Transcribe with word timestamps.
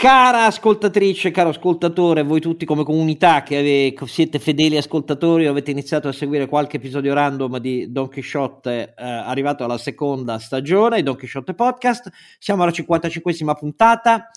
Cara 0.00 0.46
ascoltatrice, 0.46 1.30
caro 1.30 1.50
ascoltatore, 1.50 2.22
voi 2.22 2.40
tutti 2.40 2.64
come 2.64 2.84
comunità 2.84 3.42
che 3.42 3.58
ave- 3.58 4.06
siete 4.06 4.38
fedeli 4.38 4.78
ascoltatori, 4.78 5.46
avete 5.46 5.72
iniziato 5.72 6.08
a 6.08 6.12
seguire 6.12 6.46
qualche 6.46 6.78
episodio 6.78 7.12
random 7.12 7.58
di 7.58 7.92
Don 7.92 8.08
Quixote 8.08 8.94
eh, 8.96 9.04
arrivato 9.04 9.62
alla 9.62 9.76
seconda 9.76 10.38
stagione, 10.38 11.02
Don 11.02 11.18
Quixote 11.18 11.52
Podcast, 11.52 12.10
siamo 12.38 12.62
alla 12.62 12.72
55esima 12.72 13.54
puntata 13.54 14.30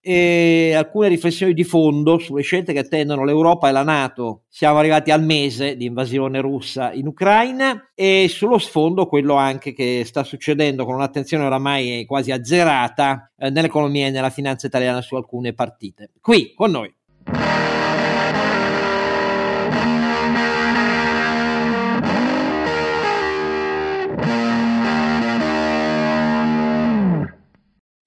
e 0.00 0.74
alcune 0.74 1.08
riflessioni 1.08 1.54
di 1.54 1.64
fondo 1.64 2.18
sulle 2.18 2.42
scelte 2.42 2.72
che 2.72 2.78
attendono 2.80 3.24
l'Europa 3.24 3.68
e 3.68 3.72
la 3.72 3.82
Nato. 3.82 4.42
Siamo 4.48 4.78
arrivati 4.78 5.10
al 5.10 5.22
mese 5.22 5.76
di 5.76 5.86
invasione 5.86 6.40
russa 6.40 6.92
in 6.92 7.06
Ucraina 7.06 7.90
e 7.94 8.26
sullo 8.28 8.58
sfondo 8.58 9.06
quello 9.06 9.34
anche 9.34 9.72
che 9.72 10.02
sta 10.04 10.24
succedendo 10.24 10.84
con 10.84 10.94
un'attenzione 10.94 11.44
oramai 11.44 12.04
quasi 12.06 12.30
azzerata 12.30 13.32
eh, 13.36 13.50
nell'economia 13.50 14.06
e 14.06 14.10
nella 14.10 14.30
finanza 14.30 14.66
italiana 14.66 15.00
su 15.00 15.14
alcune 15.16 15.52
partite. 15.52 16.10
Qui 16.20 16.52
con 16.54 16.70
noi 16.70 16.92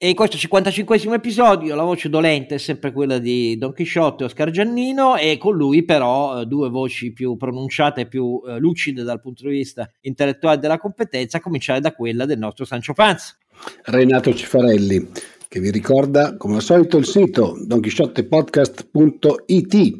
E 0.04 0.16
questo 0.16 0.36
55 0.36 1.16
episodio 1.16 1.76
la 1.76 1.84
voce 1.84 2.10
dolente 2.10 2.56
è 2.56 2.58
sempre 2.58 2.92
quella 2.92 3.20
di 3.20 3.56
Don 3.60 3.72
Chisciotte 3.72 4.24
e 4.24 4.26
Oscar 4.26 4.50
Giannino 4.50 5.16
e 5.16 5.38
con 5.38 5.56
lui 5.56 5.84
però 5.84 6.42
eh, 6.42 6.48
due 6.48 6.70
voci 6.70 7.14
più 7.14 7.38
pronunciate 7.38 8.02
e 8.02 8.08
più 8.08 8.42
eh, 8.48 8.58
lucide 8.58 9.04
dal 9.04 9.22
punto 9.22 9.44
di 9.44 9.52
vista 9.52 9.88
intellettuale 10.02 10.58
della 10.58 10.80
competenza, 10.80 11.38
a 11.38 11.40
cominciare 11.40 11.82
da 11.82 11.94
quella 11.94 12.26
del 12.26 12.40
nostro 12.40 12.66
Sancio 12.66 12.94
Panza. 12.94 13.38
Renato 13.84 14.34
Cifarelli, 14.34 15.08
che 15.48 15.60
vi 15.60 15.70
ricorda 15.70 16.36
come 16.36 16.56
al 16.56 16.64
solito 16.64 16.98
il 16.98 17.06
sito 17.06 17.56
donchisciottepodcast.it 17.64 19.98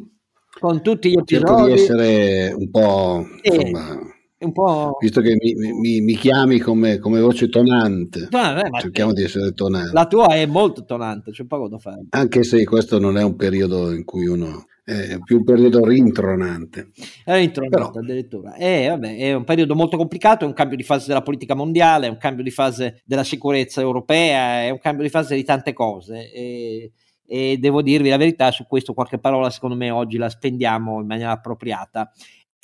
con 0.58 0.82
tutti 0.82 1.10
gli 1.10 1.16
episodi. 1.16 1.46
Cerco 1.46 1.66
di 1.66 1.72
essere 1.74 2.52
un 2.58 2.70
po' 2.72 3.24
insomma, 3.40 4.00
un 4.44 4.52
po'... 4.52 4.96
Visto 5.00 5.20
che 5.20 5.36
mi, 5.38 5.54
mi, 5.54 6.00
mi 6.00 6.14
chiami 6.14 6.58
come, 6.58 6.98
come, 6.98 7.20
voce 7.20 7.48
tonante, 7.48 8.28
Vabbè, 8.30 8.68
cerchiamo 8.80 9.12
di 9.12 9.22
essere 9.22 9.52
tonanti. 9.52 9.92
La 9.92 10.06
tua 10.06 10.28
è 10.28 10.46
molto 10.46 10.84
tonante, 10.84 11.30
c'è 11.30 11.44
poco 11.44 11.68
da 11.68 11.78
fare. 11.78 12.06
Anche 12.10 12.42
se 12.42 12.64
questo 12.64 12.98
non 12.98 13.16
è 13.18 13.22
un 13.22 13.36
periodo 13.36 13.92
in 13.92 14.04
cui 14.04 14.26
uno 14.26 14.66
è 14.84 15.18
più 15.22 15.38
un 15.38 15.44
periodo 15.44 15.84
rintronante. 15.84 16.90
È 17.24 17.36
rintronante 17.36 17.76
Però. 17.76 17.90
addirittura. 17.90 18.54
È, 18.54 18.88
vabbè, 18.88 19.16
è, 19.16 19.32
un 19.32 19.44
periodo 19.44 19.74
molto 19.74 19.96
complicato, 19.96 20.44
è 20.44 20.48
un 20.48 20.54
cambio 20.54 20.76
di 20.76 20.82
fase 20.82 21.06
della 21.06 21.22
politica 21.22 21.54
mondiale, 21.54 22.06
è 22.06 22.10
un 22.10 22.18
cambio 22.18 22.42
di 22.42 22.50
fase 22.50 23.00
della 23.04 23.24
sicurezza 23.24 23.80
europea, 23.80 24.62
è 24.62 24.70
un 24.70 24.78
cambio 24.78 25.04
di 25.04 25.10
fase 25.10 25.36
di 25.36 25.44
tante 25.44 25.72
cose. 25.72 26.32
E, 26.32 26.92
e 27.24 27.56
devo 27.58 27.80
dirvi 27.80 28.08
la 28.08 28.16
verità, 28.16 28.50
su 28.50 28.66
questo 28.66 28.92
qualche 28.92 29.18
parola 29.18 29.48
secondo 29.50 29.76
me 29.76 29.90
oggi 29.90 30.18
la 30.18 30.28
spendiamo 30.28 31.00
in 31.00 31.06
maniera 31.06 31.30
appropriata 31.30 32.10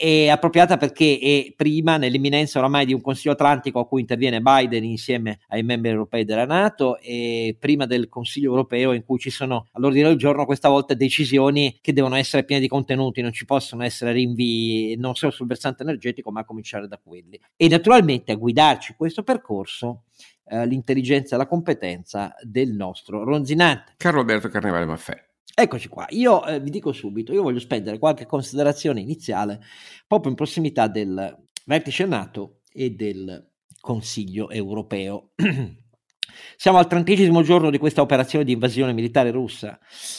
è 0.01 0.29
appropriata 0.29 0.77
perché 0.77 1.19
è 1.21 1.53
prima 1.57 1.97
nell'imminenza 1.97 2.61
oramai 2.61 2.87
di 2.87 2.93
un 2.93 3.01
Consiglio 3.01 3.33
Atlantico 3.33 3.81
a 3.81 3.87
cui 3.89 4.01
interviene 4.01 4.41
Biden 4.41 4.85
insieme 4.85 5.41
ai 5.49 5.65
membri 5.65 5.91
europei 5.91 6.25
della 6.25 6.47
Nato 6.47 7.01
e 7.01 7.57
prima 7.59 7.85
del 7.85 8.09
Consiglio 8.09 8.51
europeo 8.51 8.93
in 8.93 9.03
cui 9.05 9.19
ci 9.19 9.31
sono 9.31 9.67
all'ordine 9.73 10.07
del 10.07 10.17
giorno 10.17 10.45
questa 10.45 10.69
volta 10.69 10.95
decisioni 10.95 11.77
che 11.81 11.93
devono 11.93 12.15
essere 12.15 12.45
piene 12.45 12.63
di 12.63 12.69
contenuti, 12.69 13.23
non 13.23 13.33
ci 13.33 13.45
possono 13.45 13.83
essere 13.83 14.13
rinvii 14.13 14.95
non 14.99 15.17
solo 15.17 15.33
sul 15.33 15.49
versante 15.49 15.83
energetico 15.83 16.31
ma 16.31 16.43
a 16.43 16.45
cominciare 16.45 16.87
da 16.87 17.01
quelli. 17.03 17.37
E 17.57 17.67
naturalmente 17.67 18.31
a 18.31 18.37
guidarci 18.37 18.95
questo 18.97 19.25
percorso 19.25 20.05
eh, 20.45 20.65
l'intelligenza 20.65 21.35
e 21.35 21.39
la 21.39 21.49
competenza 21.49 22.37
del 22.41 22.71
nostro 22.71 23.25
ronzinante. 23.25 23.95
Carlo 23.97 24.21
Alberto 24.21 24.49
Carnevale 24.49 24.85
Maffè. 24.85 25.28
Eccoci 25.61 25.89
qua, 25.89 26.07
io 26.11 26.47
eh, 26.47 26.61
vi 26.61 26.71
dico 26.71 26.93
subito, 26.93 27.33
io 27.33 27.43
voglio 27.43 27.59
spendere 27.59 27.99
qualche 27.99 28.27
considerazione 28.27 29.01
iniziale 29.01 29.61
proprio 30.07 30.31
in 30.31 30.37
prossimità 30.37 30.87
del 30.87 31.37
vertice 31.65 32.07
NATO 32.07 32.61
e 32.73 32.91
del 32.91 33.45
Consiglio 33.81 34.51
europeo. 34.51 35.31
Siamo 36.57 36.79
al 36.79 36.87
trentesimo 36.87 37.43
giorno 37.43 37.71
di 37.71 37.79
questa 37.79 38.03
operazione 38.03 38.45
di 38.45 38.53
invasione 38.53 38.93
militare 38.93 39.33
russa. 39.33 39.77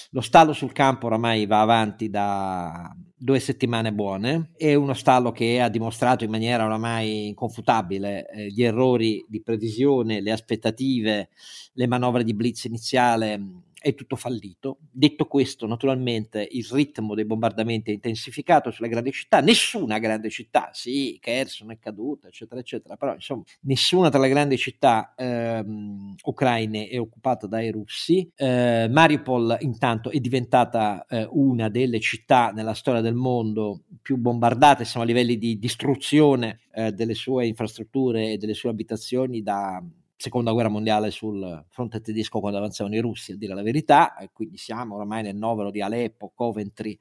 Lo 0.10 0.20
stallo 0.20 0.52
sul 0.52 0.74
campo 0.74 1.06
oramai 1.06 1.46
va 1.46 1.62
avanti 1.62 2.10
da 2.10 2.94
due 3.16 3.40
settimane 3.40 3.94
buone. 3.94 4.52
È 4.58 4.74
uno 4.74 4.94
stallo 4.94 5.32
che 5.32 5.62
ha 5.62 5.70
dimostrato 5.70 6.26
in 6.26 6.32
maniera 6.32 6.66
oramai 6.66 7.28
inconfutabile 7.28 8.28
eh, 8.28 8.48
gli 8.48 8.62
errori 8.62 9.24
di 9.26 9.42
previsione, 9.42 10.20
le 10.20 10.34
aspettative, 10.34 11.30
le 11.72 11.88
manovre 11.88 12.26
di 12.26 12.34
blitz 12.34 12.66
iniziale 12.66 13.40
è 13.80 13.96
tutto 13.96 14.16
fallito. 14.16 14.80
Detto 14.92 15.26
questo, 15.26 15.66
naturalmente 15.66 16.48
il 16.52 16.68
ritmo 16.70 17.16
dei 17.16 17.26
bombardamenti 17.26 17.92
è 17.92 17.94
intensificato 17.94 18.72
sulle 18.72 18.90
grandi 18.90 19.12
città, 19.12 19.40
nessuna 19.40 20.00
grande 20.00 20.30
città, 20.30 20.70
sì, 20.74 21.18
Kherson 21.22 21.72
è 21.72 21.80
caduta, 21.80 22.28
eccetera, 22.28 22.60
eccetera, 22.60 22.98
però 22.98 23.14
insomma 23.14 23.44
nessuna 23.62 24.10
tra 24.10 24.20
le 24.20 24.30
grandi 24.30 24.58
città 24.58 25.14
ehm, 25.16 26.16
ucraine 26.24 26.88
è 26.88 27.00
occupata 27.00 27.48
dai 27.48 27.72
russi. 27.72 28.30
Eh, 28.36 28.88
Mariupol 28.90 29.58
intanto 29.62 30.10
è 30.10 30.20
diventata 30.20 31.06
eh, 31.08 31.28
una 31.32 31.70
delle 31.70 32.00
città 32.00 32.52
nella 32.52 32.74
storia 32.74 33.02
del 33.02 33.16
mondo 33.16 33.84
più 34.02 34.18
bombardate, 34.18 34.86
siamo 34.86 35.06
a 35.06 35.08
livelli 35.08 35.38
di 35.38 35.58
distruzione 35.58 36.60
eh, 36.74 36.92
delle 36.92 37.14
sue 37.14 37.48
infrastrutture 37.48 38.34
e 38.34 38.38
delle 38.38 38.54
sue 38.54 38.70
abitazioni 38.70 39.42
da 39.42 39.84
seconda 40.20 40.52
guerra 40.52 40.68
mondiale 40.68 41.12
sul 41.12 41.66
fronte 41.70 42.02
tedesco 42.02 42.42
quando 42.42 42.58
avanzavano 42.58 42.94
i 42.94 43.00
russi, 43.00 43.32
a 43.32 43.38
dire 43.38 43.54
la 43.54 43.62
verità, 43.62 44.18
e 44.18 44.32
quindi 44.34 44.58
siamo 44.58 44.96
ormai 44.96 45.24
nel 45.24 45.38
novero 45.38 45.72
di 45.72 45.82
Aleppo, 45.82 46.34
Coventry, 46.36 46.98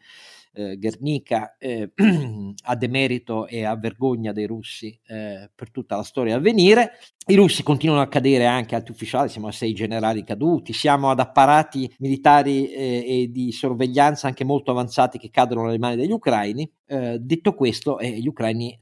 eh, 0.52 0.76
Guernica, 0.76 1.56
eh, 1.58 1.90
a 2.62 2.76
demerito 2.76 3.48
e 3.48 3.64
a 3.64 3.76
vergogna 3.76 4.30
dei 4.30 4.46
russi 4.46 4.96
eh, 5.08 5.50
per 5.52 5.72
tutta 5.72 5.96
la 5.96 6.04
storia 6.04 6.36
a 6.36 6.38
venire. 6.38 6.92
I 7.26 7.34
russi 7.34 7.64
continuano 7.64 8.02
a 8.02 8.08
cadere 8.08 8.46
anche 8.46 8.76
alti 8.76 8.92
ufficiali, 8.92 9.28
siamo 9.28 9.48
a 9.48 9.52
sei 9.52 9.72
generali 9.72 10.22
caduti, 10.22 10.72
siamo 10.72 11.10
ad 11.10 11.18
apparati 11.18 11.92
militari 11.98 12.70
eh, 12.70 13.04
e 13.04 13.30
di 13.32 13.50
sorveglianza 13.50 14.28
anche 14.28 14.44
molto 14.44 14.70
avanzati 14.70 15.18
che 15.18 15.30
cadono 15.30 15.64
nelle 15.64 15.78
mani 15.78 15.96
degli 15.96 16.12
ucraini. 16.12 16.70
Eh, 16.86 17.18
detto 17.20 17.52
questo, 17.54 17.98
eh, 17.98 18.10
gli 18.20 18.28
ucraini 18.28 18.78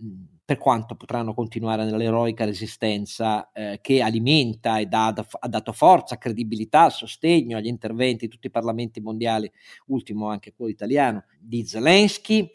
per 0.47 0.59
quanto 0.59 0.95
potranno 0.95 1.35
continuare 1.35 1.85
nell'eroica 1.85 2.45
resistenza 2.45 3.51
eh, 3.51 3.81
che 3.83 4.01
alimenta 4.01 4.79
e 4.79 4.87
dà, 4.87 5.09
ha 5.09 5.49
dato 5.49 5.73
forza, 5.73 6.19
credibilità, 6.19 6.89
sostegno 6.89 7.57
agli 7.57 7.67
interventi 7.67 8.27
di 8.27 8.33
tutti 8.33 8.47
i 8.47 8.51
parlamenti 8.51 9.01
mondiali, 9.01 9.51
ultimo 9.87 10.29
anche 10.29 10.55
quello 10.55 10.71
italiano, 10.71 11.25
di 11.41 11.67
Zelensky. 11.67 12.49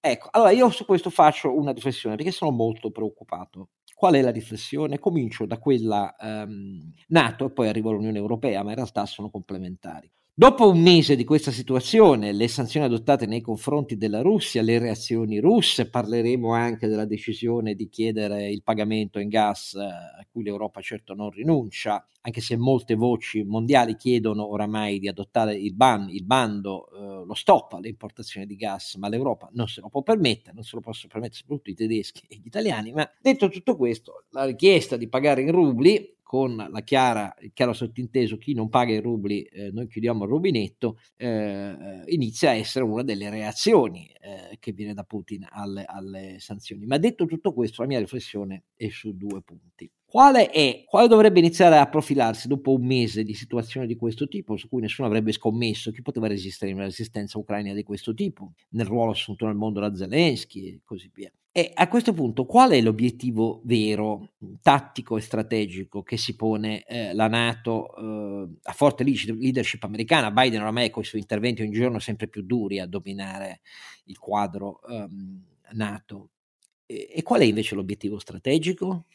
Ecco, 0.00 0.28
allora 0.32 0.50
io 0.50 0.70
su 0.70 0.84
questo 0.84 1.08
faccio 1.08 1.56
una 1.56 1.70
riflessione 1.70 2.16
perché 2.16 2.32
sono 2.32 2.50
molto 2.50 2.90
preoccupato. 2.90 3.68
Qual 3.94 4.14
è 4.14 4.22
la 4.22 4.32
riflessione? 4.32 4.98
Comincio 4.98 5.46
da 5.46 5.58
quella 5.58 6.16
um, 6.18 6.92
NATO 7.08 7.46
e 7.46 7.50
poi 7.52 7.68
arrivo 7.68 7.90
all'Unione 7.90 8.18
Europea, 8.18 8.64
ma 8.64 8.70
in 8.70 8.76
realtà 8.76 9.06
sono 9.06 9.30
complementari. 9.30 10.10
Dopo 10.38 10.68
un 10.68 10.82
mese 10.82 11.16
di 11.16 11.24
questa 11.24 11.50
situazione, 11.50 12.30
le 12.30 12.46
sanzioni 12.46 12.84
adottate 12.84 13.24
nei 13.24 13.40
confronti 13.40 13.96
della 13.96 14.20
Russia, 14.20 14.60
le 14.60 14.78
reazioni 14.78 15.38
russe, 15.38 15.88
parleremo 15.88 16.52
anche 16.52 16.88
della 16.88 17.06
decisione 17.06 17.74
di 17.74 17.88
chiedere 17.88 18.50
il 18.50 18.62
pagamento 18.62 19.18
in 19.18 19.30
gas 19.30 19.72
eh, 19.72 19.80
a 19.80 20.26
cui 20.30 20.44
l'Europa 20.44 20.82
certo 20.82 21.14
non 21.14 21.30
rinuncia, 21.30 22.06
anche 22.20 22.42
se 22.42 22.54
molte 22.58 22.96
voci 22.96 23.44
mondiali 23.44 23.96
chiedono 23.96 24.46
oramai 24.46 24.98
di 24.98 25.08
adottare 25.08 25.54
il 25.54 25.72
ban, 25.72 26.10
il 26.10 26.26
bando, 26.26 26.90
eh, 26.90 27.24
lo 27.24 27.34
stop 27.34 27.72
alle 27.72 27.88
importazioni 27.88 28.44
di 28.44 28.56
gas, 28.56 28.96
ma 28.96 29.08
l'Europa 29.08 29.48
non 29.54 29.68
se 29.68 29.80
lo 29.80 29.88
può 29.88 30.02
permettere, 30.02 30.52
non 30.52 30.64
se 30.64 30.76
lo 30.76 30.82
possono 30.82 31.10
permettere 31.10 31.40
soprattutto 31.40 31.70
i 31.70 31.74
tedeschi 31.74 32.26
e 32.28 32.36
gli 32.36 32.46
italiani, 32.46 32.92
ma 32.92 33.10
detto 33.22 33.48
tutto 33.48 33.74
questo, 33.74 34.26
la 34.32 34.44
richiesta 34.44 34.98
di 34.98 35.08
pagare 35.08 35.40
in 35.40 35.50
rubli 35.50 36.14
con 36.26 36.56
la 36.56 36.80
chiara, 36.80 37.32
il 37.40 37.52
chiaro 37.52 37.72
sottinteso 37.72 38.36
chi 38.36 38.52
non 38.52 38.68
paga 38.68 38.92
i 38.92 39.00
rubli 39.00 39.42
eh, 39.42 39.70
noi 39.70 39.86
chiudiamo 39.86 40.24
il 40.24 40.28
rubinetto, 40.28 40.98
eh, 41.14 42.02
inizia 42.06 42.50
a 42.50 42.54
essere 42.54 42.84
una 42.84 43.04
delle 43.04 43.30
reazioni 43.30 44.10
eh, 44.20 44.56
che 44.58 44.72
viene 44.72 44.92
da 44.92 45.04
Putin 45.04 45.46
alle, 45.48 45.84
alle, 45.86 46.38
sanzioni. 46.40 46.84
Ma 46.84 46.98
detto 46.98 47.26
tutto 47.26 47.52
questo, 47.52 47.82
la 47.82 47.86
mia 47.86 48.00
riflessione 48.00 48.64
è 48.74 48.88
su 48.88 49.16
due 49.16 49.40
punti. 49.42 49.88
Quale 50.04 50.50
è, 50.50 50.82
quale 50.84 51.06
dovrebbe 51.06 51.38
iniziare 51.38 51.78
a 51.78 51.88
profilarsi 51.88 52.48
dopo 52.48 52.72
un 52.72 52.84
mese 52.84 53.22
di 53.22 53.34
situazione 53.34 53.86
di 53.86 53.94
questo 53.94 54.26
tipo, 54.26 54.56
su 54.56 54.68
cui 54.68 54.80
nessuno 54.80 55.06
avrebbe 55.06 55.30
scommesso 55.30 55.92
chi 55.92 56.02
poteva 56.02 56.26
resistere 56.26 56.72
in 56.72 56.78
una 56.78 56.86
resistenza 56.86 57.38
ucraina 57.38 57.72
di 57.72 57.84
questo 57.84 58.14
tipo, 58.14 58.54
nel 58.70 58.86
ruolo 58.86 59.12
assunto 59.12 59.46
nel 59.46 59.54
mondo 59.54 59.78
da 59.78 59.94
Zelensky 59.94 60.66
e 60.66 60.80
così 60.84 61.08
via. 61.14 61.30
E 61.56 61.70
a 61.72 61.88
questo 61.88 62.12
punto, 62.12 62.44
qual 62.44 62.72
è 62.72 62.82
l'obiettivo 62.82 63.62
vero, 63.64 64.32
tattico 64.60 65.16
e 65.16 65.22
strategico 65.22 66.02
che 66.02 66.18
si 66.18 66.36
pone 66.36 66.84
eh, 66.84 67.14
la 67.14 67.28
Nato 67.28 67.96
eh, 67.96 68.58
a 68.64 68.72
forte 68.72 69.04
leadership 69.04 69.82
americana? 69.84 70.30
Biden 70.30 70.60
oramai 70.60 70.90
con 70.90 71.02
i 71.02 71.06
suoi 71.06 71.22
interventi 71.22 71.62
ogni 71.62 71.72
giorno 71.72 71.98
sempre 71.98 72.28
più 72.28 72.42
duri 72.42 72.78
a 72.78 72.86
dominare 72.86 73.62
il 74.04 74.18
quadro 74.18 74.80
um, 74.86 75.42
Nato. 75.70 76.28
E, 76.84 77.08
e 77.10 77.22
qual 77.22 77.40
è 77.40 77.44
invece 77.44 77.74
l'obiettivo 77.74 78.18
strategico? 78.18 79.06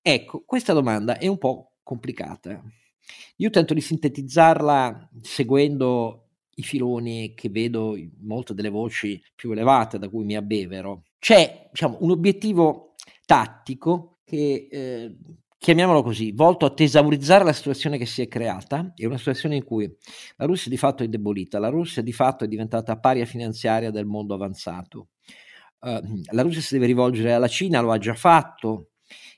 Ecco, 0.00 0.44
questa 0.46 0.74
domanda 0.74 1.18
è 1.18 1.26
un 1.26 1.38
po' 1.38 1.72
complicata 1.82 2.62
Io 3.38 3.50
tento 3.50 3.74
di 3.74 3.80
sintetizzarla 3.80 5.10
seguendo 5.22 6.23
i 6.56 6.62
filoni 6.62 7.34
che 7.34 7.48
vedo 7.48 7.96
in 7.96 8.10
molte 8.20 8.54
delle 8.54 8.68
voci 8.68 9.20
più 9.34 9.52
elevate 9.52 9.98
da 9.98 10.08
cui 10.08 10.24
mi 10.24 10.36
abbevero. 10.36 11.04
C'è 11.18 11.68
diciamo, 11.70 11.98
un 12.00 12.10
obiettivo 12.10 12.94
tattico 13.24 14.18
che 14.24 14.68
eh, 14.70 15.16
chiamiamolo 15.58 16.02
così, 16.02 16.32
volto 16.32 16.66
a 16.66 16.74
tesaurizzare 16.74 17.42
la 17.42 17.52
situazione 17.54 17.96
che 17.96 18.04
si 18.04 18.20
è 18.20 18.28
creata, 18.28 18.92
è 18.94 19.06
una 19.06 19.16
situazione 19.16 19.56
in 19.56 19.64
cui 19.64 19.90
la 20.36 20.44
Russia 20.44 20.70
di 20.70 20.76
fatto 20.76 21.02
è 21.02 21.06
indebolita, 21.06 21.58
la 21.58 21.70
Russia 21.70 22.02
di 22.02 22.12
fatto 22.12 22.44
è 22.44 22.48
diventata 22.48 22.98
paria 22.98 23.24
finanziaria 23.24 23.90
del 23.90 24.04
mondo 24.04 24.34
avanzato. 24.34 25.08
Uh, 25.80 26.22
la 26.32 26.42
Russia 26.42 26.60
si 26.60 26.74
deve 26.74 26.86
rivolgere 26.86 27.32
alla 27.32 27.48
Cina, 27.48 27.80
lo 27.80 27.92
ha 27.92 27.98
già 27.98 28.14
fatto, 28.14 28.90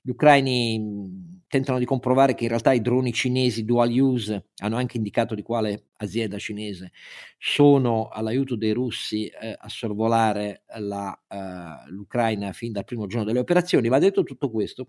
gli 0.02 0.10
ucraini 0.10 1.35
tentano 1.48 1.78
di 1.78 1.84
comprovare 1.84 2.34
che 2.34 2.42
in 2.44 2.48
realtà 2.48 2.72
i 2.72 2.80
droni 2.80 3.12
cinesi 3.12 3.64
dual 3.64 3.90
use 3.90 4.48
hanno 4.56 4.76
anche 4.76 4.96
indicato 4.96 5.34
di 5.34 5.42
quale 5.42 5.90
azienda 5.98 6.38
cinese 6.38 6.92
sono 7.38 8.08
all'aiuto 8.08 8.56
dei 8.56 8.72
russi 8.72 9.26
eh, 9.26 9.56
a 9.56 9.68
sorvolare 9.68 10.64
la, 10.78 11.18
uh, 11.28 11.90
l'Ucraina 11.90 12.52
fin 12.52 12.72
dal 12.72 12.84
primo 12.84 13.06
giorno 13.06 13.26
delle 13.26 13.38
operazioni. 13.38 13.88
Ma 13.88 13.98
detto 13.98 14.24
tutto 14.24 14.50
questo, 14.50 14.88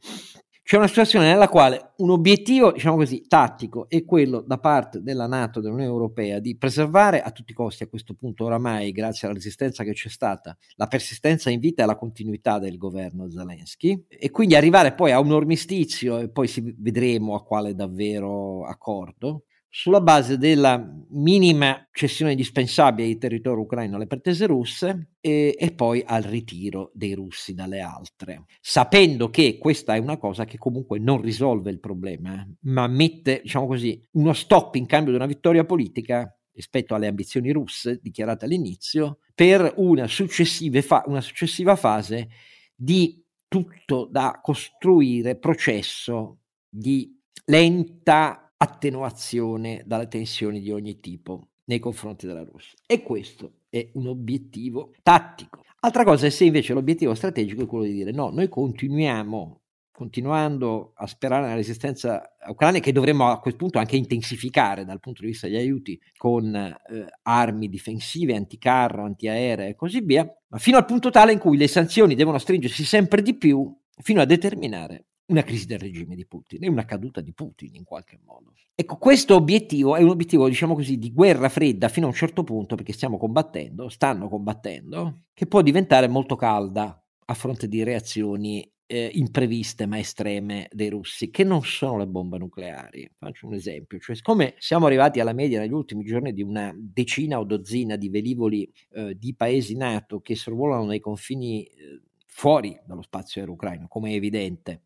c'è 0.68 0.76
una 0.76 0.90
situazione 0.90 1.28
nella 1.28 1.48
quale 1.48 1.94
un 2.00 2.10
obiettivo, 2.10 2.74
diciamo 2.74 2.98
così, 2.98 3.26
tattico 3.26 3.88
è 3.88 4.04
quello 4.04 4.42
da 4.42 4.58
parte 4.58 5.02
della 5.02 5.26
Nato, 5.26 5.62
dell'Unione 5.62 5.90
Europea, 5.90 6.40
di 6.40 6.58
preservare 6.58 7.22
a 7.22 7.32
tutti 7.32 7.54
i 7.54 7.56
costi 7.56 7.84
a 7.84 7.88
questo 7.88 8.16
punto 8.16 8.44
oramai, 8.44 8.92
grazie 8.92 9.28
alla 9.28 9.38
resistenza 9.38 9.86
che 9.86 9.94
c'è 9.94 10.10
stata, 10.10 10.58
la 10.76 10.88
persistenza 10.88 11.50
in 11.50 11.62
vita 11.62 11.84
e 11.84 11.86
la 11.86 11.96
continuità 11.96 12.60
del 12.60 12.76
governo 12.76 13.32
Zelensky 13.32 14.08
e 14.10 14.30
quindi 14.30 14.56
arrivare 14.56 14.94
poi 14.94 15.14
a 15.14 15.22
un 15.22 15.32
armistizio 15.32 16.20
e 16.20 16.28
poi 16.28 16.52
vedremo 16.78 17.36
a 17.36 17.44
quale 17.46 17.74
davvero 17.74 18.66
accordo 18.66 19.44
sulla 19.78 20.02
base 20.02 20.40
della 20.40 20.92
minima 21.10 21.88
cessione 21.92 22.32
indispensabile 22.32 23.08
di 23.08 23.20
territorio 23.20 23.62
ucraino 23.62 23.96
alle 23.96 24.08
pretese 24.08 24.48
russe 24.48 25.10
e, 25.22 25.56
e, 25.56 25.72
poi 25.72 26.02
al 26.04 26.24
ritiro 26.24 26.90
dei 26.96 27.14
russi 27.14 27.54
dalle 27.54 27.82
altre, 27.82 28.46
sapendo 28.60 29.30
che 29.30 29.60
questa 29.60 29.94
è 29.94 30.00
una 30.00 30.18
cosa 30.18 30.46
che 30.46 30.58
comunque 30.58 30.98
non 30.98 31.22
risolve 31.22 31.70
il 31.70 31.80
problema, 31.80 32.44
ma 32.62 32.88
mette, 32.88 33.42
diciamo 33.44 33.68
così, 33.68 34.04
uno 34.14 34.34
stop 34.34 34.74
in 34.74 34.88
cambio 34.88 35.12
di 35.12 35.18
una 35.18 35.28
vittoria 35.28 35.64
politica 35.64 36.36
rispetto 36.54 36.96
alle 36.96 37.06
ambizioni 37.06 37.52
russe 37.52 38.00
dichiarate 38.02 38.46
all'inizio, 38.46 39.20
per 39.36 39.74
una 39.76 40.08
fa- 40.08 41.04
una 41.06 41.22
successiva 41.22 41.76
fase 41.76 42.30
di 42.74 43.24
tutto 43.48 44.08
da 44.10 44.40
costruire 44.42 45.38
processo 45.38 46.40
di 46.68 47.16
lenta 47.46 48.47
attenuazione 48.58 49.84
dalle 49.86 50.08
tensioni 50.08 50.60
di 50.60 50.72
ogni 50.72 51.00
tipo 51.00 51.50
nei 51.66 51.80
confronti 51.80 52.26
della 52.26 52.44
Russia. 52.44 52.78
E 52.86 53.04
questo 53.04 53.60
è 53.70 53.90
un 53.94 54.08
obiettivo 54.08 54.94
tattico. 55.04 55.64
Altra 55.82 56.04
cosa 56.04 56.26
è 56.26 56.30
se 56.30 56.46
invece 56.46 56.74
l'obiettivo 56.74 57.14
strategico 57.14 57.64
è 57.64 57.68
quello 57.68 57.84
di 57.84 57.94
dire 57.94 58.12
no, 58.12 58.30
noi 58.30 58.50
continuiamo, 58.50 59.62
continuando 59.92 60.94
a 60.96 61.08
sperare 61.08 61.44
nella 61.44 61.56
resistenza 61.56 62.36
ucraina 62.48 62.80
che 62.80 62.92
dovremmo 62.92 63.30
a 63.30 63.40
quel 63.40 63.56
punto 63.56 63.80
anche 63.80 63.96
intensificare 63.96 64.86
dal 64.86 65.00
punto 65.00 65.22
di 65.22 65.28
vista 65.28 65.48
degli 65.48 65.58
aiuti 65.58 66.00
con 66.16 66.54
eh, 66.56 66.80
armi 67.24 67.70
difensive, 67.70 68.36
anticarro, 68.36 69.04
antiaeree 69.04 69.70
e 69.70 69.76
così 69.76 70.02
via, 70.02 70.28
ma 70.48 70.58
fino 70.58 70.78
al 70.78 70.86
punto 70.86 71.10
tale 71.10 71.32
in 71.32 71.40
cui 71.40 71.58
le 71.58 71.68
sanzioni 71.68 72.16
devono 72.16 72.38
stringersi 72.38 72.84
sempre 72.84 73.22
di 73.22 73.36
più 73.36 73.76
fino 74.02 74.22
a 74.22 74.26
determinare 74.26 75.07
una 75.28 75.44
crisi 75.44 75.66
del 75.66 75.80
regime 75.80 76.16
di 76.16 76.26
Putin 76.26 76.64
e 76.64 76.70
una 76.70 76.86
caduta 76.86 77.22
di 77.22 77.34
Putin 77.34 77.76
in 77.76 77.84
qualche 77.84 78.20
modo. 78.24 78.54
Ecco, 78.76 78.98
questo 78.98 79.36
obiettivo 79.36 79.96
è 79.96 80.02
un 80.02 80.10
obiettivo, 80.10 80.48
diciamo 80.48 80.74
così, 80.74 80.98
di 80.98 81.12
guerra 81.12 81.50
fredda 81.50 81.90
fino 81.90 82.06
a 82.06 82.10
un 82.10 82.16
certo 82.16 82.44
punto, 82.44 82.76
perché 82.76 82.94
stiamo 82.94 83.18
combattendo, 83.18 83.90
stanno 83.90 84.30
combattendo, 84.30 85.24
che 85.34 85.48
può 85.48 85.62
diventare 85.62 86.08
molto 86.08 86.36
calda 86.36 87.02
a 87.30 87.34
fronte 87.34 87.68
di 87.68 87.84
reazioni 87.84 88.70
eh, 88.90 89.10
impreviste 89.14 89.86
ma 89.86 90.00
estreme 90.00 90.68
dei 90.72 90.90
russi, 90.90 91.30
che 91.30 91.44
non 91.44 91.64
sono 91.64 91.98
le 91.98 92.08
bombe 92.08 92.38
nucleari. 92.38 93.10
Faccio 93.18 93.48
un 93.48 93.54
esempio, 93.54 94.00
cioè 94.00 94.16
siccome 94.16 94.56
siamo 94.58 94.86
arrivati 94.86 95.20
alla 95.20 95.34
media 95.34 95.60
negli 95.60 95.74
ultimi 95.74 96.06
giorni 96.06 96.32
di 96.32 96.42
una 96.42 96.74
decina 96.74 97.38
o 97.38 97.44
dozzina 97.44 97.98
di 97.98 98.10
velivoli 98.10 98.72
eh, 98.92 99.16
di 99.18 99.36
paesi 99.36 99.76
NATO 99.76 100.22
che 100.22 100.36
sorvolano 100.36 100.86
nei 100.86 101.02
confini 101.02 101.64
eh, 101.64 102.02
fuori 102.38 102.80
dallo 102.86 103.02
spazio 103.02 103.42
aereo 103.42 103.56
ucraino, 103.56 103.88
come 103.88 104.12
è 104.12 104.14
evidente, 104.14 104.84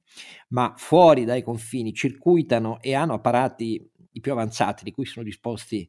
ma 0.50 0.74
fuori 0.77 1.25
dai 1.25 1.44
confini, 1.44 1.94
circuitano 1.94 2.80
e 2.80 2.94
hanno 2.94 3.15
apparati 3.15 3.92
i 4.13 4.19
più 4.21 4.31
avanzati 4.31 4.86
di 4.86 4.92
cui 4.92 5.06
sono 5.06 5.25
disposti 5.25 5.86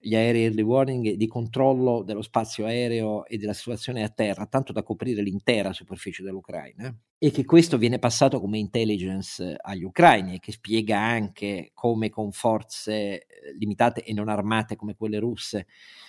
gli 0.00 0.16
aerei 0.16 0.44
early 0.44 0.62
warning 0.62 1.12
di 1.12 1.26
controllo 1.26 2.02
dello 2.02 2.22
spazio 2.22 2.64
aereo 2.64 3.26
e 3.26 3.36
della 3.36 3.52
situazione 3.52 4.02
a 4.02 4.08
terra, 4.08 4.46
tanto 4.46 4.72
da 4.72 4.82
coprire 4.82 5.20
l'intera 5.20 5.74
superficie 5.74 6.22
dell'Ucraina, 6.22 6.92
e 7.18 7.30
che 7.30 7.44
questo 7.44 7.76
viene 7.76 7.98
passato 7.98 8.40
come 8.40 8.56
intelligence 8.56 9.54
agli 9.60 9.84
ucraini 9.84 10.36
e 10.36 10.38
che 10.40 10.52
spiega 10.52 10.98
anche 10.98 11.72
come 11.74 12.08
con 12.08 12.32
forze 12.32 12.92
eh, 12.94 13.26
limitate 13.58 14.02
e 14.02 14.14
non 14.14 14.30
armate 14.30 14.76
come 14.76 14.96
quelle 14.96 15.18
russe 15.18 15.66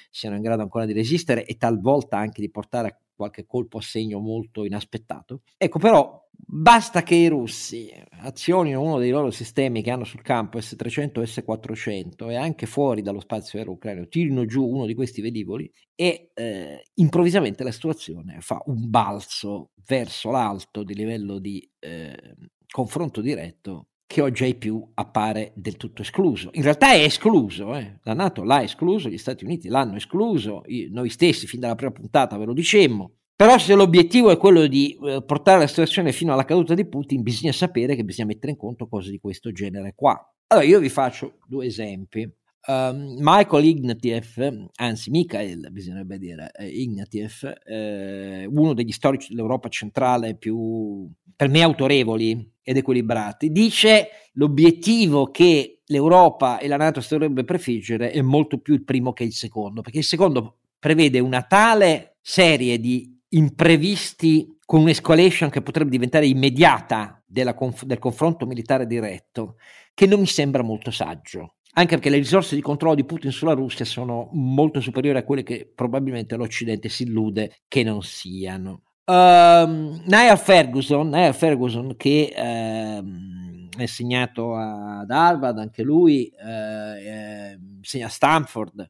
siano 0.10 0.38
in 0.38 0.44
grado 0.44 0.62
ancora 0.62 0.86
di 0.86 0.94
resistere 0.94 1.46
e 1.46 1.58
talvolta 1.58 2.18
anche 2.18 2.40
di 2.40 2.50
portare 2.50 2.88
a 2.88 2.98
qualche 3.15 3.45
colpo 3.45 3.77
a 3.77 3.81
segno 3.81 4.19
molto 4.19 4.65
inaspettato. 4.65 5.42
Ecco, 5.57 5.80
però 5.80 6.21
basta 6.36 7.04
che 7.04 7.15
i 7.15 7.27
russi 7.27 7.92
azionino 8.21 8.81
uno 8.81 8.98
dei 8.98 9.12
loro 9.12 9.31
sistemi 9.31 9.81
che 9.81 9.92
hanno 9.92 10.04
sul 10.04 10.21
campo 10.21 10.60
S-300 10.60 11.21
e 11.21 11.25
S-400 11.25 12.30
e 12.30 12.36
anche 12.36 12.65
fuori 12.65 13.01
dallo 13.01 13.19
spazio 13.19 13.60
aereo 13.60 13.74
ucraino 13.74 14.07
tirino 14.07 14.45
giù 14.45 14.65
uno 14.68 14.86
di 14.86 14.94
questi 14.94 15.21
velivoli 15.21 15.71
e 15.95 16.31
eh, 16.33 16.83
improvvisamente 16.95 17.63
la 17.63 17.71
situazione 17.71 18.38
fa 18.42 18.62
un 18.65 18.89
balzo 18.89 19.71
verso 19.86 20.31
l'alto 20.31 20.83
di 20.83 20.95
livello 20.95 21.39
di 21.39 21.68
eh, 21.80 22.36
confronto 22.68 23.21
diretto 23.21 23.88
che 24.06 24.22
oggi 24.22 24.44
ai 24.44 24.56
più 24.56 24.86
appare 24.94 25.52
del 25.56 25.78
tutto 25.78 26.02
escluso. 26.02 26.50
In 26.54 26.64
realtà 26.64 26.94
è 26.94 27.04
escluso, 27.04 27.76
eh? 27.76 28.00
la 28.04 28.14
Nato 28.14 28.44
l'ha 28.44 28.62
escluso, 28.62 29.10
gli 29.10 29.18
Stati 29.18 29.44
Uniti 29.44 29.68
l'hanno 29.68 29.96
escluso, 29.96 30.64
noi 30.92 31.10
stessi 31.10 31.48
fin 31.48 31.60
dalla 31.60 31.76
prima 31.76 31.92
puntata 31.92 32.38
ve 32.38 32.46
lo 32.46 32.54
dicemmo, 32.54 33.16
però 33.36 33.58
se 33.58 33.74
l'obiettivo 33.74 34.30
è 34.30 34.38
quello 34.38 34.68
di 34.68 34.98
eh, 35.04 35.24
portare 35.26 35.60
la 35.60 35.68
situazione 35.68 36.12
fino 36.12 36.34
alla 36.34 36.46
caduta 36.46 36.76
di 36.76 36.86
Putin, 36.86 37.24
bisogna 37.24 37.52
sapere 37.52 37.96
che 37.96 38.04
bisogna 38.04 38.28
mettere 38.28 38.52
in 38.52 38.58
conto 38.58 38.88
cose 38.88 39.10
di 39.10 39.20
questo 39.20 39.52
genere 39.52 39.94
qua. 39.96 40.18
Allora 40.48 40.68
io 40.68 40.80
vi 40.80 40.90
faccio 40.90 41.40
due 41.48 41.66
esempi. 41.66 42.32
Um, 42.65 43.18
Michael 43.19 43.65
Ignatieff, 43.65 44.39
anzi 44.75 45.10
Mikhail 45.10 45.68
bisognerebbe 45.69 46.17
dire, 46.17 46.50
eh, 46.53 46.67
Ignatieff, 46.67 47.43
eh, 47.65 48.46
uno 48.50 48.74
degli 48.74 48.93
storici 48.93 49.34
dell'Europa 49.34 49.67
centrale 49.67 50.38
più 50.38 51.10
per 51.36 51.50
me 51.50 51.62
autorevoli 51.62 52.53
ed 52.62 52.77
equilibrati, 52.77 53.51
dice 53.51 54.08
l'obiettivo 54.34 55.29
che 55.29 55.82
l'Europa 55.86 56.58
e 56.60 56.67
la 56.67 56.77
Nato 56.77 57.01
si 57.01 57.10
dovrebbe 57.10 57.43
prefiggere 57.43 58.12
è 58.12 58.22
molto 58.22 58.60
più 58.60 58.75
il 58.75 58.86
primo 58.86 59.12
che 59.12 59.25
il 59.25 59.34
secondo, 59.34 59.82
perché 59.82 59.98
il 59.98 60.05
secondo 60.05 60.60
prevede 60.79 61.20
una 61.20 61.41
tale 61.41 62.15
serie 62.22 62.79
di 62.79 63.20
imprevisti 63.29 64.58
con 64.65 64.82
un'escalation 64.82 65.50
che 65.50 65.62
potrebbe 65.62 65.89
diventare 65.89 66.27
immediata 66.27 67.22
conf- 67.55 67.84
del 67.84 68.00
confronto 68.00 68.46
militare 68.46 68.88
diretto, 68.88 69.58
che 69.93 70.05
non 70.05 70.22
mi 70.22 70.27
sembra 70.27 70.63
molto 70.63 70.91
saggio 70.91 71.55
anche 71.74 71.96
perché 71.96 72.10
le 72.10 72.18
risorse 72.18 72.56
di 72.56 72.62
controllo 72.62 72.96
di 72.96 73.06
Putin 73.06 73.32
sulla 73.32 73.53
Russia 73.53 73.86
sono 73.86 74.30
molto 74.34 74.80
superiori 74.80 75.18
a 75.18 75.24
quelle 75.24 75.44
che 75.44 75.72
probabilmente 75.74 76.36
l'Occidente 76.36 76.89
si 76.89 77.03
illude 77.03 77.62
che 77.68 77.84
non 77.84 78.01
siano. 78.03 78.82
Um, 79.06 80.01
Niall 80.06 80.38
Ferguson, 80.38 81.10
Niall 81.10 81.34
Ferguson 81.34 81.96
che 81.98 82.32
uh, 82.34 83.70
è 83.77 83.86
segnato 83.86 84.56
ad 84.56 85.10
Harvard, 85.10 85.58
anche 85.58 85.84
lui 85.84 86.32
uh, 86.32 87.82
segna 87.82 88.06
a 88.06 88.10
Stanford. 88.10 88.89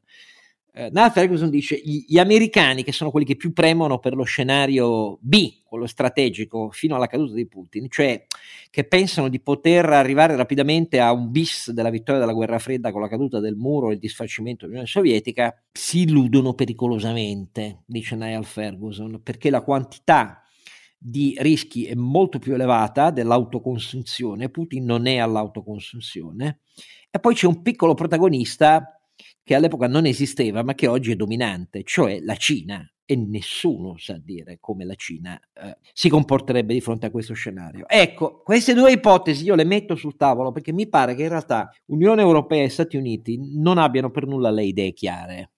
Uh, 0.76 0.88
Niall 0.90 1.12
Ferguson 1.12 1.50
dice 1.50 1.80
gli 1.80 2.18
americani 2.18 2.82
che 2.82 2.90
sono 2.90 3.12
quelli 3.12 3.24
che 3.24 3.36
più 3.36 3.52
premono 3.52 4.00
per 4.00 4.16
lo 4.16 4.24
scenario 4.24 5.18
B, 5.20 5.62
quello 5.62 5.86
strategico, 5.86 6.70
fino 6.72 6.96
alla 6.96 7.06
caduta 7.06 7.34
di 7.34 7.46
Putin, 7.46 7.88
cioè 7.88 8.26
che 8.70 8.82
pensano 8.82 9.28
di 9.28 9.38
poter 9.38 9.84
arrivare 9.86 10.34
rapidamente 10.34 10.98
a 10.98 11.12
un 11.12 11.30
bis 11.30 11.70
della 11.70 11.90
vittoria 11.90 12.20
della 12.20 12.32
guerra 12.32 12.58
fredda 12.58 12.90
con 12.90 13.00
la 13.00 13.08
caduta 13.08 13.38
del 13.38 13.54
muro 13.54 13.90
e 13.90 13.94
il 13.94 14.00
disfacimento 14.00 14.64
dell'Unione 14.64 14.88
Sovietica, 14.88 15.56
si 15.70 16.00
illudono 16.00 16.54
pericolosamente, 16.54 17.82
dice 17.86 18.16
Niall 18.16 18.42
Ferguson, 18.42 19.20
perché 19.22 19.50
la 19.50 19.62
quantità 19.62 20.42
di 20.98 21.36
rischi 21.38 21.84
è 21.84 21.94
molto 21.94 22.40
più 22.40 22.52
elevata 22.54 23.12
dell'autoconsunzione, 23.12 24.48
Putin 24.48 24.84
non 24.84 25.06
è 25.06 25.18
all'autoconsunzione, 25.18 26.62
e 27.10 27.20
poi 27.20 27.34
c'è 27.34 27.46
un 27.46 27.62
piccolo 27.62 27.94
protagonista 27.94 28.98
che 29.44 29.54
all'epoca 29.54 29.86
non 29.86 30.06
esisteva, 30.06 30.62
ma 30.62 30.74
che 30.74 30.86
oggi 30.88 31.12
è 31.12 31.16
dominante, 31.16 31.82
cioè 31.84 32.18
la 32.20 32.34
Cina. 32.36 32.88
e 33.06 33.16
nessuno 33.16 33.98
sa 33.98 34.16
dire 34.18 34.56
come 34.58 34.86
la 34.86 34.94
Cina 34.94 35.38
eh, 35.52 35.76
si 35.92 36.08
comporterebbe 36.08 36.72
di 36.72 36.80
fronte 36.80 37.04
a 37.04 37.10
questo 37.10 37.34
scenario. 37.34 37.86
Ecco, 37.86 38.40
queste 38.42 38.72
due 38.72 38.92
ipotesi 38.92 39.44
io 39.44 39.54
le 39.54 39.64
metto 39.64 39.94
sul 39.94 40.16
tavolo 40.16 40.52
perché 40.52 40.72
mi 40.72 40.88
pare 40.88 41.14
che 41.14 41.24
in 41.24 41.28
realtà 41.28 41.70
Unione 41.86 42.22
Europea 42.22 42.62
e 42.64 42.70
Stati 42.70 42.96
Uniti 42.96 43.38
non 43.60 43.76
abbiano 43.76 44.10
per 44.10 44.26
nulla 44.26 44.50
le 44.50 44.64
idee 44.64 44.94
chiare. 44.94 45.50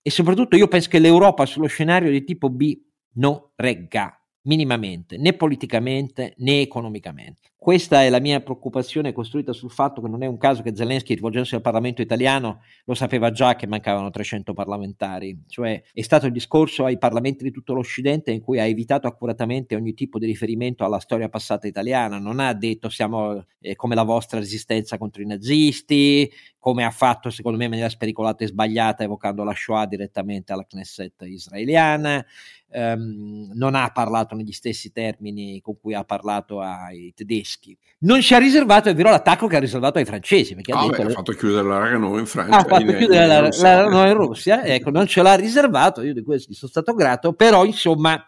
E 0.00 0.10
soprattutto 0.10 0.54
io 0.54 0.68
penso 0.68 0.88
che 0.88 1.00
l'Europa 1.00 1.44
sullo 1.44 1.66
scenario 1.66 2.08
di 2.12 2.22
tipo 2.22 2.50
B 2.50 2.80
non 3.14 3.50
regga 3.56 4.16
minimamente, 4.46 5.18
né 5.18 5.32
politicamente 5.32 6.34
né 6.38 6.60
economicamente. 6.60 7.50
Questa 7.66 8.04
è 8.04 8.10
la 8.10 8.20
mia 8.20 8.40
preoccupazione 8.40 9.12
costruita 9.12 9.52
sul 9.52 9.72
fatto 9.72 10.00
che 10.00 10.08
non 10.08 10.22
è 10.22 10.26
un 10.26 10.38
caso 10.38 10.62
che 10.62 10.74
Zelensky, 10.74 11.14
rivolgendosi 11.14 11.56
al 11.56 11.62
Parlamento 11.62 12.00
italiano, 12.00 12.60
lo 12.84 12.94
sapeva 12.94 13.32
già 13.32 13.56
che 13.56 13.66
mancavano 13.66 14.08
300 14.08 14.54
parlamentari, 14.54 15.42
cioè 15.48 15.82
è 15.92 16.02
stato 16.02 16.26
il 16.26 16.32
discorso 16.32 16.84
ai 16.84 16.96
parlamenti 16.96 17.42
di 17.42 17.50
tutto 17.50 17.74
l'Occidente 17.74 18.30
in 18.30 18.40
cui 18.40 18.60
ha 18.60 18.66
evitato 18.66 19.08
accuratamente 19.08 19.74
ogni 19.74 19.94
tipo 19.94 20.20
di 20.20 20.26
riferimento 20.26 20.84
alla 20.84 21.00
storia 21.00 21.28
passata 21.28 21.66
italiana, 21.66 22.20
non 22.20 22.38
ha 22.38 22.52
detto 22.52 22.88
siamo 22.88 23.44
eh, 23.58 23.74
come 23.74 23.96
la 23.96 24.04
vostra 24.04 24.38
resistenza 24.38 24.96
contro 24.96 25.22
i 25.22 25.26
nazisti, 25.26 26.30
come 26.66 26.82
ha 26.82 26.90
fatto 26.90 27.30
secondo 27.30 27.56
me 27.56 27.66
in 27.66 27.70
maniera 27.70 27.88
spericolata 27.88 28.42
e 28.42 28.48
sbagliata 28.48 29.04
evocando 29.04 29.44
la 29.44 29.54
Shoah 29.54 29.86
direttamente 29.86 30.52
alla 30.52 30.64
Knesset 30.64 31.22
israeliana, 31.22 32.26
um, 32.72 33.52
non 33.54 33.76
ha 33.76 33.88
parlato 33.92 34.34
negli 34.34 34.50
stessi 34.50 34.90
termini 34.90 35.60
con 35.60 35.78
cui 35.80 35.94
ha 35.94 36.02
parlato 36.02 36.60
ai 36.60 37.12
tedeschi. 37.14 37.78
Non 37.98 38.20
ci 38.20 38.34
ha 38.34 38.38
riservato, 38.38 38.88
è 38.88 38.96
vero, 38.96 39.10
l'attacco 39.10 39.46
che 39.46 39.54
ha 39.54 39.60
riservato 39.60 39.98
ai 39.98 40.04
francesi. 40.04 40.56
Perché 40.56 40.72
ha, 40.72 40.80
ah, 40.80 40.88
detto, 40.88 41.04
beh, 41.04 41.12
ha 41.12 41.14
fatto 41.14 41.32
chiudere 41.34 41.68
la 41.68 41.88
Renault 41.88 42.18
in 42.18 42.26
Francia. 42.26 42.56
Ha 42.56 42.64
fatto 42.64 42.82
in, 42.82 42.96
chiudere 42.96 43.26
la, 43.28 43.40
la 43.42 43.82
Renault 43.82 44.08
in 44.08 44.14
Russia, 44.16 44.64
ecco, 44.64 44.90
non 44.90 45.06
ce 45.06 45.22
l'ha 45.22 45.34
riservato, 45.36 46.02
io 46.02 46.14
di 46.14 46.24
questo 46.24 46.50
gli 46.50 46.56
sono 46.56 46.70
stato 46.72 46.94
grato, 46.94 47.32
però 47.32 47.64
insomma 47.64 48.20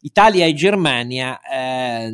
Italia 0.00 0.44
e 0.44 0.54
Germania 0.54 1.38
eh, 1.40 2.12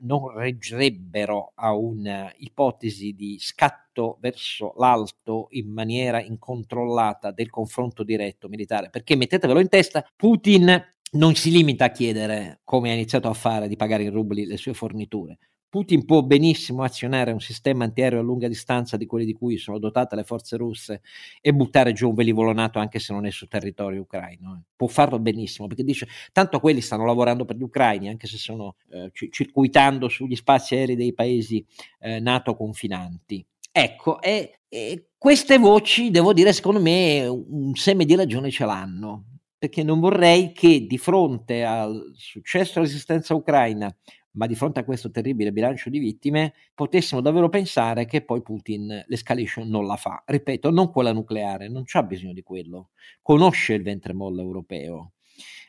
non 0.00 0.32
reggerebbero 0.34 1.52
a 1.54 1.74
un'ipotesi 1.74 3.14
di 3.14 3.38
scatto 3.38 4.18
verso 4.20 4.74
l'alto 4.76 5.48
in 5.50 5.72
maniera 5.72 6.22
incontrollata 6.22 7.30
del 7.30 7.50
confronto 7.50 8.02
diretto 8.02 8.48
militare, 8.48 8.90
perché 8.90 9.16
mettetevelo 9.16 9.60
in 9.60 9.68
testa, 9.68 10.06
Putin 10.16 10.94
non 11.12 11.34
si 11.34 11.50
limita 11.50 11.86
a 11.86 11.90
chiedere, 11.90 12.60
come 12.64 12.90
ha 12.90 12.94
iniziato 12.94 13.28
a 13.28 13.34
fare, 13.34 13.68
di 13.68 13.76
pagare 13.76 14.02
in 14.02 14.10
rubli 14.10 14.44
le 14.44 14.56
sue 14.56 14.74
forniture. 14.74 15.38
Putin 15.70 16.06
può 16.06 16.22
benissimo 16.22 16.82
azionare 16.82 17.30
un 17.30 17.40
sistema 17.40 17.84
antiaereo 17.84 18.20
a 18.20 18.22
lunga 18.22 18.48
distanza 18.48 18.96
di 18.96 19.04
quelli 19.04 19.26
di 19.26 19.34
cui 19.34 19.58
sono 19.58 19.78
dotate 19.78 20.16
le 20.16 20.24
forze 20.24 20.56
russe 20.56 21.02
e 21.42 21.52
buttare 21.52 21.92
giù 21.92 22.08
un 22.08 22.14
velivolo 22.14 22.52
NATO 22.52 22.78
anche 22.78 22.98
se 22.98 23.12
non 23.12 23.26
è 23.26 23.30
su 23.30 23.46
territorio 23.48 24.00
ucraino. 24.00 24.62
Può 24.74 24.86
farlo 24.86 25.18
benissimo 25.18 25.66
perché 25.66 25.84
dice 25.84 26.08
tanto 26.32 26.58
quelli 26.60 26.80
stanno 26.80 27.04
lavorando 27.04 27.44
per 27.44 27.56
gli 27.56 27.62
ucraini 27.62 28.08
anche 28.08 28.26
se 28.26 28.38
sono 28.38 28.76
eh, 28.90 29.10
circuitando 29.30 30.08
sugli 30.08 30.36
spazi 30.36 30.74
aerei 30.74 30.96
dei 30.96 31.12
paesi 31.12 31.64
eh, 32.00 32.18
NATO 32.18 32.56
confinanti. 32.56 33.44
Ecco, 33.70 34.20
e, 34.22 34.60
e 34.68 35.10
queste 35.18 35.58
voci, 35.58 36.10
devo 36.10 36.32
dire, 36.32 36.52
secondo 36.52 36.80
me 36.80 37.26
un 37.26 37.74
seme 37.74 38.06
di 38.06 38.16
ragione 38.16 38.50
ce 38.50 38.64
l'hanno 38.64 39.24
perché 39.58 39.82
non 39.82 39.98
vorrei 39.98 40.52
che 40.52 40.86
di 40.86 40.98
fronte 40.98 41.64
al 41.64 42.12
successo 42.14 42.74
della 42.74 42.86
resistenza 42.86 43.34
ucraina, 43.34 43.92
ma 44.32 44.46
di 44.46 44.54
fronte 44.54 44.80
a 44.80 44.84
questo 44.84 45.10
terribile 45.10 45.52
bilancio 45.52 45.90
di 45.90 45.98
vittime, 45.98 46.54
potessimo 46.74 47.20
davvero 47.20 47.48
pensare 47.48 48.04
che 48.04 48.22
poi 48.22 48.42
Putin 48.42 49.04
l'escalation 49.06 49.68
non 49.68 49.86
la 49.86 49.96
fa. 49.96 50.22
Ripeto, 50.24 50.70
non 50.70 50.90
quella 50.90 51.12
nucleare, 51.12 51.68
non 51.68 51.84
c'ha 51.84 52.02
bisogno 52.02 52.32
di 52.32 52.42
quello. 52.42 52.90
Conosce 53.22 53.74
il 53.74 53.82
ventre 53.82 54.12
molle 54.12 54.42
europeo. 54.42 55.12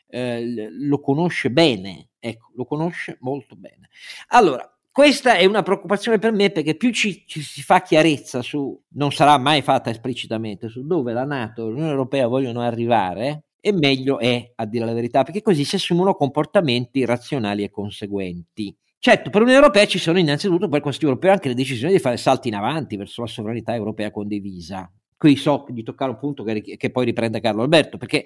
Eh, 0.06 0.68
lo 0.70 1.00
conosce 1.00 1.50
bene, 1.50 2.10
ecco, 2.18 2.50
lo 2.54 2.64
conosce 2.64 3.16
molto 3.20 3.54
bene. 3.56 3.88
Allora, 4.28 4.68
questa 4.92 5.36
è 5.36 5.44
una 5.44 5.62
preoccupazione 5.62 6.18
per 6.18 6.32
me 6.32 6.50
perché 6.50 6.74
più 6.74 6.90
ci, 6.90 7.24
ci, 7.26 7.42
si 7.42 7.62
fa 7.62 7.80
chiarezza 7.80 8.42
su, 8.42 8.78
non 8.94 9.12
sarà 9.12 9.38
mai 9.38 9.62
fatta 9.62 9.88
esplicitamente, 9.88 10.68
su 10.68 10.84
dove 10.84 11.12
la 11.12 11.24
Nato 11.24 11.66
e 11.66 11.70
l'Unione 11.70 11.90
Europea 11.90 12.26
vogliono 12.26 12.60
arrivare, 12.60 13.44
e 13.60 13.72
meglio 13.72 14.18
è, 14.18 14.52
a 14.56 14.66
dire 14.66 14.84
la 14.84 14.92
verità, 14.92 15.22
perché 15.22 15.42
così 15.42 15.64
si 15.64 15.76
assumono 15.76 16.14
comportamenti 16.14 17.04
razionali 17.04 17.62
e 17.62 17.70
conseguenti. 17.70 18.74
Certo, 18.98 19.30
per 19.30 19.40
l'Unione 19.40 19.60
Europea 19.60 19.86
ci 19.86 19.98
sono 19.98 20.18
innanzitutto 20.18 20.68
per 20.68 20.78
il 20.78 20.82
Consiglio 20.82 21.08
Europeo 21.08 21.32
anche 21.32 21.48
le 21.48 21.54
decisioni 21.54 21.94
di 21.94 21.98
fare 21.98 22.18
salti 22.18 22.48
in 22.48 22.54
avanti 22.54 22.96
verso 22.96 23.22
la 23.22 23.26
sovranità 23.26 23.74
europea 23.74 24.10
condivisa. 24.10 24.90
Qui 25.20 25.36
so 25.36 25.66
di 25.68 25.82
toccare 25.82 26.12
un 26.12 26.16
punto 26.16 26.42
che, 26.44 26.62
che, 26.62 26.90
poi 26.90 27.04
riprende 27.04 27.42
Carlo 27.42 27.60
Alberto, 27.60 27.98
perché 27.98 28.24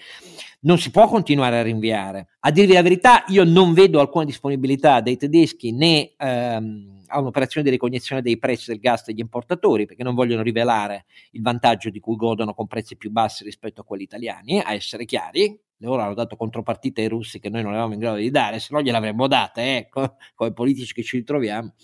non 0.60 0.78
si 0.78 0.92
può 0.92 1.08
continuare 1.08 1.58
a 1.58 1.62
rinviare. 1.62 2.28
A 2.38 2.52
dirvi 2.52 2.74
la 2.74 2.82
verità, 2.82 3.24
io 3.30 3.42
non 3.42 3.72
vedo 3.72 3.98
alcuna 3.98 4.24
disponibilità 4.24 5.00
dei 5.00 5.16
tedeschi 5.16 5.72
né 5.72 6.12
ehm, 6.16 7.02
a 7.08 7.18
un'operazione 7.18 7.64
di 7.64 7.72
ricognizione 7.72 8.22
dei 8.22 8.38
prezzi 8.38 8.70
del 8.70 8.78
gas 8.78 9.06
degli 9.06 9.18
importatori, 9.18 9.86
perché 9.86 10.04
non 10.04 10.14
vogliono 10.14 10.42
rivelare 10.42 11.06
il 11.32 11.42
vantaggio 11.42 11.90
di 11.90 11.98
cui 11.98 12.14
godono 12.14 12.54
con 12.54 12.68
prezzi 12.68 12.96
più 12.96 13.10
bassi 13.10 13.42
rispetto 13.42 13.80
a 13.80 13.84
quelli 13.84 14.04
italiani, 14.04 14.60
a 14.60 14.72
essere 14.72 15.04
chiari. 15.04 15.63
Loro 15.84 16.02
hanno 16.02 16.14
dato 16.14 16.36
contropartite 16.36 17.02
ai 17.02 17.08
russi 17.08 17.40
che 17.40 17.50
noi 17.50 17.62
non 17.62 17.72
eravamo 17.72 17.94
in 17.94 18.00
grado 18.00 18.16
di 18.16 18.30
dare, 18.30 18.58
se 18.58 18.68
no 18.70 18.80
gliel'avremmo 18.80 19.26
date, 19.26 19.76
ecco, 19.76 20.16
come 20.34 20.52
politici 20.52 20.92
che 20.92 21.02
ci 21.02 21.18
ritroviamo. 21.18 21.74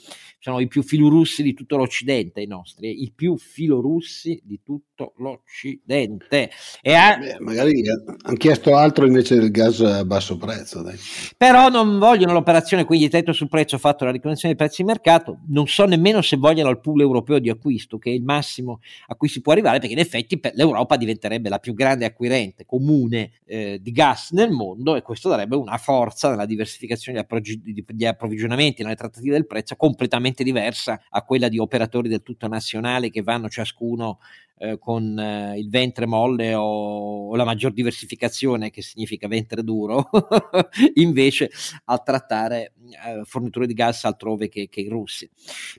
Sono 0.43 0.59
i 0.61 0.69
più 0.69 0.83
filorussi 0.83 1.43
di 1.43 1.53
tutto 1.53 1.77
l'Occidente, 1.77 2.41
i 2.41 2.47
nostri, 2.47 3.03
i 3.03 3.13
più 3.15 3.37
filorussi 3.37 4.41
di 4.43 4.61
tutto 4.65 5.13
l'Occidente. 5.19 6.51
E 6.81 6.95
ha... 6.95 7.19
Beh, 7.19 7.37
magari 7.41 7.83
hanno 8.23 8.37
chiesto 8.37 8.75
altro 8.75 9.07
invece 9.07 9.37
del 9.37 9.51
gas 9.51 9.81
a 9.81 10.03
basso 10.07 10.39
prezzo. 10.39 10.81
Dai. 10.81 10.97
Però 11.37 11.69
non 11.69 11.99
vogliono 11.99 12.33
l'operazione 12.33 12.85
quindi 12.85 13.11
tetto 13.11 13.35
sul 13.35 13.49
prezzo 13.49 13.77
fatto 13.77 14.07
la 14.07 14.13
ricognizione 14.13 14.55
dei 14.55 14.65
prezzi 14.65 14.81
di 14.83 14.89
mercato, 14.89 15.41
non 15.49 15.67
so 15.67 15.85
nemmeno 15.85 16.23
se 16.23 16.37
vogliono 16.37 16.71
il 16.71 16.81
pool 16.81 17.03
europeo 17.03 17.39
di 17.39 17.51
acquisto, 17.51 17.99
che 17.99 18.11
è 18.11 18.15
il 18.15 18.23
massimo 18.23 18.81
a 19.09 19.15
cui 19.17 19.29
si 19.29 19.43
può 19.43 19.53
arrivare, 19.53 19.79
perché 19.79 19.93
in 19.93 20.01
effetti 20.01 20.41
l'Europa 20.55 20.97
diventerebbe 20.97 21.51
la 21.51 21.59
più 21.59 21.75
grande 21.75 22.07
acquirente 22.07 22.65
comune 22.65 23.33
eh, 23.45 23.79
di 23.81 23.90
gas 23.93 24.31
nel 24.31 24.51
mondo 24.51 24.97
e 24.97 25.03
questo 25.03 25.29
darebbe 25.29 25.57
una 25.57 25.79
forza 25.79 26.31
nella 26.31 26.47
diversificazione 26.47 27.27
degli 27.27 28.05
approvvigionamenti, 28.05 28.83
nelle 28.83 28.97
trattative 28.97 29.35
del 29.35 29.47
prezzo 29.47 29.77
completamente 29.77 30.43
diversa 30.45 31.03
a 31.09 31.23
quella 31.23 31.49
di 31.49 31.59
operatori 31.59 32.09
del 32.09 32.23
tutto 32.23 32.49
nazionali 32.49 33.11
che 33.11 33.23
vanno 33.23 33.49
ciascuno 33.49 34.19
eh, 34.63 34.79
con 34.79 35.19
eh, 35.19 35.59
il 35.59 35.71
ventre 35.71 36.05
molle 36.05 36.55
o, 36.55 37.29
o, 37.31 37.35
la 37.35 37.45
maggior 37.45 37.73
diversificazione, 37.73 38.69
che 38.69 38.83
significa 38.83 39.27
ventre 39.27 39.65
duro, 39.65 40.11
invece 40.95 41.51
a 41.87 41.97
trattare 41.99 42.75
eh, 42.91 43.25
forniture 43.25 43.67
di 43.67 43.73
gas 43.73 44.05
altrove 44.05 44.51
che, 44.51 44.69
che 44.69 44.81
in 44.83 44.91
Russia. 44.91 45.29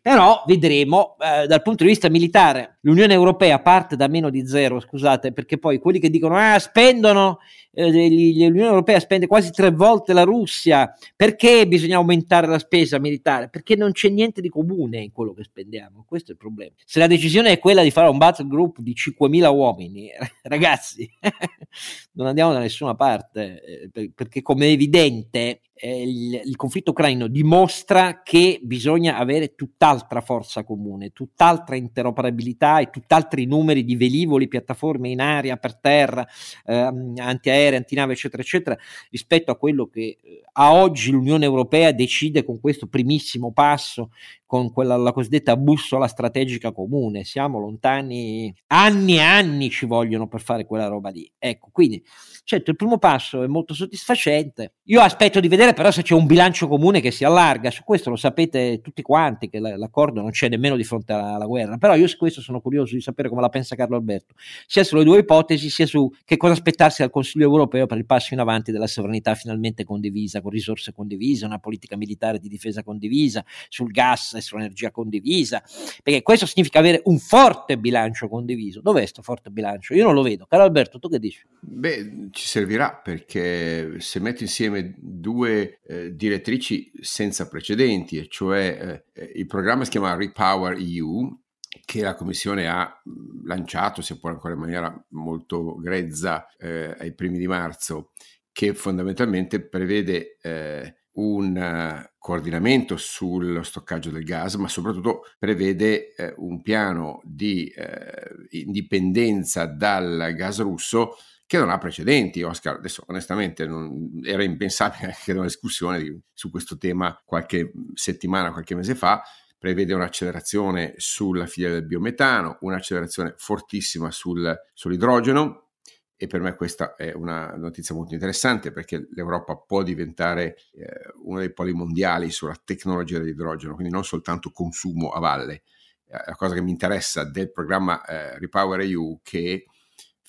Però 0.02 0.44
vedremo 0.48 1.16
eh, 1.20 1.46
dal 1.46 1.62
punto 1.62 1.84
di 1.84 1.90
vista 1.90 2.10
militare, 2.10 2.80
l'Unione 2.82 3.14
Europea 3.14 3.60
parte 3.60 3.96
da 3.96 4.08
meno 4.08 4.32
di 4.32 4.48
zero, 4.48 4.80
scusate, 4.80 5.32
perché 5.32 5.60
poi 5.60 5.78
quelli 5.78 6.00
che 6.00 6.10
dicono 6.10 6.36
ah 6.36 6.58
spendono, 6.58 7.38
eh, 7.74 7.90
l'Unione 7.90 8.68
Europea 8.68 9.00
spende 9.00 9.28
quasi 9.28 9.52
tre 9.52 9.72
volte 9.72 10.14
la 10.14 10.24
Russia, 10.24 10.94
perché 11.16 11.68
bisogna 11.68 11.98
aumentare 11.98 12.48
la 12.48 12.60
spesa 12.60 13.00
militare? 13.00 13.50
Perché 13.50 13.76
non 13.76 13.92
c'è 13.92 14.10
niente 14.10 14.42
di 14.42 14.50
comune 14.50 15.00
in 15.00 15.12
quello 15.12 15.34
che 15.34 15.44
spendiamo, 15.44 16.04
questo 16.06 16.32
è 16.32 16.34
il 16.34 16.40
problema. 16.40 16.72
Se 16.86 17.00
la 17.00 17.08
decisione 17.08 17.52
è 17.52 17.60
quella 17.60 17.84
di 17.84 17.92
fare 17.92 18.10
un 18.10 18.18
battle 18.18 18.48
group 18.48 18.71
group 18.72 18.80
di 18.80 18.94
5.000 18.94 19.54
uomini, 19.54 20.10
ragazzi, 20.44 21.10
non 22.13 22.28
andiamo 22.28 22.54
da 22.54 22.60
nessuna 22.60 22.96
parte, 22.96 23.92
eh, 23.94 24.12
perché 24.13 24.42
come 24.42 24.68
è 24.68 24.72
evidente 24.72 25.62
eh, 25.82 26.04
il, 26.04 26.42
il, 26.46 26.56
conflitto 26.56 26.92
ucraino 26.92 27.28
dimostra 27.28 28.22
che 28.22 28.60
bisogna 28.62 29.18
avere 29.18 29.56
tutt'altra 29.56 30.22
forza 30.22 30.64
comune, 30.64 31.10
tutt'altra 31.10 31.76
interoperabilità 31.76 32.80
e 32.80 32.92
tutt'altri 32.92 33.46
numeri 33.46 33.84
di 33.84 33.96
velivoli, 33.96 34.48
piattaforme 34.48 35.10
in 35.10 35.20
aria, 35.20 35.58
per 35.58 35.76
terra, 35.76 36.28
eh, 36.66 36.76
antiaerei, 36.76 37.80
antinave, 37.80 38.14
eccetera, 38.14 38.44
eccetera, 38.44 38.78
rispetto 39.10 39.52
a 39.52 39.58
quello 39.58 39.88
che 39.88 40.20
eh, 40.22 40.42
a 40.54 40.74
oggi 40.74 41.12
l'Unione 41.12 41.46
Europea 41.46 41.92
decide 41.92 42.44
con 42.44 42.60
questo 42.60 42.88
primissimo 42.88 43.52
passo, 43.52 44.12
con 44.46 44.72
quella 44.74 44.98
la 44.98 45.14
cosiddetta 45.14 45.56
bussola 45.56 46.08
strategica 46.08 46.74
comune. 46.74 47.24
Siamo 47.24 47.58
lontani 47.58 48.54
anni 48.68 49.16
e 49.16 49.22
anni 49.22 49.70
ci 49.70 49.86
vogliono 49.86 50.28
per 50.28 50.42
fare 50.42 50.66
quella 50.66 50.88
roba 50.88 51.10
lì. 51.10 51.32
Ecco, 51.40 51.70
quindi 51.72 52.04
certo 52.44 52.72
il 52.72 52.76
primo 52.76 52.98
passo 52.98 53.44
è 53.44 53.48
molto 53.48 53.74
soddisfacente. 53.74 54.74
Io 54.88 55.00
aspetto 55.00 55.40
di 55.40 55.48
vedere 55.48 55.71
bene 55.72 55.74
però 55.74 55.92
se 55.92 56.01
c'è 56.01 56.13
un 56.13 56.25
bilancio 56.25 56.68
comune 56.68 57.01
che 57.01 57.12
si 57.12 57.24
allarga, 57.24 57.72
su 57.72 57.84
questo 57.84 58.10
lo 58.10 58.16
sapete 58.16 58.80
tutti 58.82 59.01
quanti 59.01 59.50
che 59.50 59.60
l'accordo 59.60 60.22
non 60.22 60.32
c'è 60.32 60.50
nemmeno 60.50 60.75
di 60.75 60.84
fronte 60.84 61.13
alla 61.13 61.46
guerra, 61.46 61.78
però 61.78 61.96
io 61.96 62.08
su 62.08 62.18
questo 62.18 62.42
sono 62.42 62.62
curioso 62.62 62.96
di 62.96 63.01
sapere 63.01 63.30
come 63.30 63.42
la 63.42 63.50
pensa 63.50 63.75
Carlo 63.75 63.96
Alberto, 63.96 64.36
sia 64.68 64.84
sulle 64.84 65.04
due 65.04 65.20
ipotesi, 65.20 65.70
sia 65.70 65.86
su 65.86 66.12
che 66.25 66.38
cosa 66.38 66.54
aspettarsi 66.54 67.01
dal 67.01 67.12
Consiglio 67.12 67.46
europeo 67.46 67.86
per 67.86 67.98
il 67.98 68.06
passo 68.06 68.34
in 68.34 68.40
avanti 68.40 68.72
della 68.72 68.88
sovranità 68.88 69.36
finalmente 69.36 69.84
condivisa, 69.84 70.42
con 70.42 70.51
risorse 70.51 70.94
condivise, 70.94 71.46
una 71.46 71.60
politica 71.60 71.96
militare 71.96 72.40
di 72.40 72.48
difesa 72.48 72.84
condivisa, 72.84 73.44
sul 73.70 73.92
gas 73.92 74.34
e 74.34 74.42
sull'energia 74.42 74.92
condivisa, 74.92 75.63
perché 76.04 76.22
questo 76.22 76.46
significa 76.46 76.80
avere 76.80 77.01
un 77.06 77.18
forte 77.18 77.78
bilancio 77.78 78.28
condiviso. 78.28 78.82
Dov'è 78.82 79.00
questo 79.00 79.22
forte 79.22 79.50
bilancio? 79.50 79.94
Io 79.94 80.04
non 80.04 80.13
lo 80.13 80.22
vedo. 80.22 80.46
Caro 80.46 80.63
Alberto, 80.63 81.00
tu 81.00 81.10
che 81.10 81.20
dici? 81.20 81.46
Beh, 81.60 82.30
ci 82.32 82.48
servirà 82.48 83.00
perché 83.01 84.00
se 84.00 84.20
metti 84.20 84.44
insieme 84.44 84.94
due 84.98 85.61
eh, 85.62 86.15
direttrici 86.15 86.91
senza 87.00 87.48
precedenti, 87.48 88.18
e 88.18 88.27
cioè 88.27 89.03
eh, 89.13 89.32
il 89.36 89.46
programma 89.46 89.84
si 89.84 89.91
chiama 89.91 90.15
Repower 90.15 90.77
EU, 90.77 91.39
che 91.86 92.01
la 92.01 92.15
Commissione 92.15 92.68
ha 92.68 93.01
lanciato, 93.46 94.01
seppur 94.01 94.32
ancora 94.32 94.53
in 94.53 94.60
maniera 94.60 95.06
molto 95.10 95.75
grezza, 95.77 96.48
eh, 96.58 96.96
ai 96.98 97.13
primi 97.13 97.38
di 97.38 97.48
marzo, 97.48 98.12
che 98.51 98.74
fondamentalmente 98.74 99.62
prevede 99.62 100.38
eh, 100.41 100.96
un 101.13 101.56
uh, 101.58 102.10
coordinamento 102.18 102.96
sullo 102.96 103.63
stoccaggio 103.63 104.12
del 104.12 104.24
gas, 104.24 104.56
ma 104.56 104.68
soprattutto 104.68 105.24
prevede 105.38 106.13
eh, 106.13 106.34
un 106.38 106.62
piano 106.62 107.22
di 107.24 107.68
eh, 107.68 108.48
indipendenza 108.51 109.65
dal 109.65 110.34
gas 110.36 110.62
russo 110.62 111.15
che 111.51 111.58
non 111.58 111.70
ha 111.70 111.77
precedenti, 111.77 112.43
Oscar. 112.43 112.77
Adesso 112.77 113.03
onestamente 113.08 113.65
non, 113.67 114.22
era 114.24 114.41
impensabile 114.41 115.08
anche 115.12 115.34
una 115.34 115.43
discussione 115.43 116.01
di, 116.01 116.17
su 116.31 116.50
questo 116.50 116.77
tema 116.77 117.22
qualche 117.25 117.74
settimana, 117.93 118.53
qualche 118.53 118.74
mese 118.74 118.96
fa. 118.96 119.22
Prevede 119.58 119.93
un'accelerazione 119.93 120.93
sulla 120.96 121.46
filiera 121.48 121.75
del 121.75 121.86
biometano, 121.86 122.58
un'accelerazione 122.62 123.34
fortissima 123.36 124.12
sul, 124.12 124.58
sull'idrogeno, 124.74 125.72
e 126.15 126.27
per 126.27 126.39
me 126.39 126.55
questa 126.55 126.96
è 126.96 127.12
una 127.12 127.53
notizia 127.58 127.96
molto 127.96 128.13
interessante 128.13 128.72
perché 128.72 129.10
l'Europa 129.12 129.58
può 129.58 129.84
diventare 129.84 130.55
eh, 130.72 130.88
uno 131.24 131.39
dei 131.39 131.51
poli 131.51 131.74
mondiali 131.74 132.31
sulla 132.31 132.55
tecnologia 132.63 133.20
dell'idrogeno, 133.20 133.74
quindi 133.74 133.91
non 133.91 134.05
soltanto 134.05 134.51
consumo 134.51 135.10
a 135.10 135.20
valle. 135.20 135.63
Eh, 136.08 136.24
la 136.27 136.36
cosa 136.36 136.53
che 136.53 136.62
mi 136.62 136.72
interessa 136.72 137.25
del 137.25 137.51
programma 137.51 138.05
eh, 138.05 138.39
Repower 138.39 138.79
EU 138.79 139.20
che 139.22 139.65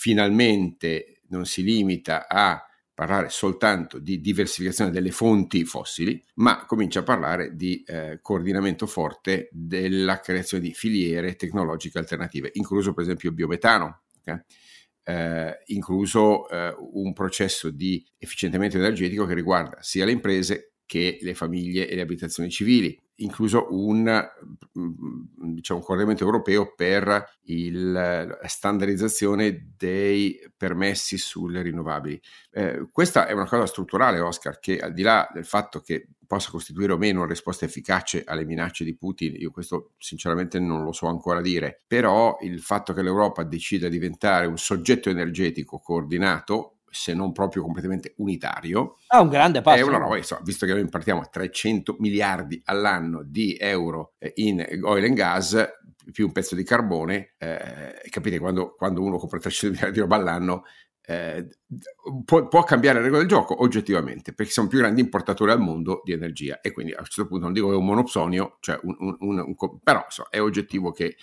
finalmente 0.02 1.11
non 1.32 1.44
si 1.44 1.62
limita 1.62 2.28
a 2.28 2.64
parlare 2.94 3.30
soltanto 3.30 3.98
di 3.98 4.20
diversificazione 4.20 4.90
delle 4.90 5.10
fonti 5.10 5.64
fossili, 5.64 6.22
ma 6.34 6.64
comincia 6.66 7.00
a 7.00 7.02
parlare 7.02 7.56
di 7.56 7.82
eh, 7.84 8.20
coordinamento 8.22 8.86
forte 8.86 9.48
della 9.50 10.20
creazione 10.20 10.62
di 10.62 10.72
filiere 10.72 11.34
tecnologiche 11.34 11.98
alternative, 11.98 12.50
incluso 12.54 12.92
per 12.92 13.04
esempio 13.04 13.30
il 13.30 13.34
biometano. 13.34 14.02
Okay? 14.20 14.40
eh, 15.04 15.62
incluso 15.66 16.48
eh, 16.48 16.74
un 16.92 17.12
processo 17.12 17.70
di 17.70 18.04
efficientamento 18.18 18.76
energetico 18.76 19.26
che 19.26 19.34
riguarda 19.34 19.78
sia 19.80 20.04
le 20.04 20.12
imprese 20.12 20.74
che 20.86 21.18
le 21.22 21.34
famiglie 21.34 21.88
e 21.88 21.94
le 21.94 22.02
abitazioni 22.02 22.50
civili, 22.50 22.98
incluso 23.22 23.68
un, 23.70 24.02
mm, 24.78 25.54
diciamo, 25.54 25.80
un 25.80 25.84
coordinamento 25.84 26.24
europeo 26.24 26.74
per 26.74 27.38
il, 27.44 27.92
la 27.92 28.38
standardizzazione 28.46 29.72
dei 29.76 30.38
permessi 30.56 31.18
sulle 31.18 31.62
rinnovabili. 31.62 32.20
Eh, 32.50 32.88
questa 32.92 33.26
è 33.26 33.32
una 33.32 33.46
cosa 33.46 33.66
strutturale, 33.66 34.20
Oscar, 34.20 34.58
che 34.58 34.78
al 34.78 34.92
di 34.92 35.02
là 35.02 35.28
del 35.32 35.44
fatto 35.44 35.80
che 35.80 36.08
possa 36.26 36.50
costituire 36.50 36.92
o 36.92 36.96
meno 36.96 37.20
una 37.20 37.28
risposta 37.28 37.66
efficace 37.66 38.24
alle 38.24 38.44
minacce 38.44 38.84
di 38.84 38.96
Putin, 38.96 39.34
io 39.36 39.50
questo 39.50 39.92
sinceramente 39.98 40.58
non 40.58 40.82
lo 40.82 40.92
so 40.92 41.06
ancora 41.06 41.42
dire, 41.42 41.82
però 41.86 42.38
il 42.40 42.60
fatto 42.60 42.94
che 42.94 43.02
l'Europa 43.02 43.42
decida 43.42 43.88
di 43.88 44.00
diventare 44.02 44.46
un 44.46 44.58
soggetto 44.58 45.10
energetico 45.10 45.78
coordinato 45.78 46.78
se 46.92 47.14
non 47.14 47.32
proprio 47.32 47.62
completamente 47.62 48.14
unitario. 48.18 48.98
Ha 49.08 49.20
un 49.20 49.28
grande 49.28 49.62
passo. 49.62 49.78
È 49.78 49.82
una 49.82 49.96
roba, 49.96 50.16
insomma, 50.18 50.42
visto 50.44 50.66
che 50.66 50.72
noi 50.72 50.82
impartiamo 50.82 51.26
300 51.28 51.96
miliardi 51.98 52.60
all'anno 52.66 53.22
di 53.24 53.56
euro 53.58 54.12
eh, 54.18 54.32
in 54.36 54.64
oil 54.82 55.04
and 55.04 55.14
gas, 55.14 55.68
più 56.12 56.26
un 56.26 56.32
pezzo 56.32 56.54
di 56.54 56.64
carbone, 56.64 57.34
eh, 57.38 58.02
capite, 58.10 58.38
quando, 58.38 58.74
quando, 58.74 59.02
uno 59.02 59.16
compra 59.16 59.38
300 59.38 59.74
miliardi 59.74 59.94
di 59.94 60.00
roba 60.00 60.16
all'anno, 60.16 60.64
eh, 61.04 61.46
può, 62.24 62.46
può, 62.46 62.62
cambiare 62.62 62.98
le 62.98 63.04
regole 63.04 63.22
del 63.22 63.30
gioco 63.30 63.62
oggettivamente, 63.62 64.34
perché 64.34 64.52
siamo 64.52 64.68
più 64.68 64.78
grandi 64.78 65.00
importatori 65.00 65.50
al 65.50 65.60
mondo 65.60 66.02
di 66.04 66.12
energia 66.12 66.60
e 66.60 66.72
quindi 66.72 66.92
a 66.92 67.00
un 67.00 67.06
certo 67.06 67.26
punto 67.26 67.44
non 67.44 67.54
dico 67.54 67.68
che 67.68 67.74
è 67.74 67.76
un 67.76 67.86
monopsonio, 67.86 68.58
cioè 68.60 68.78
un, 68.82 69.16
un, 69.18 69.38
un, 69.38 69.78
però 69.82 70.04
so, 70.08 70.26
è 70.28 70.40
oggettivo 70.40 70.92
che 70.92 71.16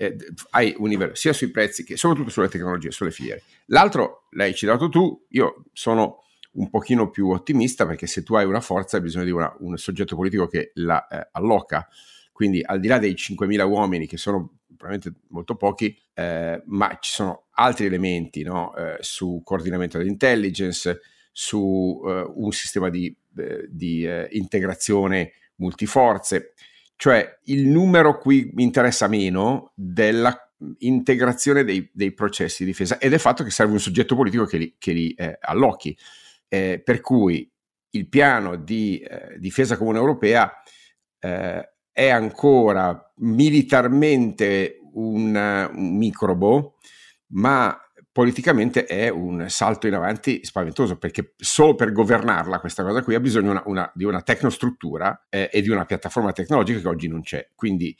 eh, 0.00 0.16
hai 0.52 0.74
un 0.78 0.88
livello 0.88 1.14
sia 1.14 1.34
sui 1.34 1.50
prezzi 1.50 1.84
che 1.84 1.98
soprattutto 1.98 2.30
sulle 2.30 2.48
tecnologie, 2.48 2.90
sulle 2.90 3.10
filiere. 3.10 3.42
L'altro 3.66 4.28
l'hai 4.30 4.54
citato 4.54 4.88
tu, 4.88 5.26
io 5.28 5.64
sono 5.74 6.24
un 6.52 6.70
pochino 6.70 7.10
più 7.10 7.28
ottimista 7.28 7.86
perché 7.86 8.06
se 8.06 8.22
tu 8.22 8.34
hai 8.34 8.46
una 8.46 8.62
forza 8.62 8.96
hai 8.96 9.02
bisogno 9.02 9.26
di 9.26 9.30
una, 9.30 9.54
un 9.58 9.76
soggetto 9.76 10.16
politico 10.16 10.46
che 10.46 10.70
la 10.76 11.06
eh, 11.06 11.28
alloca. 11.32 11.86
Quindi 12.32 12.62
al 12.64 12.80
di 12.80 12.88
là 12.88 12.98
dei 12.98 13.12
5.000 13.12 13.68
uomini 13.68 14.06
che 14.06 14.16
sono 14.16 14.60
probabilmente 14.74 15.20
molto 15.28 15.56
pochi, 15.56 15.94
eh, 16.14 16.62
ma 16.64 16.96
ci 16.98 17.12
sono 17.12 17.48
altri 17.50 17.84
elementi 17.84 18.42
no? 18.42 18.74
eh, 18.74 18.96
su 19.00 19.42
coordinamento 19.44 19.98
dell'intelligence, 19.98 21.00
su 21.30 22.00
eh, 22.06 22.24
un 22.36 22.52
sistema 22.52 22.88
di, 22.88 23.14
eh, 23.36 23.66
di 23.68 24.06
eh, 24.06 24.28
integrazione 24.30 25.32
multiforze. 25.56 26.54
Cioè 27.00 27.38
il 27.44 27.66
numero 27.66 28.18
qui 28.18 28.50
mi 28.52 28.62
interessa 28.62 29.08
meno 29.08 29.72
della 29.74 30.38
integrazione 30.80 31.64
dei, 31.64 31.88
dei, 31.94 32.12
processi 32.12 32.62
di 32.62 32.72
difesa 32.72 32.98
ed 32.98 33.12
è 33.12 33.14
il 33.14 33.20
fatto 33.20 33.42
che 33.42 33.48
serve 33.48 33.72
un 33.72 33.80
soggetto 33.80 34.14
politico 34.14 34.44
che 34.44 34.58
li, 34.58 34.74
che 34.76 34.92
li 34.92 35.14
eh, 35.14 35.38
allocchi. 35.40 35.96
Eh, 36.46 36.82
per 36.84 37.00
cui 37.00 37.50
il 37.92 38.06
piano 38.06 38.56
di 38.56 38.98
eh, 38.98 39.38
difesa 39.38 39.78
comune 39.78 39.96
europea 39.96 40.52
eh, 41.18 41.72
è 41.90 42.08
ancora 42.10 43.12
militarmente 43.20 44.80
un, 44.92 45.70
un 45.72 45.96
microbo, 45.96 46.76
ma 47.28 47.80
politicamente 48.12 48.86
è 48.86 49.08
un 49.08 49.46
salto 49.48 49.86
in 49.86 49.94
avanti 49.94 50.44
spaventoso 50.44 50.96
perché 50.96 51.34
solo 51.36 51.74
per 51.74 51.92
governarla 51.92 52.58
questa 52.58 52.82
cosa 52.82 53.02
qui 53.02 53.14
ha 53.14 53.20
bisogno 53.20 53.50
una, 53.50 53.62
una, 53.66 53.92
di 53.94 54.04
una 54.04 54.22
tecnostruttura 54.22 55.26
eh, 55.28 55.48
e 55.52 55.62
di 55.62 55.68
una 55.68 55.84
piattaforma 55.84 56.32
tecnologica 56.32 56.80
che 56.80 56.88
oggi 56.88 57.08
non 57.08 57.22
c'è. 57.22 57.48
Quindi 57.54 57.96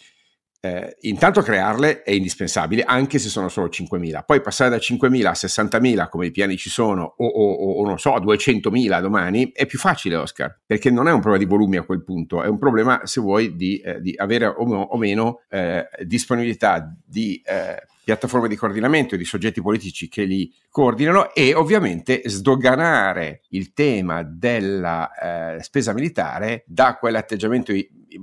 eh, 0.62 0.96
intanto 1.00 1.40
crearle 1.40 2.02
è 2.02 2.10
indispensabile 2.10 2.82
anche 2.82 3.18
se 3.18 3.30
sono 3.30 3.48
solo 3.48 3.68
5.000 3.68 4.24
poi 4.26 4.42
passare 4.42 4.68
da 4.68 4.76
5.000 4.76 5.24
a 5.24 5.30
60.000 5.30 6.08
come 6.10 6.26
i 6.26 6.30
piani 6.30 6.58
ci 6.58 6.68
sono 6.68 7.14
o, 7.16 7.26
o, 7.26 7.80
o 7.80 7.86
non 7.86 7.98
so 7.98 8.12
a 8.12 8.20
200.000 8.20 9.00
domani 9.00 9.52
è 9.52 9.64
più 9.64 9.78
facile 9.78 10.16
Oscar 10.16 10.60
perché 10.66 10.90
non 10.90 11.08
è 11.08 11.12
un 11.12 11.20
problema 11.20 11.42
di 11.42 11.48
volumi 11.48 11.78
a 11.78 11.82
quel 11.84 12.04
punto 12.04 12.42
è 12.42 12.46
un 12.46 12.58
problema 12.58 13.06
se 13.06 13.22
vuoi 13.22 13.56
di, 13.56 13.78
eh, 13.78 14.02
di 14.02 14.12
avere 14.14 14.48
o, 14.48 14.64
o 14.64 14.98
meno 14.98 15.44
eh, 15.48 15.88
disponibilità 16.04 16.94
di 17.06 17.40
eh, 17.42 17.82
piattaforme 18.10 18.48
di 18.48 18.56
coordinamento 18.56 19.14
e 19.14 19.18
di 19.18 19.24
soggetti 19.24 19.62
politici 19.62 20.08
che 20.08 20.24
li 20.24 20.52
coordinano 20.68 21.32
e 21.32 21.54
ovviamente 21.54 22.22
sdoganare 22.24 23.42
il 23.50 23.72
tema 23.72 24.24
della 24.24 25.56
eh, 25.56 25.62
spesa 25.62 25.92
militare 25.92 26.64
da 26.66 26.96
quell'atteggiamento 26.96 27.72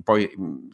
po' 0.04 0.18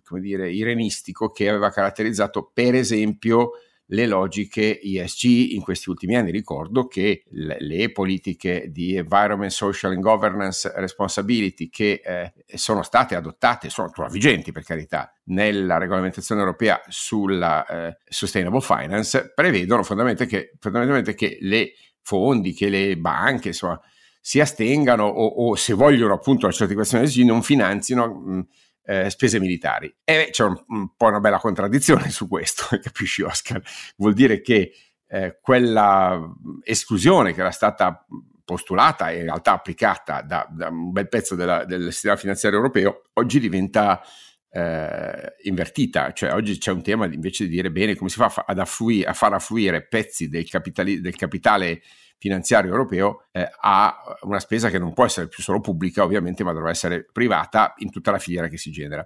come 0.03 0.19
dire 0.19 0.51
irenistico 0.51 1.29
che 1.29 1.47
aveva 1.47 1.69
caratterizzato 1.69 2.49
per 2.51 2.73
esempio 2.73 3.51
le 3.93 4.07
logiche 4.07 4.79
ESG 4.81 5.53
in 5.53 5.61
questi 5.61 5.89
ultimi 5.89 6.15
anni. 6.15 6.31
Ricordo 6.31 6.87
che 6.87 7.23
le, 7.29 7.57
le 7.59 7.91
politiche 7.91 8.69
di 8.69 8.95
Environment, 8.95 9.51
Social 9.51 9.91
and 9.91 10.01
Governance 10.01 10.71
Responsibility 10.75 11.69
che 11.69 12.01
eh, 12.03 12.33
sono 12.57 12.81
state 12.83 13.15
adottate, 13.15 13.69
sono 13.69 13.87
ancora 13.87 14.09
vigenti 14.09 14.51
per 14.51 14.63
carità, 14.63 15.13
nella 15.25 15.77
regolamentazione 15.77 16.41
europea 16.41 16.81
sulla 16.87 17.65
eh, 17.65 17.97
Sustainable 18.05 18.61
Finance, 18.61 19.31
prevedono 19.33 19.83
fondamentalmente 19.83 20.25
che, 20.25 20.57
fondamentalmente 20.59 21.13
che 21.13 21.37
le 21.41 21.73
fondi, 22.01 22.53
che 22.53 22.69
le 22.69 22.97
banche, 22.97 23.49
insomma, 23.49 23.79
si 24.19 24.39
astengano 24.39 25.03
o, 25.03 25.49
o 25.49 25.55
se 25.55 25.73
vogliono 25.73 26.13
appunto 26.13 26.45
la 26.45 26.53
certificazione 26.53 27.03
ESG 27.03 27.25
non 27.25 27.43
finanzino 27.43 28.07
mh, 28.07 28.47
eh, 28.85 29.09
spese 29.09 29.39
militari. 29.39 29.93
E 30.03 30.29
c'è 30.31 30.43
un, 30.43 30.61
un, 30.67 30.95
po' 30.95 31.07
una 31.07 31.19
bella 31.19 31.39
contraddizione 31.39 32.09
su 32.09 32.27
questo, 32.27 32.65
capisci 32.81 33.21
Oscar? 33.21 33.61
Vuol 33.97 34.13
dire 34.13 34.41
che 34.41 34.73
eh, 35.07 35.39
quella 35.41 36.19
esclusione 36.63 37.33
che 37.33 37.39
era 37.41 37.51
stata 37.51 38.05
postulata 38.43 39.09
e 39.09 39.19
in 39.19 39.23
realtà 39.23 39.53
applicata 39.53 40.21
da, 40.21 40.47
da 40.49 40.67
un 40.67 40.91
bel 40.91 41.07
pezzo 41.07 41.35
della, 41.35 41.63
del 41.65 41.91
sistema 41.91 42.17
finanziario 42.17 42.57
europeo 42.59 43.03
oggi 43.13 43.39
diventa 43.39 44.01
eh, 44.49 45.35
invertita, 45.43 46.11
cioè 46.13 46.33
oggi 46.33 46.57
c'è 46.57 46.71
un 46.71 46.83
tema 46.83 47.05
invece 47.05 47.45
di 47.45 47.51
dire 47.51 47.71
bene 47.71 47.95
come 47.95 48.09
si 48.09 48.17
fa 48.17 48.43
ad 48.45 48.59
affluire, 48.59 49.07
a 49.07 49.13
far 49.13 49.33
affluire 49.33 49.87
pezzi 49.87 50.29
del, 50.29 50.47
capitali, 50.47 51.01
del 51.01 51.15
capitale 51.15 51.81
finanziario 52.23 52.71
europeo 52.71 53.25
eh, 53.33 53.49
a 53.59 54.01
una 54.21 54.39
spesa 54.39 54.69
che 54.69 54.79
non 54.79 54.93
può 54.93 55.03
essere 55.03 55.27
più 55.27 55.43
solo 55.43 55.59
pubblica 55.59 56.05
ovviamente 56.05 56.41
ma 56.45 56.53
dovrà 56.53 56.69
essere 56.69 57.05
privata 57.11 57.73
in 57.79 57.91
tutta 57.91 58.11
la 58.11 58.17
filiera 58.17 58.47
che 58.47 58.57
si 58.57 58.71
genera. 58.71 59.05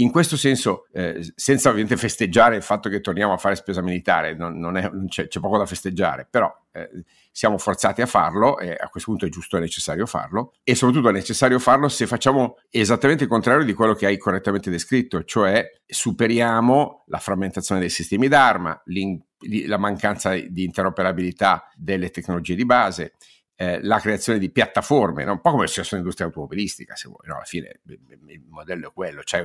In 0.00 0.10
questo 0.10 0.36
senso, 0.36 0.86
eh, 0.92 1.20
senza 1.36 1.68
ovviamente 1.68 1.96
festeggiare 1.96 2.56
il 2.56 2.62
fatto 2.62 2.88
che 2.88 3.00
torniamo 3.00 3.32
a 3.32 3.36
fare 3.36 3.54
spesa 3.54 3.80
militare, 3.80 4.34
non, 4.34 4.58
non 4.58 4.76
è, 4.76 4.90
c'è, 5.06 5.28
c'è, 5.28 5.40
poco 5.40 5.58
da 5.58 5.66
festeggiare, 5.66 6.26
però 6.28 6.52
eh, 6.72 7.04
siamo 7.30 7.58
forzati 7.58 8.00
a 8.02 8.06
farlo 8.06 8.58
e 8.58 8.70
a 8.70 8.88
questo 8.88 9.10
punto 9.10 9.26
è 9.26 9.28
giusto 9.28 9.56
e 9.56 9.60
necessario 9.60 10.06
farlo 10.06 10.54
e 10.64 10.74
soprattutto 10.74 11.08
è 11.08 11.12
necessario 11.12 11.58
farlo 11.60 11.88
se 11.88 12.06
facciamo 12.06 12.58
esattamente 12.70 13.24
il 13.24 13.28
contrario 13.28 13.64
di 13.64 13.74
quello 13.74 13.94
che 13.94 14.06
hai 14.06 14.18
correttamente 14.18 14.70
descritto, 14.70 15.22
cioè 15.22 15.64
superiamo 15.84 17.04
la 17.06 17.18
frammentazione 17.18 17.80
dei 17.80 17.90
sistemi 17.90 18.26
d'arma, 18.26 18.80
la 19.66 19.78
mancanza 19.78 20.34
di 20.34 20.64
interoperabilità 20.64 21.70
delle 21.76 22.10
tecnologie 22.10 22.54
di 22.54 22.64
base, 22.64 23.14
eh, 23.60 23.82
la 23.82 23.98
creazione 23.98 24.38
di 24.38 24.50
piattaforme, 24.50 25.24
no? 25.24 25.32
un 25.32 25.40
po' 25.40 25.50
come 25.50 25.64
è 25.64 25.66
successo 25.66 25.90
nell'industria 25.90 26.28
automobilistica, 26.28 26.94
se 26.94 27.08
vuoi, 27.08 27.26
no? 27.26 27.34
alla 27.34 27.44
fine 27.44 27.80
il 27.88 28.44
modello 28.48 28.88
è 28.88 28.92
quello, 28.92 29.22
c'è, 29.22 29.44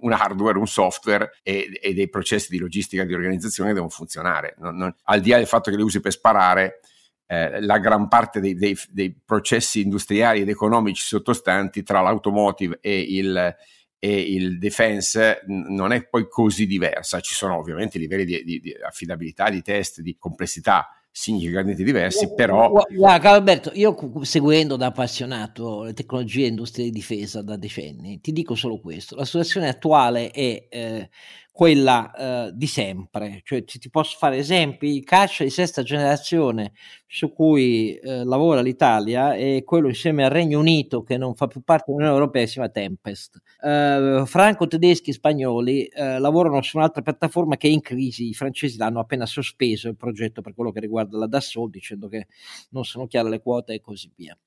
un 0.00 0.12
hardware, 0.12 0.58
un 0.58 0.66
software 0.66 1.38
e, 1.42 1.70
e, 1.80 1.94
dei 1.94 2.10
processi 2.10 2.48
di 2.50 2.58
logistica 2.58 3.02
e 3.02 3.06
di 3.06 3.14
organizzazione 3.14 3.70
che 3.70 3.76
devono 3.76 3.92
funzionare, 3.92 4.54
non, 4.58 4.76
non, 4.76 4.94
al 5.04 5.20
di 5.20 5.30
là 5.30 5.38
del 5.38 5.46
fatto 5.46 5.70
che 5.70 5.78
li 5.78 5.82
usi 5.82 6.00
per 6.00 6.12
sparare, 6.12 6.80
eh, 7.26 7.62
la 7.62 7.78
gran 7.78 8.08
parte 8.08 8.40
dei, 8.40 8.54
dei, 8.54 8.76
dei, 8.90 9.18
processi 9.24 9.80
industriali 9.80 10.40
ed 10.40 10.50
economici 10.50 11.02
sottostanti 11.02 11.82
tra 11.82 12.02
l'automotive 12.02 12.78
e 12.82 13.00
il, 13.00 13.56
e 13.98 14.20
il 14.20 14.58
defense 14.58 15.40
non 15.46 15.92
è 15.92 16.06
poi 16.06 16.28
così 16.28 16.66
diversa, 16.66 17.20
ci 17.20 17.34
sono 17.34 17.58
ovviamente 17.58 17.98
livelli 17.98 18.24
di, 18.24 18.42
di, 18.44 18.60
di 18.60 18.74
affidabilità, 18.74 19.50
di 19.50 19.62
test, 19.62 20.00
di 20.00 20.16
complessità 20.16 20.88
significativamente 21.10 21.82
diversi, 21.82 22.32
però... 22.32 22.70
Guarda, 22.94 23.30
Alberto, 23.30 23.72
io 23.74 23.96
seguendo 24.22 24.76
da 24.76 24.86
appassionato 24.86 25.82
le 25.82 25.92
tecnologie 25.92 26.44
e 26.44 26.48
industrie 26.48 26.84
di 26.84 26.92
difesa 26.92 27.42
da 27.42 27.56
decenni, 27.56 28.20
ti 28.20 28.30
dico 28.30 28.54
solo 28.54 28.78
questo, 28.78 29.16
la 29.16 29.24
situazione 29.24 29.68
attuale 29.68 30.30
è 30.30 30.68
eh, 30.70 31.10
quella 31.58 32.12
eh, 32.46 32.50
di 32.54 32.68
sempre, 32.68 33.40
cioè 33.42 33.64
ti, 33.64 33.80
ti, 33.80 33.90
posso 33.90 34.16
fare 34.16 34.36
esempi, 34.36 34.94
il 34.94 35.02
caccia 35.02 35.42
di 35.42 35.50
sesta 35.50 35.82
generazione 35.82 36.70
su 37.04 37.32
cui 37.32 37.96
eh, 37.96 38.22
lavora 38.22 38.60
l'Italia 38.60 39.34
è 39.34 39.64
quello 39.64 39.88
insieme 39.88 40.22
al 40.22 40.30
Regno 40.30 40.60
Unito 40.60 41.02
che 41.02 41.16
non 41.16 41.34
fa 41.34 41.48
più 41.48 41.62
parte 41.62 41.86
dell'Unione 41.88 42.16
Europea, 42.16 42.46
si 42.46 42.52
chiama 42.52 42.68
Tempest. 42.68 43.42
Eh, 43.60 44.22
franco-tedeschi 44.24 45.10
e 45.10 45.14
spagnoli 45.14 45.86
eh, 45.86 46.20
lavorano 46.20 46.62
su 46.62 46.76
un'altra 46.76 47.02
piattaforma 47.02 47.56
che 47.56 47.66
è 47.66 47.72
in 47.72 47.80
crisi, 47.80 48.28
i 48.28 48.34
francesi 48.34 48.78
l'hanno 48.78 49.00
appena 49.00 49.26
sospeso 49.26 49.88
il 49.88 49.96
progetto 49.96 50.42
per 50.42 50.54
quello 50.54 50.70
che 50.70 50.78
riguarda 50.78 51.18
la 51.18 51.26
Dassault 51.26 51.72
dicendo 51.72 52.06
che 52.06 52.28
non 52.70 52.84
sono 52.84 53.08
chiare 53.08 53.28
le 53.30 53.40
quote 53.40 53.74
e 53.74 53.80
così 53.80 54.12
via 54.14 54.38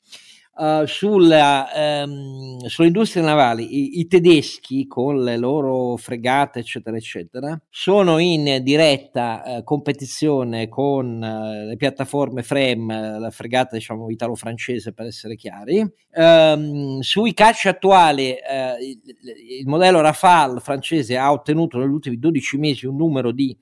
uh, 0.55 0.85
sulla, 0.85 1.67
um, 2.03 2.57
sulle 2.65 2.87
industrie 2.87 3.23
navali, 3.23 3.63
I, 3.63 3.99
i, 3.99 4.07
tedeschi 4.07 4.87
con 4.87 5.23
le 5.23 5.37
loro 5.37 5.95
fregate, 5.97 6.59
eccetera, 6.59 6.97
eccetera, 6.97 7.59
sono 7.69 8.17
in 8.17 8.59
diretta 8.63 9.43
uh, 9.45 9.63
competizione 9.63 10.67
con 10.67 11.21
uh, 11.21 11.67
le 11.67 11.75
piattaforme 11.77 12.43
FREM, 12.43 13.19
la 13.19 13.29
fregata 13.29 13.75
diciamo 13.75 14.09
italo-francese 14.09 14.93
per 14.93 15.05
essere 15.05 15.35
chiari. 15.35 15.85
Um, 16.13 16.99
sui 16.99 17.33
cacci 17.33 17.67
attuali, 17.67 18.29
il, 18.29 18.99
il 19.59 19.67
modello 19.67 20.01
Rafale 20.01 20.59
francese 20.59 21.17
ha 21.17 21.31
ottenuto 21.31 21.77
negli 21.77 21.89
ultimi 21.89 22.19
12 22.19 22.57
mesi 22.57 22.85
un 22.85 22.95
numero 22.95 23.31
di 23.31 23.57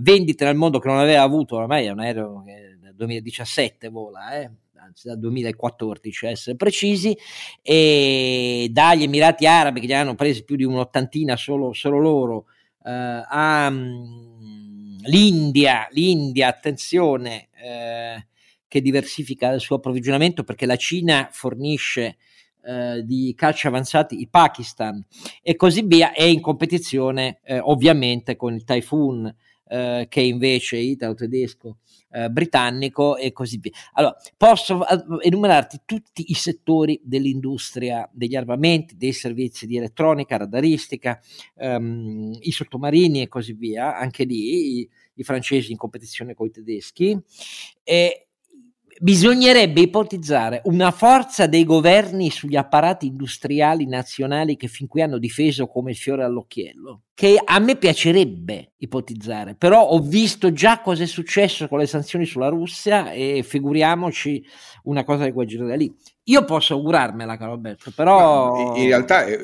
vendite 0.00 0.44
nel 0.44 0.56
mondo 0.56 0.78
che 0.78 0.88
non 0.88 0.98
aveva 0.98 1.22
avuto, 1.22 1.56
ormai 1.56 1.86
è 1.86 1.90
un 1.90 2.00
aereo 2.00 2.42
che 2.44 2.76
nel 2.80 2.94
2017 2.96 3.88
vola, 3.88 4.40
eh, 4.40 4.50
anzi 4.86 5.08
dal 5.08 5.18
2014 5.18 6.26
a 6.26 6.30
essere 6.30 6.56
precisi, 6.56 7.16
e 7.60 8.68
dagli 8.70 9.02
Emirati 9.02 9.46
Arabi 9.46 9.80
che 9.80 9.86
ne 9.88 9.94
hanno 9.94 10.14
presi 10.14 10.44
più 10.44 10.56
di 10.56 10.64
un'ottantina 10.64 11.36
solo, 11.36 11.72
solo 11.72 11.98
loro, 11.98 12.46
eh, 12.84 12.90
a 12.90 13.66
um, 13.68 14.98
l'India, 15.02 15.88
l'India, 15.90 16.48
attenzione, 16.48 17.48
eh, 17.60 18.26
che 18.68 18.80
diversifica 18.80 19.50
il 19.50 19.60
suo 19.60 19.76
approvvigionamento 19.76 20.44
perché 20.44 20.66
la 20.66 20.76
Cina 20.76 21.28
fornisce 21.30 22.16
eh, 22.64 23.02
di 23.04 23.32
calci 23.36 23.66
avanzati 23.66 24.18
il 24.18 24.28
Pakistan 24.28 25.04
e 25.42 25.56
così 25.56 25.82
via, 25.82 26.12
è 26.12 26.24
in 26.24 26.40
competizione 26.40 27.40
eh, 27.44 27.58
ovviamente 27.58 28.36
con 28.36 28.54
il 28.54 28.64
Typhoon 28.64 29.34
eh, 29.68 30.06
che 30.08 30.20
invece 30.20 30.76
italo-tedesco 30.76 31.78
eh, 32.10 32.30
britannico 32.30 33.16
e 33.16 33.32
così 33.32 33.58
via. 33.58 33.72
Allora, 33.92 34.16
posso 34.36 34.80
enumerarti 35.20 35.80
tutti 35.84 36.30
i 36.30 36.34
settori 36.34 37.00
dell'industria 37.02 38.08
degli 38.12 38.36
armamenti, 38.36 38.96
dei 38.96 39.12
servizi 39.12 39.66
di 39.66 39.76
elettronica, 39.76 40.36
radaristica, 40.36 41.20
ehm, 41.56 42.36
i 42.40 42.50
sottomarini 42.50 43.22
e 43.22 43.28
così 43.28 43.52
via, 43.52 43.96
anche 43.96 44.24
lì 44.24 44.78
i, 44.78 44.88
i 45.14 45.24
francesi 45.24 45.72
in 45.72 45.78
competizione 45.78 46.34
con 46.34 46.46
i 46.46 46.50
tedeschi. 46.50 47.18
E, 47.82 48.25
bisognerebbe 48.98 49.80
ipotizzare 49.80 50.60
una 50.64 50.90
forza 50.90 51.46
dei 51.46 51.64
governi 51.64 52.30
sugli 52.30 52.56
apparati 52.56 53.06
industriali 53.06 53.86
nazionali 53.86 54.56
che 54.56 54.68
fin 54.68 54.86
qui 54.86 55.02
hanno 55.02 55.18
difeso 55.18 55.66
come 55.66 55.90
il 55.90 55.96
fiore 55.96 56.24
all'occhiello, 56.24 57.02
che 57.14 57.40
a 57.42 57.58
me 57.58 57.76
piacerebbe 57.76 58.72
ipotizzare, 58.78 59.54
però 59.54 59.82
ho 59.82 60.00
visto 60.00 60.52
già 60.52 60.80
cosa 60.80 61.02
è 61.02 61.06
successo 61.06 61.68
con 61.68 61.78
le 61.78 61.86
sanzioni 61.86 62.24
sulla 62.24 62.48
Russia 62.48 63.10
e 63.12 63.42
figuriamoci 63.42 64.44
una 64.84 65.04
cosa 65.04 65.24
di 65.24 65.32
quel 65.32 65.46
da 65.46 65.76
lì. 65.76 65.94
Io 66.28 66.44
posso 66.44 66.74
augurarmela, 66.74 67.36
caro 67.36 67.52
Alberto, 67.52 67.92
però... 67.94 68.74
In 68.74 68.86
realtà 68.86 69.24
è, 69.24 69.38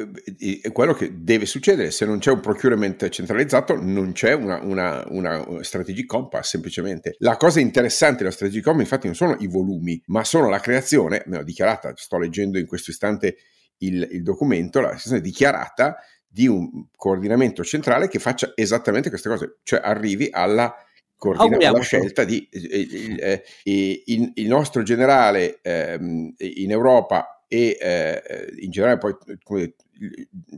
è, 0.62 0.72
quello 0.72 0.94
che 0.94 1.22
deve 1.22 1.46
succedere, 1.46 1.92
se 1.92 2.04
non 2.04 2.18
c'è 2.18 2.32
un 2.32 2.40
procurement 2.40 3.08
centralizzato 3.08 3.76
non 3.80 4.10
c'è 4.10 4.32
una, 4.32 4.58
una, 4.64 5.04
una 5.08 5.62
strategy 5.62 6.04
compass, 6.04 6.48
semplicemente. 6.48 7.14
La 7.18 7.36
cosa 7.36 7.60
interessante 7.60 8.18
della 8.18 8.32
strategy 8.32 8.60
compass 8.60 8.82
infatti 8.82 9.06
non 9.06 9.14
sono 9.14 9.36
i 9.38 9.46
volumi, 9.46 10.02
ma 10.06 10.24
sono 10.24 10.48
la 10.48 10.58
creazione, 10.58 11.22
me 11.26 11.36
l'ho 11.36 11.44
dichiarata, 11.44 11.92
sto 11.94 12.18
leggendo 12.18 12.58
in 12.58 12.66
questo 12.66 12.90
istante 12.90 13.36
il, 13.78 14.08
il 14.10 14.22
documento, 14.24 14.80
la 14.80 14.88
creazione 14.88 15.20
dichiarata 15.20 15.98
di 16.26 16.48
un 16.48 16.86
coordinamento 16.96 17.62
centrale 17.62 18.08
che 18.08 18.18
faccia 18.18 18.52
esattamente 18.56 19.08
queste 19.08 19.28
cose, 19.28 19.58
cioè 19.62 19.80
arrivi 19.84 20.30
alla 20.32 20.74
coordina 21.22 21.70
la 21.70 21.80
scelta 21.80 22.24
di 22.24 22.48
eh, 22.50 22.88
eh, 22.90 23.44
eh, 23.62 24.02
il, 24.06 24.32
il, 24.34 24.48
nostro 24.48 24.82
generale 24.82 25.60
ehm, 25.62 26.34
in 26.38 26.72
Europa 26.72 27.44
e 27.46 27.78
eh, 27.80 28.52
in 28.58 28.72
generale 28.72 28.98
poi 28.98 29.14
come 29.44 29.74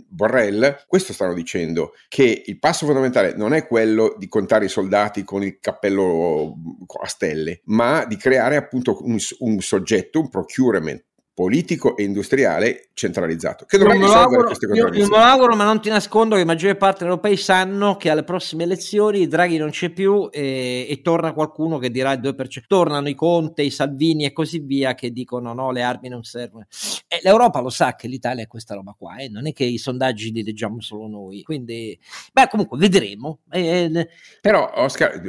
Borrell, 0.09 0.85
questo 0.87 1.13
stanno 1.13 1.35
dicendo, 1.35 1.93
che 2.09 2.45
il 2.47 2.59
passo 2.59 2.87
fondamentale 2.87 3.35
non 3.37 3.53
è 3.53 3.67
quello 3.67 4.15
di 4.17 4.27
contare 4.27 4.65
i 4.65 4.71
soldati 4.71 5.23
con 5.23 5.43
il 5.43 5.59
cappello 5.61 6.57
a 7.03 7.07
stelle, 7.09 7.61
ma 7.65 8.07
di 8.07 8.17
creare 8.17 8.57
appunto 8.57 9.05
un, 9.05 9.19
un 9.41 9.61
soggetto, 9.61 10.21
un 10.21 10.31
procurement 10.31 11.05
politico 11.35 11.97
e 11.97 12.05
industriale 12.05 12.91
centralizzato 12.95 13.65
che 13.65 13.77
dovrebbe 13.77 14.05
risolvere 14.05 14.25
auguro, 14.25 14.47
queste 14.47 14.69
cose. 14.69 14.79
Io, 14.79 14.87
io 14.93 15.09
me 15.09 15.17
lo 15.17 15.17
auguro, 15.17 15.57
ma 15.57 15.65
non 15.65 15.81
ti 15.81 15.89
nascondo 15.89 16.37
che 16.37 16.43
la 16.43 16.47
maggior 16.47 16.77
parte 16.77 17.01
degli 17.01 17.09
europei 17.09 17.37
sanno 17.37 17.97
che 17.97 18.09
alle 18.09 18.23
prossime 18.23 18.63
elezioni 18.63 19.27
Draghi 19.27 19.57
non 19.57 19.71
c'è 19.71 19.91
più 19.91 20.29
e, 20.31 20.87
e, 20.89 21.03
torna 21.03 21.33
qualcuno 21.33 21.79
che 21.79 21.91
dirà 21.91 22.13
il 22.13 22.21
2%. 22.21 22.63
Tornano 22.69 23.09
i 23.09 23.17
Conte, 23.17 23.63
i 23.63 23.71
Salvini 23.71 24.25
e 24.25 24.33
così 24.33 24.61
via 24.61 24.95
che 24.95 25.11
dicono 25.11 25.53
no, 25.53 25.73
le 25.73 25.83
armi 25.83 26.09
non 26.09 26.23
servono. 26.23 26.67
E 27.09 27.19
l'Europa 27.23 27.61
lo 27.61 27.71
sa 27.71 27.97
che 27.97 28.07
l'Italia 28.07 28.45
è 28.45 28.47
questa 28.47 28.75
roba 28.75 28.95
qua, 28.97 29.17
eh? 29.17 29.29
non 29.29 29.49
è 29.49 29.53
che 29.53 29.65
i 29.65 29.77
sondaggi 29.77 30.31
li 30.31 30.45
leggiamo 30.45 30.81
solo 30.81 31.09
noi. 31.09 31.43
Quindi, 31.43 31.99
beh, 32.33 32.47
comunque 32.49 32.79
vedremo. 32.79 33.41
Eh, 33.51 34.09
Però, 34.41 34.71
Oscar, 34.77 35.21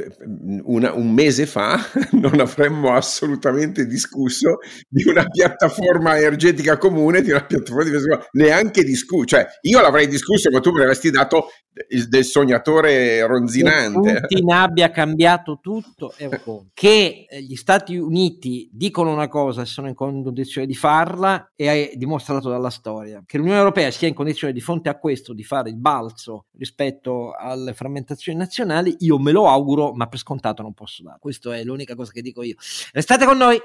una, 0.62 0.92
un 0.92 1.10
mese 1.10 1.46
fa 1.46 1.80
non 2.12 2.38
avremmo 2.38 2.92
assolutamente 2.92 3.86
discusso 3.86 4.58
di 4.88 5.02
una 5.08 5.26
piattaforma 5.26 5.94
piattaforma 5.96 6.18
energetica 6.18 6.78
comune 6.78 7.22
di 7.22 7.30
una 7.30 7.44
piattaforma 7.44 7.84
di 7.84 7.90
difesa 7.90 8.26
neanche 8.32 8.84
discusso, 8.84 9.24
cioè 9.24 9.46
io 9.62 9.80
l'avrei 9.80 10.08
discusso 10.08 10.50
ma 10.50 10.60
tu 10.60 10.72
mi 10.72 10.80
avresti 10.80 11.10
dato 11.10 11.48
il, 11.88 12.08
del 12.08 12.24
sognatore 12.24 13.26
ronzinante. 13.26 14.12
Che 14.12 14.20
Putin 14.20 14.52
abbia 14.52 14.90
cambiato 14.90 15.58
tutto 15.60 16.12
è 16.16 16.24
un 16.24 16.40
conto. 16.42 16.70
Che 16.72 17.26
gli 17.40 17.54
Stati 17.54 17.96
Uniti 17.96 18.68
dicono 18.72 19.12
una 19.12 19.28
cosa 19.28 19.62
e 19.62 19.66
sono 19.66 19.88
in 19.88 19.94
condizione 19.94 20.66
di 20.66 20.74
farla 20.74 21.52
e 21.54 21.90
è 21.90 21.96
dimostrato 21.96 22.48
dalla 22.48 22.70
storia. 22.70 23.22
Che 23.26 23.36
l'Unione 23.36 23.58
Europea 23.58 23.90
sia 23.90 24.08
in 24.08 24.14
condizione 24.14 24.52
di 24.52 24.60
fronte 24.60 24.88
a 24.88 24.98
questo 24.98 25.32
di 25.32 25.44
fare 25.44 25.68
il 25.68 25.76
balzo 25.76 26.46
rispetto 26.56 27.32
alle 27.32 27.74
frammentazioni 27.74 28.38
nazionali 28.38 28.96
io 29.00 29.18
me 29.18 29.32
lo 29.32 29.48
auguro 29.48 29.92
ma 29.92 30.06
per 30.06 30.18
scontato 30.18 30.62
non 30.62 30.72
posso 30.72 31.02
dare. 31.02 31.18
Questa 31.20 31.54
è 31.54 31.62
l'unica 31.62 31.94
cosa 31.94 32.12
che 32.12 32.22
dico 32.22 32.42
io. 32.42 32.54
Restate 32.92 33.24
con 33.26 33.36
noi 33.36 33.58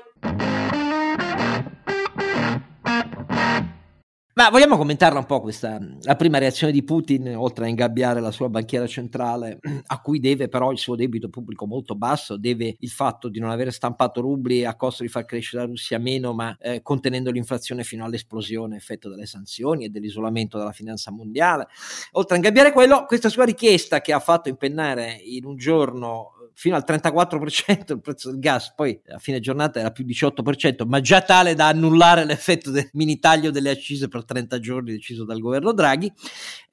Ma 4.33 4.49
vogliamo 4.49 4.77
commentarla 4.77 5.19
un 5.19 5.25
po' 5.25 5.41
questa, 5.41 5.77
la 6.03 6.15
prima 6.15 6.37
reazione 6.37 6.71
di 6.71 6.83
Putin, 6.83 7.35
oltre 7.35 7.65
a 7.65 7.67
ingabbiare 7.67 8.21
la 8.21 8.31
sua 8.31 8.47
banchiera 8.47 8.87
centrale, 8.87 9.59
a 9.87 9.99
cui 9.99 10.21
deve 10.21 10.47
però 10.47 10.71
il 10.71 10.77
suo 10.77 10.95
debito 10.95 11.27
pubblico 11.27 11.65
molto 11.65 11.95
basso, 11.95 12.37
deve 12.37 12.77
il 12.79 12.89
fatto 12.89 13.27
di 13.27 13.39
non 13.39 13.49
aver 13.49 13.73
stampato 13.73 14.21
rubli 14.21 14.63
a 14.63 14.75
costo 14.77 15.03
di 15.03 15.09
far 15.09 15.25
crescere 15.25 15.63
la 15.63 15.67
Russia 15.67 15.99
meno, 15.99 16.31
ma 16.33 16.55
eh, 16.61 16.81
contenendo 16.81 17.29
l'inflazione 17.29 17.83
fino 17.83 18.05
all'esplosione 18.05 18.77
effetto 18.77 19.09
delle 19.09 19.25
sanzioni 19.25 19.83
e 19.83 19.89
dell'isolamento 19.89 20.57
della 20.57 20.71
finanza 20.71 21.11
mondiale. 21.11 21.67
Oltre 22.11 22.35
a 22.35 22.37
ingabbiare 22.37 22.71
quello, 22.71 23.03
questa 23.05 23.27
sua 23.27 23.43
richiesta 23.43 23.99
che 23.99 24.13
ha 24.13 24.19
fatto 24.21 24.47
impennare 24.47 25.11
in 25.11 25.43
un 25.43 25.57
giorno 25.57 26.31
fino 26.53 26.75
al 26.75 26.83
34% 26.87 27.93
il 27.93 28.01
prezzo 28.01 28.29
del 28.31 28.39
gas, 28.39 28.73
poi 28.73 28.99
a 29.09 29.19
fine 29.19 29.39
giornata 29.39 29.79
era 29.79 29.91
più 29.91 30.05
18%, 30.05 30.85
ma 30.85 30.99
già 31.01 31.21
tale 31.21 31.53
da 31.53 31.67
annullare 31.67 32.25
l'effetto 32.25 32.71
del 32.71 32.89
mini 32.93 33.19
taglio 33.19 33.51
delle 33.51 33.69
accise 33.69 34.07
per 34.07 34.25
30 34.25 34.59
giorni 34.59 34.91
deciso 34.91 35.25
dal 35.25 35.39
governo 35.39 35.73
Draghi. 35.73 36.11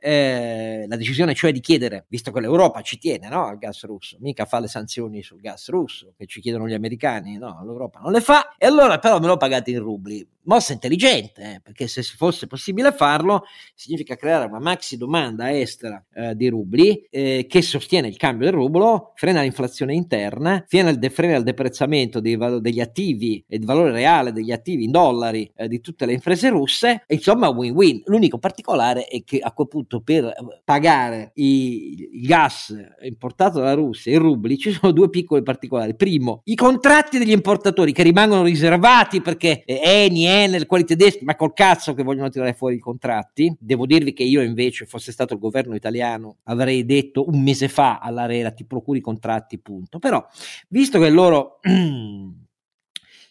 Eh, 0.01 0.85
la 0.87 0.97
decisione 0.97 1.35
cioè 1.35 1.51
di 1.51 1.61
chiedere, 1.61 2.07
visto 2.09 2.31
che 2.31 2.41
l'Europa 2.41 2.83
ci 2.83 2.99
tiene 2.99 3.29
no, 3.29 3.47
al 3.47 3.59
gas 3.59 3.85
russo, 3.85 4.17
mica 4.21 4.45
fa 4.45 4.61
le 4.61 4.69
sanzioni 4.69 5.23
sul 5.23 5.41
gas 5.41 5.69
russo 5.71 6.14
che 6.17 6.27
ci 6.27 6.41
chiedono 6.41 6.69
gli 6.69 6.75
americani, 6.75 7.37
no, 7.37 7.61
l'Europa 7.64 7.99
non 7.99 8.12
le 8.12 8.21
fa, 8.21 8.55
e 8.57 8.67
allora 8.67 8.99
però 8.99 9.19
me 9.19 9.27
lo 9.27 9.37
pagate 9.37 9.73
in 9.73 9.81
rubli 9.81 10.27
mossa 10.49 10.73
intelligente, 10.73 11.43
eh, 11.43 11.61
perché 11.62 11.87
se 11.87 12.03
fosse 12.03 12.47
possibile 12.47 12.91
farlo, 12.91 13.45
significa 13.75 14.17
creare 14.17 14.47
una 14.47 14.59
maxi 14.59 14.97
domanda 14.97 15.57
estera 15.57 16.03
eh, 16.14 16.35
di 16.35 16.49
rubli 16.49 17.07
eh, 17.11 17.47
che 17.47 17.62
sostiene 17.62 18.09
il 18.09 18.17
cambio 18.17 18.47
del 18.47 18.55
rublo, 18.55 19.12
frena 19.14 19.43
l'inflazione 19.43 19.67
interna, 19.92 20.64
frena 20.66 20.90
il, 20.90 20.98
de- 20.98 21.11
frena 21.11 21.37
il 21.37 21.42
deprezzamento 21.42 22.20
dei 22.20 22.37
val- 22.37 22.61
degli 22.61 22.81
attivi 22.81 23.44
e 23.46 23.57
il 23.57 23.64
valore 23.64 23.92
reale 23.92 24.33
degli 24.33 24.52
attivi 24.52 24.85
in 24.85 24.90
dollari 24.90 25.50
eh, 25.57 25.68
di 25.68 25.81
tutte 25.81 26.07
le 26.07 26.12
imprese 26.12 26.48
russe, 26.48 27.02
e 27.07 27.14
insomma 27.14 27.48
win-win. 27.48 28.02
L'unico 28.07 28.38
particolare 28.38 29.04
è 29.04 29.22
che 29.24 29.38
a 29.38 29.52
quel 29.52 29.68
punto 29.68 30.00
per 30.00 30.33
pagare 30.64 31.33
i- 31.35 32.09
il 32.12 32.26
gas 32.26 32.74
importato 33.02 33.59
dalla 33.59 33.74
Russia 33.74 34.12
in 34.12 34.18
rubli 34.18 34.59
ci 34.59 34.72
sono 34.72 34.92
due 34.92 35.11
piccoli 35.11 35.42
particolari. 35.42 35.94
Primo, 35.94 36.40
i 36.44 36.54
contratti 36.54 37.18
degli 37.18 37.31
importatori 37.33 37.92
che 37.92 38.02
rimangono 38.02 38.44
riservati 38.44 39.20
perché 39.20 39.62
Eni, 39.66 40.26
Enel, 40.26 40.66
quelli 40.66 40.85
tedeschi, 40.85 41.24
ma 41.24 41.37
col 41.37 41.52
cazzo 41.52 41.94
che 41.94 42.02
vogliono 42.02 42.28
tirare 42.28 42.54
fuori 42.54 42.76
i 42.76 42.81
contratti. 42.81 43.54
Devo 43.59 43.87
dirvi 43.87 44.12
che 44.12 44.22
io 44.22 44.42
invece, 44.42 44.87
fosse 44.87 45.12
stato 45.12 45.35
il 45.35 45.40
governo 45.40 45.74
italiano, 45.74 46.37
avrei 46.44 46.85
detto 46.85 47.28
un 47.28 47.42
mese 47.42 47.68
fa 47.68 47.98
all'Arera 47.98 48.50
ti 48.50 48.64
procuri 48.64 48.98
i 48.98 49.02
contratti, 49.02 49.58
punto. 49.61 49.99
Però, 49.99 50.27
visto 50.68 50.99
che 50.99 51.11
loro 51.11 51.61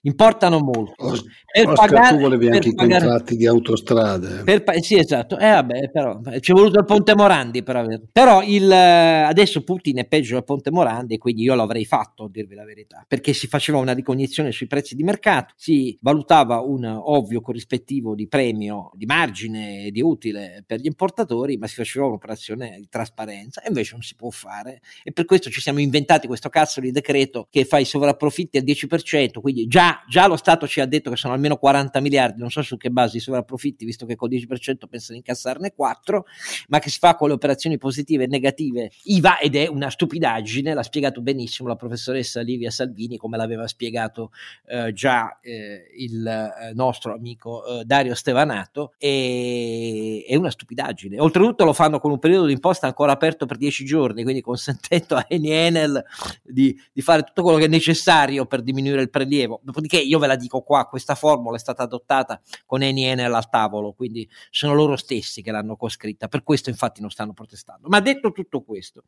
importano 0.07 0.59
molto. 0.59 1.05
Os- 1.05 1.25
per 1.57 1.69
Oscar, 1.69 1.89
pagare, 1.89 2.15
tu 2.15 2.21
volevi 2.21 2.49
anche 2.49 2.73
pagare, 2.73 3.05
i 3.05 3.07
contratti 3.07 3.35
di 3.35 3.47
autostrade. 3.47 4.43
Per, 4.43 4.63
sì, 4.81 4.97
esatto. 4.97 5.37
Eh, 5.39 5.49
vabbè, 5.49 5.89
però, 5.89 6.19
ci 6.39 6.51
è 6.51 6.53
voluto 6.53 6.77
il 6.77 6.85
Ponte 6.85 7.15
Morandi 7.15 7.63
per 7.63 7.75
averlo. 7.77 8.07
Però 8.11 8.43
il, 8.43 8.71
adesso 8.71 9.63
Putin 9.63 9.97
è 9.97 10.05
peggio 10.05 10.35
del 10.35 10.43
Ponte 10.43 10.69
Morandi 10.69 11.15
e 11.15 11.17
quindi 11.17 11.41
io 11.43 11.55
l'avrei 11.55 11.85
fatto, 11.85 12.25
a 12.25 12.29
dirvi 12.29 12.53
la 12.53 12.63
verità, 12.63 13.03
perché 13.07 13.33
si 13.33 13.47
faceva 13.47 13.79
una 13.79 13.93
ricognizione 13.93 14.51
sui 14.51 14.67
prezzi 14.67 14.93
di 14.93 15.03
mercato, 15.03 15.53
si 15.57 15.97
valutava 16.01 16.59
un 16.59 16.85
ovvio 16.85 17.41
corrispettivo 17.41 18.13
di 18.13 18.27
premio, 18.27 18.91
di 18.93 19.05
margine, 19.05 19.89
di 19.89 20.01
utile 20.01 20.63
per 20.65 20.79
gli 20.79 20.85
importatori, 20.85 21.57
ma 21.57 21.65
si 21.65 21.75
faceva 21.75 22.05
un'operazione 22.05 22.75
di 22.77 22.87
trasparenza 22.87 23.61
e 23.63 23.69
invece 23.69 23.93
non 23.93 24.03
si 24.03 24.15
può 24.15 24.29
fare. 24.29 24.81
E 25.03 25.11
per 25.11 25.25
questo 25.25 25.49
ci 25.49 25.61
siamo 25.61 25.79
inventati 25.79 26.27
questo 26.27 26.49
cazzo 26.49 26.81
di 26.81 26.91
decreto 26.91 27.47
che 27.49 27.65
fa 27.65 27.79
i 27.79 27.85
sovrapprofitti 27.85 28.57
al 28.57 28.63
10%, 28.63 29.39
quindi 29.41 29.65
già 29.65 29.96
già, 30.07 30.27
lo 30.27 30.35
Stato 30.35 30.67
ci 30.67 30.79
ha 30.79 30.85
detto 30.85 31.09
che 31.09 31.15
sono 31.15 31.33
almeno 31.33 31.57
40 31.57 31.99
miliardi, 31.99 32.39
non 32.39 32.49
so 32.49 32.61
su 32.61 32.77
che 32.77 32.89
base 32.89 33.17
i 33.17 33.19
sovrapprofitti, 33.19 33.85
visto 33.85 34.05
che 34.05 34.15
col 34.15 34.29
10% 34.29 34.87
pensa 34.89 35.11
di 35.11 35.17
incassarne 35.17 35.73
4, 35.73 36.25
ma 36.69 36.79
che 36.79 36.89
si 36.89 36.99
fa 36.99 37.15
con 37.15 37.29
le 37.29 37.33
operazioni 37.33 37.77
positive 37.77 38.25
e 38.25 38.27
negative 38.27 38.91
IVA 39.03 39.39
ed 39.39 39.55
è 39.55 39.67
una 39.67 39.89
stupidaggine, 39.89 40.73
l'ha 40.73 40.83
spiegato 40.83 41.21
benissimo 41.21 41.69
la 41.69 41.75
professoressa 41.75 42.41
Livia 42.41 42.71
Salvini, 42.71 43.17
come 43.17 43.37
l'aveva 43.37 43.67
spiegato 43.67 44.31
eh, 44.67 44.91
già 44.93 45.39
eh, 45.41 45.91
il 45.97 46.25
eh, 46.25 46.73
nostro 46.73 47.13
amico 47.13 47.65
eh, 47.65 47.85
Dario 47.85 48.15
Stevanato, 48.15 48.93
e, 48.97 50.25
è 50.27 50.35
una 50.35 50.51
stupidaggine. 50.51 51.19
Oltretutto 51.19 51.63
lo 51.63 51.73
fanno 51.73 51.99
con 51.99 52.11
un 52.11 52.19
periodo 52.19 52.45
di 52.45 52.53
imposta 52.53 52.87
ancora 52.87 53.13
aperto 53.13 53.45
per 53.45 53.57
10 53.57 53.85
giorni, 53.85 54.23
quindi 54.23 54.41
consentendo 54.41 55.15
a 55.15 55.25
Eni 55.27 55.51
Enel 55.51 56.03
di, 56.43 56.77
di 56.91 57.01
fare 57.01 57.23
tutto 57.23 57.43
quello 57.43 57.57
che 57.57 57.65
è 57.65 57.69
necessario 57.69 58.45
per 58.45 58.61
diminuire 58.61 59.01
il 59.01 59.09
prelievo. 59.09 59.59
Dopodiché 59.63 59.86
io 59.95 60.19
ve 60.19 60.27
la 60.27 60.35
dico 60.35 60.61
qua, 60.61 60.85
questa 60.87 61.15
formula 61.15 61.55
è 61.55 61.59
stata 61.59 61.83
adottata 61.83 62.41
con 62.65 62.81
Eni 62.81 63.05
Enel 63.05 63.33
al 63.33 63.49
tavolo, 63.49 63.93
quindi 63.93 64.29
sono 64.49 64.73
loro 64.73 64.97
stessi 64.97 65.41
che 65.41 65.51
l'hanno 65.51 65.77
coscritta, 65.77 66.27
per 66.27 66.43
questo 66.43 66.69
infatti 66.69 66.99
non 66.99 67.09
stanno 67.09 67.31
protestando. 67.31 67.87
Ma 67.87 68.01
detto 68.01 68.31
tutto 68.31 68.61
questo, 68.63 69.03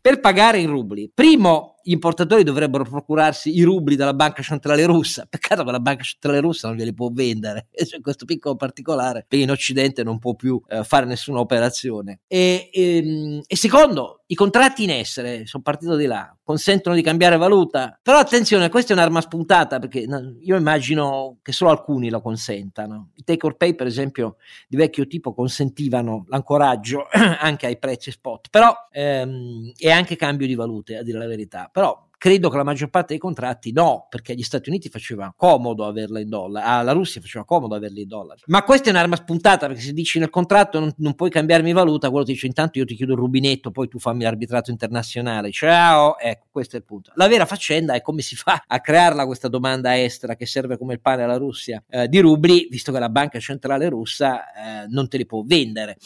per 0.00 0.18
pagare 0.18 0.58
in 0.58 0.68
rubli, 0.68 1.10
primo 1.12 1.76
gli 1.86 1.92
importatori 1.92 2.42
dovrebbero 2.42 2.84
procurarsi 2.84 3.54
i 3.54 3.62
rubli 3.62 3.94
dalla 3.94 4.14
banca 4.14 4.42
centrale 4.42 4.86
russa, 4.86 5.26
peccato 5.30 5.64
che 5.64 5.70
la 5.70 5.80
banca 5.80 6.02
centrale 6.02 6.40
russa 6.40 6.66
non 6.66 6.76
glieli 6.78 6.94
può 6.94 7.10
vendere, 7.12 7.68
c'è 7.76 8.00
questo 8.00 8.24
piccolo 8.24 8.56
particolare, 8.56 9.26
perché 9.28 9.44
in 9.44 9.50
Occidente 9.50 10.02
non 10.02 10.18
può 10.18 10.34
più 10.34 10.60
eh, 10.68 10.82
fare 10.82 11.04
nessuna 11.04 11.40
operazione. 11.40 12.20
E, 12.26 12.70
e, 12.72 12.96
ehm, 12.96 13.40
e 13.46 13.56
secondo, 13.56 14.23
i 14.26 14.34
contratti 14.34 14.84
in 14.84 14.90
essere, 14.90 15.44
sono 15.46 15.62
partito 15.62 15.96
di 15.96 16.06
là, 16.06 16.34
consentono 16.42 16.94
di 16.94 17.02
cambiare 17.02 17.36
valuta, 17.36 17.98
però 18.02 18.18
attenzione, 18.18 18.70
questa 18.70 18.94
è 18.94 18.96
un'arma 18.96 19.20
spuntata 19.20 19.78
perché 19.78 20.06
io 20.40 20.56
immagino 20.56 21.38
che 21.42 21.52
solo 21.52 21.70
alcuni 21.70 22.08
lo 22.08 22.22
consentano. 22.22 23.10
I 23.16 23.24
take 23.24 23.46
or 23.46 23.56
pay, 23.56 23.74
per 23.74 23.86
esempio, 23.86 24.36
di 24.66 24.76
vecchio 24.76 25.06
tipo 25.06 25.34
consentivano 25.34 26.24
l'ancoraggio 26.28 27.06
anche 27.12 27.66
ai 27.66 27.78
prezzi 27.78 28.10
spot, 28.10 28.48
però 28.48 28.74
ehm, 28.90 29.72
e 29.76 29.90
anche 29.90 30.16
cambio 30.16 30.46
di 30.46 30.54
valute, 30.54 30.96
a 30.96 31.02
dire 31.02 31.18
la 31.18 31.26
verità. 31.26 31.68
Però 31.70 32.08
Credo 32.24 32.48
che 32.48 32.56
la 32.56 32.62
maggior 32.62 32.88
parte 32.88 33.08
dei 33.08 33.18
contratti 33.18 33.70
no, 33.70 34.06
perché 34.08 34.32
agli 34.32 34.42
Stati 34.42 34.70
Uniti 34.70 34.88
faceva 34.88 35.34
comodo 35.36 35.84
averla 35.84 36.20
in 36.20 36.30
dollari, 36.30 36.66
alla 36.66 36.92
Russia 36.92 37.20
faceva 37.20 37.44
comodo 37.44 37.74
averla 37.74 38.00
in 38.00 38.08
dollari. 38.08 38.40
Ma 38.46 38.62
questa 38.62 38.88
è 38.88 38.92
un'arma 38.92 39.16
spuntata 39.16 39.66
perché 39.66 39.82
se 39.82 39.92
dici 39.92 40.18
nel 40.18 40.30
contratto 40.30 40.80
non, 40.80 40.90
non 40.96 41.16
puoi 41.16 41.28
cambiarmi 41.28 41.74
valuta, 41.74 42.08
quello 42.08 42.24
ti 42.24 42.32
dice 42.32 42.46
intanto 42.46 42.78
io 42.78 42.86
ti 42.86 42.94
chiudo 42.94 43.12
il 43.12 43.18
rubinetto, 43.18 43.70
poi 43.70 43.88
tu 43.88 43.98
fammi 43.98 44.22
l'arbitrato 44.22 44.70
internazionale. 44.70 45.50
Ciao, 45.50 46.18
ecco, 46.18 46.46
questo 46.50 46.76
è 46.76 46.78
il 46.78 46.86
punto. 46.86 47.12
La 47.16 47.28
vera 47.28 47.44
faccenda 47.44 47.92
è 47.92 48.00
come 48.00 48.22
si 48.22 48.36
fa 48.36 48.64
a 48.66 48.80
crearla 48.80 49.26
questa 49.26 49.48
domanda 49.48 50.00
estera 50.00 50.34
che 50.34 50.46
serve 50.46 50.78
come 50.78 50.94
il 50.94 51.02
pane 51.02 51.24
alla 51.24 51.36
Russia 51.36 51.84
eh, 51.90 52.08
di 52.08 52.20
rubli, 52.20 52.68
visto 52.70 52.90
che 52.90 53.00
la 53.00 53.10
banca 53.10 53.38
centrale 53.38 53.90
russa 53.90 54.46
eh, 54.46 54.86
non 54.88 55.08
te 55.08 55.18
li 55.18 55.26
può 55.26 55.42
vendere. 55.44 55.98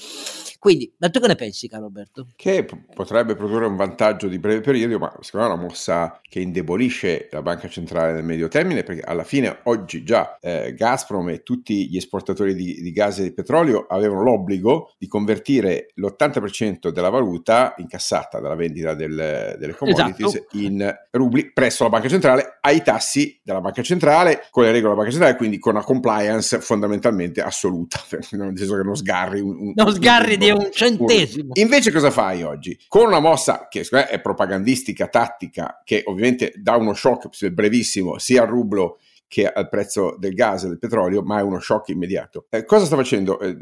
Quindi, 0.59 0.93
ma 0.99 1.09
tu 1.09 1.21
che 1.21 1.29
ne 1.29 1.37
pensi, 1.37 1.69
caro 1.69 1.85
Roberto? 1.85 2.27
Che 2.35 2.65
p- 2.65 2.93
potrebbe 2.93 3.37
produrre 3.37 3.67
un 3.67 3.77
vantaggio 3.77 4.27
di 4.27 4.41
breve 4.41 4.61
periodo, 4.61 4.99
ma 4.99 5.17
secondo 5.21 5.47
me 5.47 5.53
è 5.53 5.57
una 5.57 5.69
mossa 5.69 6.21
che 6.21 6.41
indebolisce 6.41 7.29
la 7.31 7.43
banca 7.43 7.69
centrale 7.69 8.13
nel 8.13 8.25
medio 8.25 8.49
termine, 8.49 8.83
perché 8.83 9.03
alla 9.03 9.23
fine 9.23 9.61
oggi 9.65 10.03
già 10.03 10.37
eh, 10.41 10.75
Gazprom 10.75 11.29
e 11.29 11.45
tutti 11.45 11.89
gli 11.89 11.97
esportatori 11.97 12.55
di, 12.55 12.81
di, 12.83 12.91
gas 12.91 13.21
e 13.21 13.23
di 13.23 13.33
petrolio 13.33 13.87
avevano 13.89 14.23
l'obbligo 14.23 14.95
di 14.99 15.07
convertire 15.07 15.93
l'80% 15.95 16.89
della 16.89 17.11
valuta 17.11 17.75
incassata 17.79 18.41
dalla 18.41 18.57
vendita 18.57 18.95
del, 18.95 19.57
delle 19.59 19.75
commodities 19.75 20.35
esatto. 20.35 20.59
in 20.59 20.97
rubli 21.13 21.53
presso 21.53 21.85
la 21.85 21.91
banca 21.91 22.09
centrale 22.09 22.59
ai 22.61 22.83
tassi 22.83 23.41
della 23.45 23.61
banca 23.61 23.83
centrale, 23.83 24.49
con 24.51 24.65
le 24.65 24.73
regole 24.73 24.95
della 24.95 25.03
banca 25.03 25.11
centrale, 25.13 25.37
quindi 25.37 25.59
con 25.59 25.75
una 25.75 25.85
compliance 25.85 26.61
fondamentalmente 26.61 27.41
assoluta, 27.43 28.01
nel 28.33 28.57
senso 28.57 28.77
che 28.77 28.83
non 28.83 28.97
sgarri 28.97 29.41
un, 29.41 29.57
un 29.57 29.73
non 29.77 29.93
sgarri 29.93 30.35
un, 30.35 30.41
di 30.53 30.65
un 30.65 30.71
centesimo. 30.73 31.53
Invece 31.55 31.93
cosa 31.93 32.11
fai 32.11 32.43
oggi? 32.43 32.79
Con 32.89 33.07
una 33.07 33.21
mossa 33.21 33.69
che 33.69 33.83
è 33.83 34.21
propagandistica, 34.21 35.09
tattica, 35.09 35.83
che 35.85 36.03
ovviamente 36.07 36.53
dà 36.57 36.77
uno 36.77 36.95
shock 36.95 37.49
brevissimo 37.49 38.19
sia 38.19 38.43
al 38.43 38.49
rublo 38.49 38.99
che 39.29 39.47
al 39.47 39.69
prezzo 39.69 40.17
del 40.19 40.35
gas 40.35 40.65
e 40.65 40.69
del 40.69 40.79
petrolio, 40.79 41.23
ma 41.23 41.39
è 41.39 41.43
uno 41.43 41.61
shock 41.61 41.89
immediato. 41.91 42.47
Eh, 42.51 42.65
cosa 42.65 42.87
sta 42.87 42.97
facendo 42.97 43.39
eh, 43.39 43.57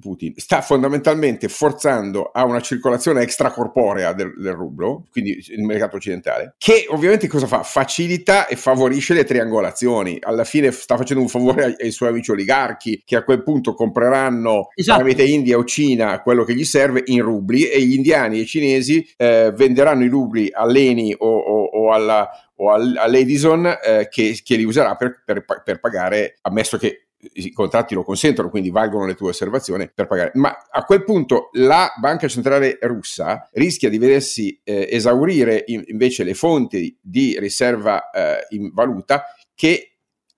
Putin? 0.00 0.32
Sta 0.36 0.62
fondamentalmente 0.62 1.48
forzando 1.48 2.30
a 2.32 2.44
una 2.44 2.60
circolazione 2.60 3.22
extracorporea 3.22 4.12
del, 4.12 4.32
del 4.36 4.54
rublo, 4.54 5.06
quindi 5.10 5.38
il 5.48 5.62
mercato 5.62 5.96
occidentale, 5.96 6.54
che 6.58 6.86
ovviamente 6.88 7.28
cosa 7.28 7.46
fa? 7.46 7.62
Facilita 7.62 8.46
e 8.46 8.56
favorisce 8.56 9.14
le 9.14 9.24
triangolazioni. 9.24 10.18
Alla 10.20 10.44
fine 10.44 10.70
sta 10.72 10.96
facendo 10.96 11.22
un 11.22 11.28
favore 11.28 11.64
ai, 11.64 11.74
ai 11.78 11.90
suoi 11.90 12.08
amici 12.08 12.30
oligarchi 12.30 13.02
che 13.04 13.16
a 13.16 13.22
quel 13.22 13.42
punto 13.42 13.74
compreranno 13.74 14.68
esatto. 14.74 15.00
tramite 15.00 15.24
India 15.24 15.58
o 15.58 15.64
Cina 15.64 16.22
quello 16.22 16.44
che 16.44 16.54
gli 16.54 16.64
serve 16.64 17.02
in 17.06 17.22
rubli 17.22 17.68
e 17.68 17.82
gli 17.82 17.94
indiani 17.94 18.38
e 18.38 18.42
i 18.42 18.46
cinesi 18.46 19.06
eh, 19.16 19.52
venderanno 19.54 20.04
i 20.04 20.08
rubli 20.08 20.48
all'Eni 20.52 21.14
o, 21.16 21.38
o, 21.38 21.64
o 21.64 21.92
alla 21.92 22.28
o 22.60 22.72
all'Edison 22.72 23.66
eh, 23.66 24.08
che, 24.10 24.38
che, 24.42 24.56
li 24.56 24.64
userà 24.64 24.94
per, 24.94 25.22
per, 25.24 25.44
per 25.44 25.80
pagare, 25.80 26.38
ammesso 26.42 26.76
che 26.76 27.06
i 27.34 27.52
contratti 27.52 27.94
lo 27.94 28.02
consentono, 28.02 28.48
quindi 28.48 28.70
valgono 28.70 29.04
le 29.04 29.14
tue 29.14 29.30
osservazioni 29.30 29.90
per 29.92 30.06
pagare. 30.06 30.30
Ma 30.34 30.56
a 30.70 30.84
quel 30.84 31.04
punto 31.04 31.50
la 31.52 31.92
banca 32.00 32.28
centrale 32.28 32.78
russa 32.80 33.48
rischia 33.52 33.90
di 33.90 33.98
vedersi 33.98 34.58
eh, 34.64 34.88
esaurire 34.90 35.64
in, 35.66 35.82
invece 35.86 36.24
le 36.24 36.34
fonti 36.34 36.96
di 37.00 37.38
riserva 37.38 38.10
eh, 38.10 38.46
in 38.50 38.70
valuta 38.72 39.24
che 39.54 39.89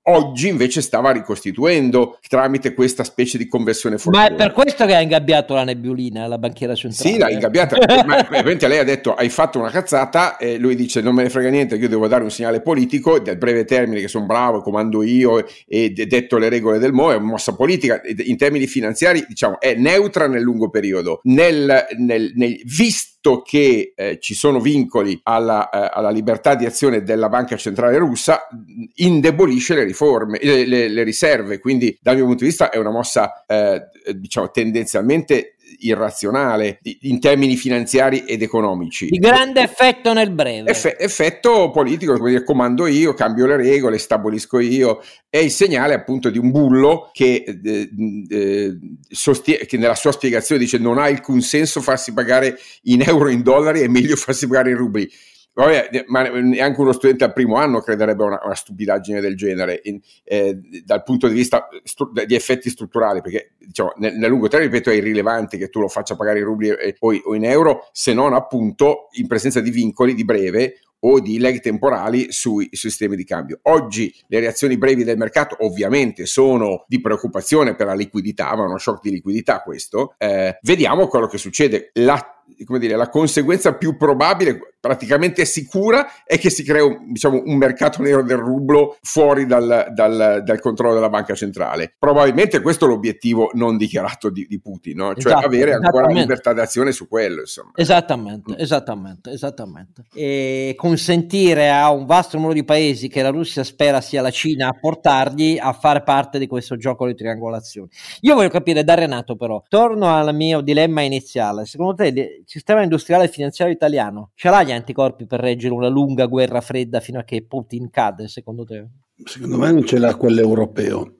oggi 0.04 0.48
invece 0.48 0.80
stava 0.80 1.10
ricostituendo 1.10 2.18
tramite 2.26 2.74
questa 2.74 3.04
specie 3.04 3.38
di 3.38 3.46
conversione 3.46 3.98
fortuna. 3.98 4.24
Ma 4.24 4.30
è 4.30 4.34
per 4.34 4.52
questo 4.52 4.86
che 4.86 4.94
ha 4.94 5.00
ingabbiato 5.00 5.54
la 5.54 5.64
nebbiolina, 5.64 6.26
la 6.26 6.38
banchiera 6.38 6.74
centrale. 6.74 7.10
Sì, 7.10 7.18
l'ha 7.18 7.30
ingabbiata, 7.30 7.76
ma 8.06 8.18
ovviamente 8.18 8.66
lei 8.68 8.78
ha 8.78 8.84
detto 8.84 9.14
hai 9.14 9.28
fatto 9.28 9.58
una 9.58 9.70
cazzata 9.70 10.36
e 10.36 10.58
lui 10.58 10.74
dice 10.74 11.00
non 11.00 11.14
me 11.14 11.22
ne 11.22 11.30
frega 11.30 11.50
niente, 11.50 11.76
io 11.76 11.88
devo 11.88 12.08
dare 12.08 12.22
un 12.22 12.30
segnale 12.30 12.60
politico 12.60 13.18
del 13.20 13.36
breve 13.36 13.64
termine 13.64 14.00
che 14.00 14.08
sono 14.08 14.26
bravo, 14.26 14.62
comando 14.62 15.02
io 15.02 15.44
e 15.66 15.90
detto 15.92 16.38
le 16.38 16.48
regole 16.48 16.78
del 16.78 16.92
MO, 16.92 17.12
è 17.12 17.16
una 17.16 17.26
mossa 17.26 17.54
politica, 17.54 18.00
in 18.04 18.36
termini 18.36 18.66
finanziari 18.66 19.24
diciamo 19.28 19.60
è 19.60 19.74
neutra 19.74 20.26
nel 20.26 20.42
lungo 20.42 20.70
periodo, 20.70 21.20
nel, 21.24 21.86
nel, 21.98 22.32
nel 22.34 22.60
visto 22.64 23.11
visto 23.22 23.42
che 23.42 23.92
eh, 23.94 24.18
ci 24.20 24.34
sono 24.34 24.58
vincoli 24.58 25.20
alla, 25.22 25.70
eh, 25.70 25.88
alla, 25.92 26.10
libertà 26.10 26.56
di 26.56 26.66
azione 26.66 27.04
della 27.04 27.28
banca 27.28 27.56
centrale 27.56 27.96
russa, 27.98 28.48
indebolisce 28.96 29.76
le 29.76 29.84
riforme, 29.84 30.40
le, 30.42 30.66
le, 30.66 30.88
le 30.88 31.02
riserve. 31.04 31.60
Quindi, 31.60 31.96
dal 32.02 32.16
mio 32.16 32.24
punto 32.24 32.42
di 32.42 32.50
vista, 32.50 32.70
è 32.70 32.78
una 32.78 32.90
mossa, 32.90 33.44
eh, 33.46 33.82
diciamo, 34.16 34.50
tendenzialmente 34.50 35.54
irrazionale 35.86 36.80
in 37.00 37.20
termini 37.20 37.56
finanziari 37.56 38.24
ed 38.24 38.42
economici. 38.42 39.06
Di 39.06 39.18
grande 39.18 39.62
effetto 39.62 40.12
nel 40.12 40.30
breve. 40.30 40.70
Eff- 40.70 40.96
effetto 40.98 41.70
politico, 41.70 42.16
come 42.16 42.30
dire, 42.30 42.44
comando 42.44 42.86
io, 42.86 43.14
cambio 43.14 43.46
le 43.46 43.56
regole, 43.56 43.98
stabilisco 43.98 44.58
io, 44.58 45.02
è 45.28 45.38
il 45.38 45.50
segnale 45.50 45.94
appunto 45.94 46.30
di 46.30 46.38
un 46.38 46.50
bullo 46.50 47.10
che, 47.12 47.44
eh, 47.64 47.90
eh, 48.28 48.78
sostie- 49.08 49.64
che 49.66 49.76
nella 49.76 49.94
sua 49.94 50.12
spiegazione 50.12 50.60
dice 50.60 50.78
non 50.78 50.98
ha 50.98 51.04
alcun 51.04 51.40
senso 51.40 51.80
farsi 51.80 52.12
pagare 52.12 52.58
in 52.82 53.02
euro 53.02 53.28
in 53.28 53.42
dollari, 53.42 53.80
è 53.80 53.88
meglio 53.88 54.16
farsi 54.16 54.46
pagare 54.46 54.70
in 54.70 54.76
rubli. 54.76 55.10
Vabbè, 55.54 56.04
ma 56.06 56.22
neanche 56.22 56.80
uno 56.80 56.92
studente 56.92 57.24
al 57.24 57.34
primo 57.34 57.56
anno 57.56 57.80
crederebbe 57.80 58.22
a 58.22 58.26
una, 58.26 58.40
una, 58.42 58.54
stupidaggine 58.54 59.20
del 59.20 59.36
genere 59.36 59.80
in, 59.84 60.00
eh, 60.24 60.58
dal 60.82 61.02
punto 61.02 61.28
di 61.28 61.34
vista 61.34 61.68
stru- 61.84 62.24
di 62.24 62.34
effetti 62.34 62.70
strutturali, 62.70 63.20
perché 63.20 63.52
diciamo, 63.58 63.92
nel, 63.96 64.16
nel, 64.16 64.30
lungo 64.30 64.48
termine, 64.48 64.72
ripeto, 64.72 64.90
è 64.90 64.94
irrilevante 64.94 65.58
che 65.58 65.68
tu 65.68 65.80
lo 65.80 65.88
faccia 65.88 66.16
pagare 66.16 66.38
in 66.38 66.46
rubli 66.46 66.68
eh, 66.68 66.96
o, 66.98 67.14
o 67.24 67.34
in 67.34 67.44
euro, 67.44 67.88
se 67.92 68.14
non 68.14 68.32
appunto 68.32 69.08
in 69.12 69.26
presenza 69.26 69.60
di 69.60 69.70
vincoli 69.70 70.14
di 70.14 70.24
breve 70.24 70.78
o 71.04 71.20
di 71.20 71.38
leg 71.38 71.60
temporali 71.60 72.32
sui 72.32 72.68
sistemi 72.72 73.16
di 73.16 73.24
cambio. 73.24 73.58
Oggi 73.62 74.14
le 74.28 74.40
reazioni 74.40 74.78
brevi 74.78 75.04
del 75.04 75.16
mercato 75.16 75.56
ovviamente 75.60 76.26
sono 76.26 76.84
di 76.86 77.00
preoccupazione 77.00 77.74
per 77.74 77.86
la 77.86 77.94
liquidità, 77.94 78.54
ma 78.56 78.64
uno 78.64 78.78
shock 78.78 79.02
di 79.02 79.10
liquidità 79.10 79.62
questo. 79.62 80.14
Eh, 80.16 80.58
vediamo 80.62 81.08
quello 81.08 81.26
che 81.26 81.38
succede. 81.38 81.90
La 81.94 82.42
dire, 82.78 82.96
la 82.96 83.08
conseguenza 83.08 83.74
più 83.74 83.96
probabile, 83.96 84.71
praticamente 84.82 85.44
sicura, 85.44 86.08
è 86.24 86.40
che 86.40 86.50
si 86.50 86.64
crea 86.64 86.84
un, 86.84 87.12
diciamo, 87.12 87.40
un 87.44 87.56
mercato 87.56 88.02
nero 88.02 88.24
del 88.24 88.36
rublo 88.36 88.96
fuori 89.00 89.46
dal, 89.46 89.92
dal, 89.94 90.42
dal, 90.44 90.60
controllo 90.60 90.94
della 90.94 91.08
banca 91.08 91.36
centrale. 91.36 91.94
Probabilmente 91.96 92.60
questo 92.60 92.86
è 92.86 92.88
l'obiettivo 92.88 93.50
non 93.52 93.76
dichiarato 93.76 94.28
di, 94.28 94.44
di 94.48 94.60
Putin, 94.60 94.96
no? 94.96 95.14
cioè 95.14 95.34
esatto, 95.34 95.46
avere 95.46 95.74
ancora 95.74 96.08
libertà 96.08 96.52
d'azione 96.52 96.90
su 96.90 97.06
quello. 97.06 97.42
Insomma. 97.42 97.70
Esattamente, 97.76 98.56
esattamente, 98.58 99.30
esattamente. 99.30 100.02
E 100.12 100.74
consentire 100.76 101.70
a 101.70 101.88
un 101.92 102.04
vasto 102.04 102.36
numero 102.36 102.52
di 102.52 102.64
paesi 102.64 103.06
che 103.06 103.22
la 103.22 103.30
Russia 103.30 103.62
spera 103.62 104.00
sia 104.00 104.20
la 104.20 104.32
Cina 104.32 104.66
a 104.66 104.72
portargli 104.72 105.58
a 105.60 105.72
fare 105.74 106.02
parte 106.02 106.40
di 106.40 106.48
questo 106.48 106.76
gioco 106.76 107.06
di 107.06 107.14
triangolazione. 107.14 107.86
Io 108.22 108.34
voglio 108.34 108.48
capire 108.48 108.82
da 108.82 108.94
Renato 108.94 109.36
però, 109.36 109.62
torno 109.68 110.12
al 110.12 110.34
mio 110.34 110.60
dilemma 110.60 111.02
iniziale, 111.02 111.66
secondo 111.66 111.94
te 111.94 112.06
il 112.08 112.42
sistema 112.46 112.82
industriale 112.82 113.26
e 113.26 113.28
finanziario 113.28 113.72
italiano 113.72 114.30
ce 114.34 114.50
l'ha 114.50 114.64
gli 114.64 114.71
anticorpi 114.72 115.26
per 115.26 115.40
reggere 115.40 115.74
una 115.74 115.88
lunga 115.88 116.26
guerra 116.26 116.60
fredda 116.60 117.00
fino 117.00 117.18
a 117.18 117.24
che 117.24 117.44
Putin 117.44 117.90
cade, 117.90 118.28
secondo 118.28 118.64
te? 118.64 118.88
Secondo 119.24 119.58
me 119.58 119.72
non 119.72 119.84
ce 119.84 119.98
l'ha 119.98 120.16
quello 120.16 120.40
europeo 120.40 121.18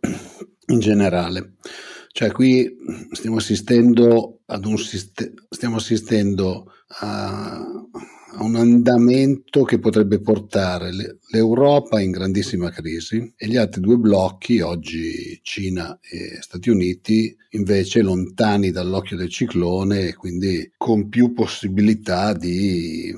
in 0.67 0.81
generale. 0.81 1.55
Cioè 2.09 2.31
qui 2.31 2.71
stiamo 3.13 3.37
assistendo 3.37 4.41
ad 4.47 4.67
un 4.67 4.77
stiamo 4.77 5.77
assistendo 5.77 6.67
a 7.01 7.65
un 8.39 8.57
andamento 8.57 9.63
che 9.63 9.79
potrebbe 9.79 10.21
portare 10.21 10.91
l'Europa 11.31 12.01
in 12.01 12.11
grandissima 12.11 12.71
crisi 12.71 13.33
e 13.37 13.47
gli 13.47 13.57
altri 13.57 13.81
due 13.81 13.97
blocchi, 13.97 14.61
oggi 14.61 15.39
Cina 15.43 15.99
e 16.01 16.39
Stati 16.41 16.71
Uniti, 16.71 17.35
invece 17.51 18.03
lontani 18.03 18.71
dall'occhio 18.71 19.17
del 19.17 19.29
ciclone 19.29 20.09
e 20.09 20.15
quindi 20.15 20.73
con 20.77 21.09
più 21.09 21.33
possibilità 21.33 22.33
di, 22.33 23.15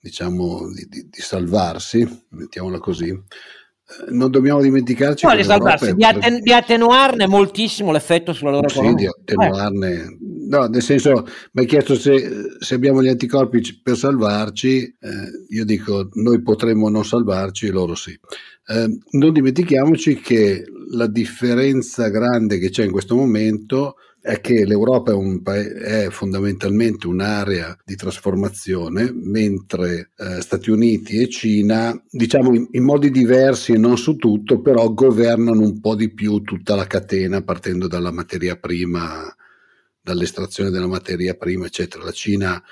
diciamo, 0.00 0.70
di, 0.72 0.86
di, 0.88 1.08
di 1.08 1.20
salvarsi, 1.20 2.26
mettiamola 2.30 2.78
così, 2.78 3.08
eh, 3.08 4.10
non 4.10 4.30
dobbiamo 4.30 4.60
dimenticarci 4.60 5.24
no, 5.24 5.42
salvarsi, 5.42 5.94
di, 5.94 6.04
atten- 6.04 6.40
di, 6.42 6.52
attenuarne 6.52 7.26
moltissimo 7.26 7.90
l'effetto 7.90 8.34
sulla 8.34 8.50
loro 8.50 8.68
sì, 8.68 8.78
economia. 8.78 8.96
di 8.96 9.06
attenuarne. 9.06 10.18
No, 10.48 10.66
nel 10.66 10.82
senso 10.82 11.26
mi 11.52 11.62
hai 11.62 11.66
chiesto 11.66 11.94
se, 11.94 12.56
se, 12.58 12.74
abbiamo 12.74 13.02
gli 13.02 13.08
anticorpi 13.08 13.60
per 13.82 13.96
salvarci 13.96 14.82
eh, 14.82 15.44
io 15.48 15.64
dico 15.64 16.08
noi 16.14 16.42
potremmo 16.42 16.88
non 16.88 17.04
salvarci 17.04 17.68
loro 17.68 17.94
sì. 17.94 18.18
Eh, 18.66 18.98
non 19.10 19.32
dimentichiamoci 19.32 20.20
che 20.20 20.64
la 20.92 21.06
differenza 21.06 22.08
grande 22.08 22.58
che 22.58 22.70
c'è 22.70 22.84
in 22.84 22.92
questo 22.92 23.14
momento 23.14 23.96
è 24.28 24.42
che 24.42 24.66
l'Europa 24.66 25.12
è, 25.12 25.14
un, 25.14 25.40
è, 25.42 26.08
fondamentalmente 26.10 27.06
un'area 27.06 27.74
di 27.82 27.96
trasformazione, 27.96 29.10
mentre 29.10 30.10
eh, 30.18 30.42
Stati 30.42 30.70
Uniti 30.70 31.16
e 31.16 31.30
Cina, 31.30 31.98
diciamo 32.10 32.54
in, 32.54 32.68
in, 32.72 32.84
modi 32.84 33.10
diversi 33.10 33.72
e 33.72 33.78
non 33.78 33.96
su 33.96 34.16
tutto, 34.16 34.60
però 34.60 34.92
governano 34.92 35.62
un 35.62 35.80
po' 35.80 35.94
di 35.94 36.12
più 36.12 36.42
tutta 36.42 36.74
la 36.74 36.86
catena 36.86 37.40
partendo 37.40 37.88
dalla 37.88 38.12
materia 38.12 38.56
prima, 38.56 39.34
dall'estrazione 39.98 40.68
della 40.68 40.86
materia 40.86 41.32
prima, 41.32 41.64
eccetera. 41.64 42.04
La 42.04 42.12
Cina 42.12 42.62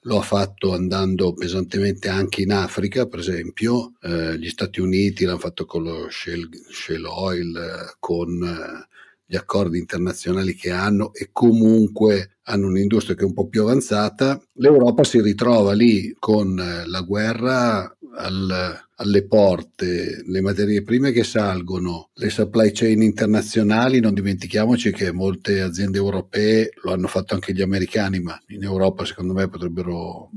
lo 0.00 0.18
ha 0.18 0.22
fatto 0.22 0.74
andando 0.74 1.34
pesantemente 1.34 2.08
anche 2.08 2.42
in 2.42 2.50
Africa, 2.50 3.06
per 3.06 3.20
esempio, 3.20 3.92
eh, 4.02 4.36
gli 4.36 4.48
Stati 4.48 4.80
Uniti 4.80 5.24
l'hanno 5.24 5.38
fatto 5.38 5.66
con 5.66 5.84
lo 5.84 6.08
shale, 6.10 6.48
shale 6.68 7.06
oil, 7.06 7.56
eh, 7.56 7.94
con 8.00 8.42
eh, 8.42 8.94
gli 9.26 9.36
accordi 9.36 9.78
internazionali 9.78 10.54
che 10.54 10.70
hanno 10.70 11.12
e 11.12 11.30
comunque 11.32 12.36
hanno 12.44 12.68
un'industria 12.68 13.16
che 13.16 13.22
è 13.22 13.26
un 13.26 13.32
po' 13.32 13.48
più 13.48 13.62
avanzata, 13.62 14.40
l'Europa 14.54 15.02
si 15.02 15.20
ritrova 15.20 15.72
lì 15.72 16.14
con 16.18 16.58
eh, 16.58 16.86
la 16.86 17.00
guerra 17.00 17.96
al, 18.18 18.86
alle 18.96 19.26
porte, 19.26 20.22
le 20.24 20.40
materie 20.40 20.82
prime 20.82 21.10
che 21.12 21.24
salgono, 21.24 22.10
le 22.14 22.30
supply 22.30 22.70
chain 22.72 23.02
internazionali, 23.02 24.00
non 24.00 24.14
dimentichiamoci 24.14 24.92
che 24.92 25.12
molte 25.12 25.60
aziende 25.60 25.98
europee 25.98 26.70
lo 26.82 26.92
hanno 26.92 27.08
fatto 27.08 27.34
anche 27.34 27.52
gli 27.52 27.62
americani, 27.62 28.20
ma 28.20 28.40
in 28.48 28.62
Europa 28.62 29.04
secondo 29.04 29.34
me 29.34 29.48
potrebbero 29.48 30.30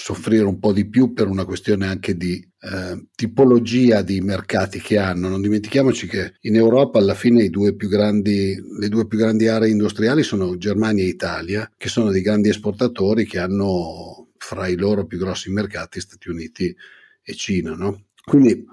soffrire 0.00 0.44
un 0.44 0.58
po' 0.58 0.72
di 0.72 0.88
più 0.88 1.12
per 1.12 1.28
una 1.28 1.44
questione 1.44 1.86
anche 1.86 2.16
di 2.16 2.42
eh, 2.60 3.08
tipologia 3.14 4.00
di 4.00 4.20
mercati 4.22 4.80
che 4.80 4.96
hanno. 4.96 5.28
Non 5.28 5.42
dimentichiamoci 5.42 6.06
che 6.06 6.34
in 6.40 6.56
Europa 6.56 6.98
alla 6.98 7.14
fine 7.14 7.48
due 7.50 7.76
grandi, 7.76 8.56
le 8.78 8.88
due 8.88 9.06
più 9.06 9.18
grandi 9.18 9.46
aree 9.46 9.68
industriali 9.68 10.22
sono 10.22 10.56
Germania 10.56 11.04
e 11.04 11.08
Italia, 11.08 11.70
che 11.76 11.88
sono 11.88 12.10
dei 12.10 12.22
grandi 12.22 12.48
esportatori 12.48 13.26
che 13.26 13.38
hanno 13.38 14.30
fra 14.38 14.66
i 14.68 14.76
loro 14.76 15.04
più 15.04 15.18
grossi 15.18 15.50
mercati 15.50 16.00
Stati 16.00 16.30
Uniti 16.30 16.74
e 17.22 17.34
Cina. 17.34 17.74
No? 17.74 18.06
Quindi 18.24 18.64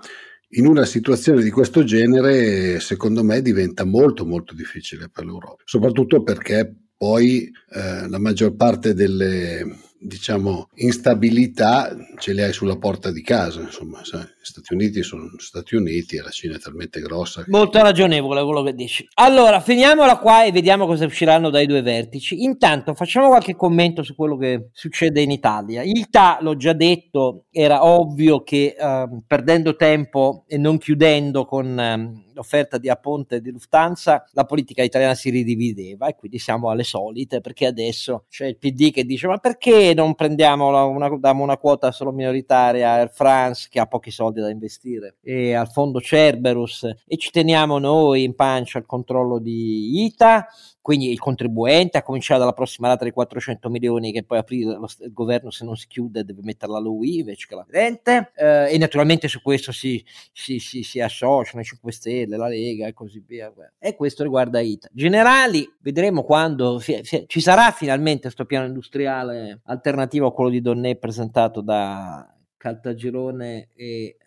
in 0.51 0.65
una 0.65 0.85
situazione 0.85 1.43
di 1.43 1.51
questo 1.51 1.83
genere, 1.83 2.79
secondo 2.79 3.21
me, 3.21 3.41
diventa 3.41 3.83
molto 3.83 4.25
molto 4.25 4.53
difficile 4.53 5.09
per 5.09 5.25
l'Europa, 5.25 5.61
soprattutto 5.65 6.23
perché 6.23 6.73
poi 6.95 7.51
eh, 7.69 8.07
la 8.07 8.17
maggior 8.17 8.55
parte 8.55 8.93
delle 8.93 9.85
diciamo, 9.99 10.69
instabilità 10.75 11.95
ce 12.17 12.33
le 12.33 12.43
hai 12.45 12.53
sulla 12.53 12.77
porta 12.77 13.11
di 13.11 13.21
casa, 13.21 13.61
insomma, 13.61 14.03
sai, 14.03 14.25
Stati 14.47 14.73
Uniti 14.73 15.03
sono 15.03 15.29
Stati 15.37 15.75
Uniti 15.75 16.15
e 16.15 16.21
la 16.21 16.29
Cina 16.29 16.55
è 16.55 16.59
talmente 16.59 17.01
grossa. 17.01 17.43
Che... 17.43 17.49
Molto 17.49 17.81
ragionevole 17.81 18.43
quello 18.43 18.63
che 18.63 18.73
dici. 18.73 19.05
Allora, 19.15 19.59
finiamola 19.59 20.17
qua 20.19 20.45
e 20.45 20.53
vediamo 20.53 20.85
cosa 20.85 21.05
usciranno 21.05 21.49
dai 21.49 21.65
due 21.65 21.81
vertici. 21.81 22.43
Intanto 22.43 22.93
facciamo 22.93 23.27
qualche 23.27 23.55
commento 23.57 24.03
su 24.03 24.15
quello 24.15 24.37
che 24.37 24.69
succede 24.71 25.21
in 25.21 25.31
Italia. 25.31 25.83
Il 25.83 26.09
TA, 26.09 26.37
l'ho 26.39 26.55
già 26.55 26.71
detto, 26.71 27.45
era 27.51 27.83
ovvio 27.83 28.43
che 28.43 28.73
uh, 28.79 29.21
perdendo 29.27 29.75
tempo 29.75 30.45
e 30.47 30.57
non 30.57 30.77
chiudendo 30.77 31.43
con... 31.43 31.65
Um, 31.77 32.25
l'offerta 32.37 32.77
di 32.77 32.87
Aponte 32.87 33.37
e 33.37 33.41
di 33.41 33.51
Lufthansa, 33.51 34.29
la 34.31 34.45
politica 34.45 34.83
italiana 34.83 35.15
si 35.15 35.31
ridivideva 35.31 36.07
e 36.07 36.15
quindi 36.15 36.37
siamo 36.37 36.69
alle 36.69 36.83
solite 36.83 37.41
perché 37.41 37.65
adesso 37.65 38.25
c'è 38.29 38.45
il 38.45 38.57
PD 38.57 38.91
che 38.91 39.03
dice 39.03 39.27
ma 39.27 39.37
perché 39.37 39.93
non 39.95 40.13
prendiamo 40.13 40.67
una, 40.67 40.83
una, 40.83 41.31
una 41.31 41.57
quota 41.57 41.91
solo 41.91 42.11
minoritaria 42.11 42.91
a 42.91 42.93
Air 42.97 43.11
France 43.11 43.67
che 43.69 43.79
ha 43.79 43.87
pochi 43.87 44.11
soldi 44.11 44.36
soldi 44.37 44.41
da 44.41 44.49
investire. 44.49 45.15
E 45.21 45.53
al 45.53 45.69
fondo 45.69 45.99
Cerberus. 45.99 46.83
E 47.05 47.17
ci 47.17 47.31
teniamo 47.31 47.79
noi 47.79 48.23
in 48.23 48.35
pancia 48.35 48.77
il 48.77 48.85
controllo 48.85 49.39
di 49.39 50.05
ITA 50.05 50.47
quindi 50.87 51.11
il 51.11 51.19
contribuente, 51.19 51.97
a 51.97 52.01
cominciare 52.01 52.39
dalla 52.39 52.53
prossima 52.53 52.87
rata 52.87 53.03
di 53.03 53.11
400 53.11 53.69
milioni 53.69 54.13
che 54.13 54.23
poi 54.23 54.37
aprire 54.37 54.71
lo, 54.77 54.87
il 55.01 55.11
governo 55.11 55.51
se 55.51 55.65
non 55.65 55.75
si 55.75 55.85
chiude 55.85 56.23
deve 56.23 56.39
metterla 56.43 56.79
lui 56.79 57.17
invece 57.17 57.45
che 57.45 57.55
la 57.55 57.65
vedente 57.69 58.31
eh, 58.33 58.71
e 58.71 58.77
naturalmente 58.77 59.27
su 59.27 59.41
questo 59.41 59.73
si, 59.73 60.01
si, 60.31 60.59
si, 60.59 60.83
si 60.83 61.01
associano 61.01 61.61
i 61.61 61.65
5 61.65 61.91
Stelle, 61.91 62.37
la 62.37 62.47
Lega 62.47 62.87
e 62.87 62.93
così 62.93 63.21
via. 63.27 63.53
E 63.77 63.97
questo 63.97 64.23
riguarda 64.23 64.61
ITA. 64.61 64.87
Generali 64.93 65.69
vedremo 65.81 66.23
quando 66.23 66.79
fi, 66.79 67.01
ci 67.27 67.41
sarà 67.41 67.71
finalmente 67.71 68.21
questo 68.21 68.45
piano 68.45 68.67
industriale 68.67 69.59
alternativo 69.65 70.27
a 70.27 70.33
quello 70.33 70.51
di 70.51 70.61
Donnè 70.61 70.95
presentato 70.95 71.59
da 71.59 72.31
Caltagirone 72.57 73.69
e 73.75 73.85
eh, 73.85 74.17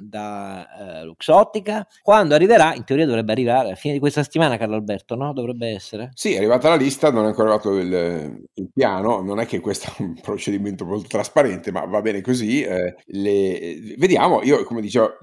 da 0.00 1.00
eh, 1.00 1.04
Luxottica. 1.04 1.86
Quando 2.02 2.34
arriverà, 2.34 2.74
in 2.74 2.84
teoria 2.84 3.06
dovrebbe 3.06 3.32
arrivare 3.32 3.72
a 3.72 3.74
fine 3.74 3.94
di 3.94 4.00
questa 4.00 4.22
settimana, 4.22 4.56
Carlo 4.56 4.74
Alberto, 4.74 5.14
no? 5.14 5.32
Dovrebbe 5.32 5.68
essere. 5.68 6.10
Sì, 6.14 6.34
è 6.34 6.38
arrivata 6.38 6.68
la 6.68 6.76
lista, 6.76 7.10
non 7.10 7.24
è 7.24 7.28
ancora 7.28 7.54
arrivato 7.54 7.78
il, 7.78 8.48
il 8.54 8.70
piano, 8.72 9.20
non 9.22 9.40
è 9.40 9.46
che 9.46 9.60
questo 9.60 9.92
è 9.96 10.02
un 10.02 10.20
procedimento 10.20 10.84
molto 10.84 11.08
trasparente, 11.08 11.70
ma 11.70 11.84
va 11.84 12.00
bene 12.00 12.20
così. 12.20 12.62
Eh, 12.62 12.96
le... 13.06 13.94
Vediamo, 13.96 14.42
io 14.42 14.64
come 14.64 14.80
dicevo, 14.80 15.16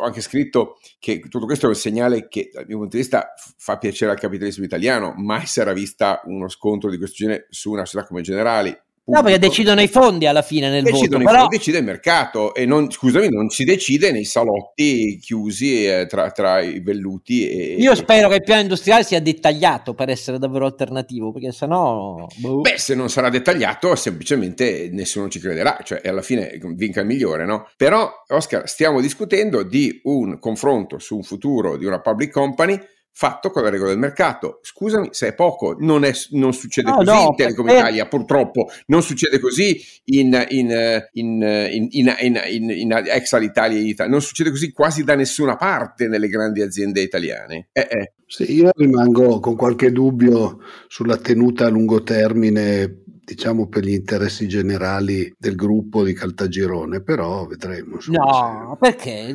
ho 0.00 0.04
anche 0.04 0.20
scritto 0.20 0.78
che 0.98 1.20
tutto 1.20 1.44
questo 1.46 1.66
è 1.66 1.68
un 1.68 1.74
segnale 1.74 2.28
che 2.28 2.50
dal 2.52 2.66
mio 2.66 2.78
punto 2.78 2.96
di 2.96 3.02
vista 3.02 3.34
fa 3.56 3.78
piacere 3.78 4.12
al 4.12 4.18
capitalismo 4.18 4.64
italiano, 4.64 5.12
mai 5.16 5.46
si 5.46 5.60
era 5.60 5.72
vista 5.72 6.22
uno 6.24 6.48
scontro 6.48 6.90
di 6.90 6.96
questo 6.96 7.16
genere 7.16 7.46
su 7.50 7.70
una 7.70 7.84
società 7.84 8.06
come 8.06 8.22
Generali, 8.22 8.76
No, 9.10 9.22
perché 9.22 9.38
decidono 9.38 9.80
i 9.80 9.88
fondi 9.88 10.26
alla 10.26 10.42
fine 10.42 10.70
nel 10.70 10.82
decidono 10.82 11.18
voto. 11.18 11.30
Però... 11.30 11.38
Fondi, 11.40 11.56
decide 11.56 11.78
il 11.78 11.84
mercato 11.84 12.54
e 12.54 12.64
non, 12.66 12.90
scusami, 12.90 13.28
non 13.28 13.48
si 13.48 13.64
decide 13.64 14.12
nei 14.12 14.24
salotti 14.24 15.18
chiusi 15.20 15.86
eh, 15.86 16.06
tra, 16.06 16.30
tra, 16.30 16.60
i 16.60 16.80
velluti. 16.80 17.48
E, 17.48 17.74
Io 17.78 17.94
spero 17.94 18.28
che 18.28 18.36
il 18.36 18.42
piano 18.42 18.60
industriale 18.62 19.04
sia 19.04 19.20
dettagliato 19.20 19.94
per 19.94 20.08
essere 20.08 20.38
davvero 20.38 20.66
alternativo, 20.66 21.32
perché 21.32 21.52
sennò... 21.52 22.26
Boh. 22.36 22.60
Beh, 22.60 22.78
se 22.78 22.94
non 22.94 23.10
sarà 23.10 23.28
dettagliato 23.28 23.94
semplicemente 23.96 24.88
nessuno 24.92 25.28
ci 25.28 25.40
crederà, 25.40 25.78
cioè 25.82 26.00
alla 26.04 26.22
fine 26.22 26.58
vinca 26.74 27.00
il 27.00 27.06
migliore, 27.06 27.44
no? 27.44 27.68
Però, 27.76 28.10
Oscar, 28.28 28.68
stiamo 28.68 29.00
discutendo 29.00 29.62
di 29.62 30.00
un 30.04 30.38
confronto 30.38 30.98
su 30.98 31.16
un 31.16 31.22
futuro 31.22 31.76
di 31.76 31.84
una 31.84 32.00
public 32.00 32.30
company 32.30 32.78
fatto 33.20 33.50
con 33.50 33.62
le 33.64 33.68
regole 33.68 33.90
del 33.90 33.98
mercato. 33.98 34.60
Scusami 34.62 35.08
se 35.10 35.28
è 35.28 35.34
poco, 35.34 35.76
non, 35.78 36.04
è, 36.04 36.12
non 36.30 36.54
succede 36.54 36.88
no, 36.88 36.96
così 36.96 37.10
no, 37.10 37.26
in 37.28 37.36
Telecom 37.36 37.66
per... 37.66 37.76
Italia, 37.76 38.08
purtroppo, 38.08 38.70
non 38.86 39.02
succede 39.02 39.38
così 39.38 39.78
in, 40.04 40.42
in, 40.48 41.04
in, 41.12 41.44
in 41.68 43.02
ex 43.04 43.32
Alitalia 43.34 43.76
e 43.76 43.82
Italia, 43.82 44.10
non 44.10 44.22
succede 44.22 44.48
così 44.48 44.72
quasi 44.72 45.04
da 45.04 45.14
nessuna 45.16 45.56
parte 45.56 46.08
nelle 46.08 46.28
grandi 46.28 46.62
aziende 46.62 47.02
italiane. 47.02 47.68
Eh, 47.72 47.86
eh. 47.90 48.12
Sì, 48.26 48.54
io 48.54 48.70
rimango 48.74 49.38
con 49.38 49.54
qualche 49.54 49.92
dubbio 49.92 50.60
sulla 50.88 51.18
tenuta 51.18 51.66
a 51.66 51.68
lungo 51.68 52.02
termine 52.02 53.02
diciamo 53.22 53.68
per 53.68 53.84
gli 53.84 53.92
interessi 53.92 54.48
generali 54.48 55.30
del 55.38 55.56
gruppo 55.56 56.04
di 56.04 56.14
Caltagirone, 56.14 57.02
però 57.02 57.44
vedremo. 57.44 57.98
no, 58.06 58.78
perché? 58.80 59.34